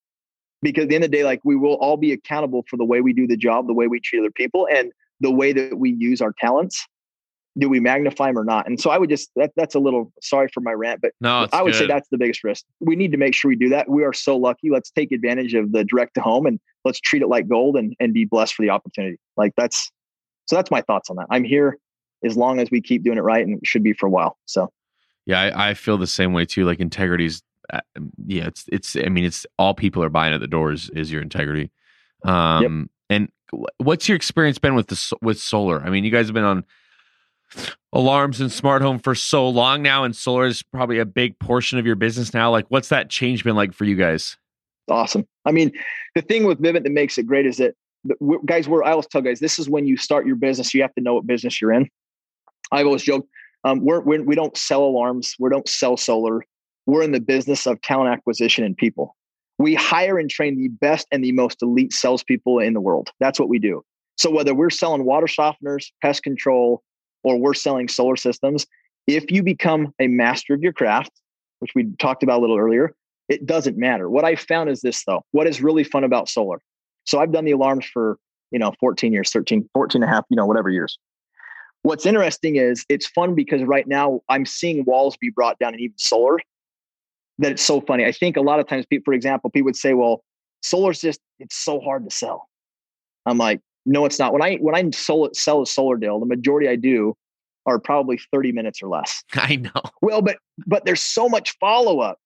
[0.61, 2.85] because at the end of the day, like we will all be accountable for the
[2.85, 5.77] way we do the job, the way we treat other people, and the way that
[5.77, 6.85] we use our talents.
[7.57, 8.65] Do we magnify them or not?
[8.65, 11.47] And so I would just that that's a little sorry for my rant, but no,
[11.51, 11.79] I would good.
[11.79, 12.63] say that's the biggest risk.
[12.79, 13.89] We need to make sure we do that.
[13.89, 14.69] We are so lucky.
[14.69, 17.93] Let's take advantage of the direct to home and let's treat it like gold and
[17.99, 19.17] and be blessed for the opportunity.
[19.35, 19.91] Like that's
[20.45, 21.27] so that's my thoughts on that.
[21.29, 21.77] I'm here
[22.23, 24.37] as long as we keep doing it right and it should be for a while.
[24.45, 24.71] So
[25.25, 26.65] yeah, I, I feel the same way too.
[26.65, 28.95] Like integrity's um, yeah, it's it's.
[28.95, 31.71] I mean, it's all people are buying at the doors is your integrity.
[32.23, 33.27] Um, yep.
[33.51, 35.81] and what's your experience been with the with solar?
[35.81, 36.65] I mean, you guys have been on
[37.93, 41.79] alarms and smart home for so long now, and solar is probably a big portion
[41.79, 42.51] of your business now.
[42.51, 44.37] Like, what's that change been like for you guys?
[44.89, 45.25] Awesome.
[45.45, 45.71] I mean,
[46.15, 47.75] the thing with Vivint that makes it great is that
[48.45, 50.93] guys, we're, I always tell guys, this is when you start your business, you have
[50.95, 51.87] to know what business you're in.
[52.71, 53.29] I've always joked,
[53.63, 56.41] um, we're, we're, we do not sell alarms, we don't sell solar
[56.85, 59.15] we're in the business of talent acquisition and people.
[59.57, 63.11] We hire and train the best and the most elite salespeople in the world.
[63.19, 63.83] That's what we do.
[64.17, 66.83] So whether we're selling water softeners, pest control,
[67.23, 68.65] or we're selling solar systems,
[69.07, 71.11] if you become a master of your craft,
[71.59, 72.95] which we talked about a little earlier,
[73.29, 74.09] it doesn't matter.
[74.09, 75.23] What I found is this though.
[75.31, 76.61] What is really fun about solar?
[77.05, 78.17] So I've done the alarms for,
[78.51, 80.97] you know, 14 years, 13, 14 and a half, you know, whatever years.
[81.83, 85.81] What's interesting is it's fun because right now I'm seeing walls be brought down and
[85.81, 86.37] even solar
[87.39, 88.05] that it's so funny.
[88.05, 90.23] I think a lot of times, people, for example, people would say, "Well,
[90.61, 92.47] solar's just it's so hard to sell."
[93.25, 94.33] I'm like, no, it's not.
[94.33, 97.15] When I when I sell, sell a solar deal, the majority I do
[97.65, 99.23] are probably 30 minutes or less.
[99.33, 99.81] I know.
[100.01, 102.19] Well, but but there's so much follow up.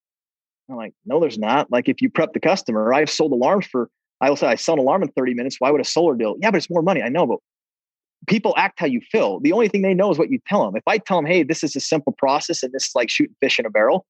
[0.69, 1.71] I'm like, no, there's not.
[1.71, 3.89] Like if you prep the customer, I've sold alarms for
[4.21, 5.57] I will say I sell an alarm in 30 minutes.
[5.59, 6.35] Why would a solar deal?
[6.39, 7.01] Yeah, but it's more money.
[7.01, 7.39] I know, but
[8.27, 9.39] people act how you feel.
[9.39, 10.75] The only thing they know is what you tell them.
[10.75, 13.35] If I tell them, hey, this is a simple process and this is like shooting
[13.39, 14.05] fish in a barrel,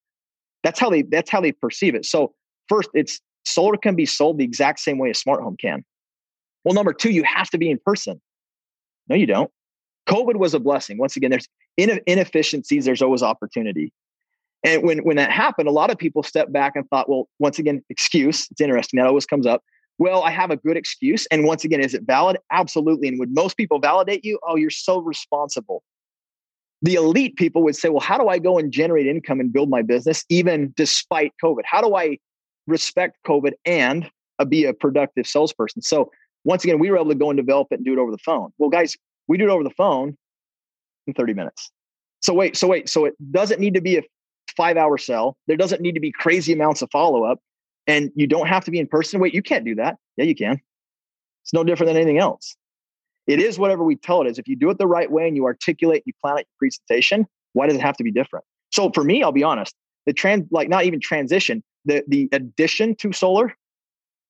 [0.64, 2.06] that's how they that's how they perceive it.
[2.06, 2.34] So
[2.70, 5.84] first, it's solar can be sold the exact same way a smart home can.
[6.64, 8.20] Well, number two, you have to be in person.
[9.08, 9.52] No, you don't.
[10.10, 10.98] COVID was a blessing.
[10.98, 13.92] Once again, there's inefficiencies, there's always opportunity.
[14.64, 17.60] And when, when that happened, a lot of people stepped back and thought, well, once
[17.60, 18.48] again, excuse.
[18.50, 18.98] It's interesting.
[18.98, 19.64] That always comes up.
[19.98, 21.26] Well, I have a good excuse.
[21.28, 22.38] And once again, is it valid?
[22.52, 23.08] Absolutely.
[23.08, 24.40] And would most people validate you?
[24.46, 25.84] Oh, you're so responsible.
[26.82, 29.70] The elite people would say, well, how do I go and generate income and build
[29.70, 31.62] my business even despite COVID?
[31.64, 32.18] How do I
[32.68, 34.10] respect COVID and
[34.40, 35.82] uh, be a productive salesperson?
[35.82, 36.12] So
[36.44, 38.18] once again, we were able to go and develop it and do it over the
[38.18, 38.52] phone.
[38.58, 38.98] Well, guys,
[39.28, 40.18] we do it over the phone
[41.08, 41.72] in 30 minutes.
[42.22, 44.04] So wait, so wait, so it doesn't need to be a
[44.58, 45.38] five hour sell.
[45.48, 47.40] There doesn't need to be crazy amounts of follow up
[47.88, 49.20] and you don't have to be in person.
[49.20, 49.98] Wait, you can't do that.
[50.18, 50.60] Yeah, you can.
[51.44, 52.56] It's no different than anything else.
[53.28, 54.38] It is whatever we tell it is.
[54.38, 57.28] If you do it the right way and you articulate, you plan out your presentation,
[57.54, 58.46] why does it have to be different?
[58.72, 59.76] So for me, I'll be honest,
[60.06, 63.54] the trans, like not even transition, the, the addition to solar,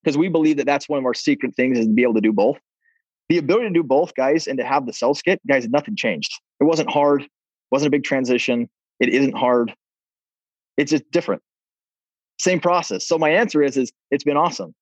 [0.03, 2.22] because we believe that that's one of our secret things is to be able to
[2.22, 2.57] do both.
[3.27, 6.32] The ability to do both, guys, and to have the sales kit, guys, nothing changed.
[6.60, 7.27] It wasn't hard,
[7.72, 8.69] wasn't a big transition.
[8.99, 9.73] It isn't hard.
[10.77, 11.41] It's just different.
[12.40, 13.07] Same process.
[13.07, 14.74] So my answer is, is it's been awesome.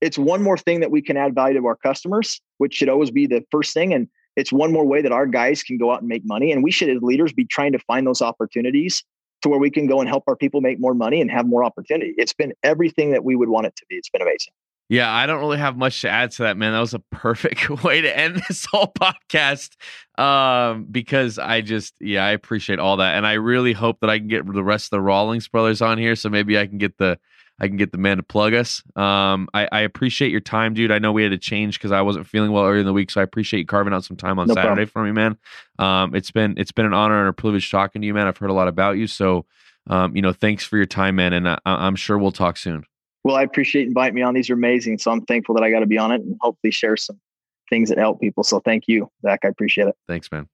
[0.00, 3.10] It's one more thing that we can add value to our customers, which should always
[3.10, 3.92] be the first thing.
[3.92, 6.52] And it's one more way that our guys can go out and make money.
[6.52, 9.02] And we should, as leaders, be trying to find those opportunities
[9.42, 11.64] to where we can go and help our people make more money and have more
[11.64, 12.14] opportunity.
[12.16, 13.96] It's been everything that we would want it to be.
[13.96, 14.52] It's been amazing.
[14.88, 16.72] Yeah, I don't really have much to add to that, man.
[16.72, 19.76] That was a perfect way to end this whole podcast.
[20.18, 24.18] Um, because I just, yeah, I appreciate all that, and I really hope that I
[24.18, 26.96] can get the rest of the Rawlings brothers on here, so maybe I can get
[26.96, 27.18] the,
[27.60, 28.82] I can get the man to plug us.
[28.96, 30.90] Um, I, I appreciate your time, dude.
[30.90, 33.10] I know we had to change because I wasn't feeling well earlier in the week,
[33.10, 34.88] so I appreciate you carving out some time on no Saturday problem.
[34.88, 35.36] for me, man.
[35.78, 38.26] Um, it's been, it's been an honor and a privilege talking to you, man.
[38.26, 39.44] I've heard a lot about you, so,
[39.88, 42.84] um, you know, thanks for your time, man, and I, I'm sure we'll talk soon.
[43.24, 44.34] Well, I appreciate inviting me on.
[44.34, 44.98] These are amazing.
[44.98, 47.20] So I'm thankful that I got to be on it and hopefully share some
[47.68, 48.44] things that help people.
[48.44, 49.40] So thank you, Zach.
[49.44, 49.96] I appreciate it.
[50.06, 50.48] Thanks, man.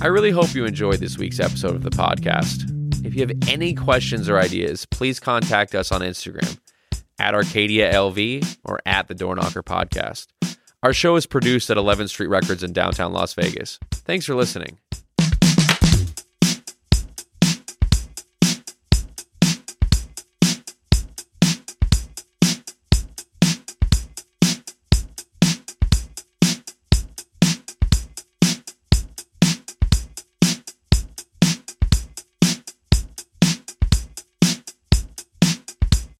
[0.00, 2.74] I really hope you enjoyed this week's episode of the podcast.
[3.04, 6.58] If you have any questions or ideas, please contact us on Instagram
[7.18, 10.28] at Arcadia LV or at the Doorknocker Podcast.
[10.84, 13.80] Our show is produced at 11th Street Records in downtown Las Vegas.
[13.90, 14.78] Thanks for listening.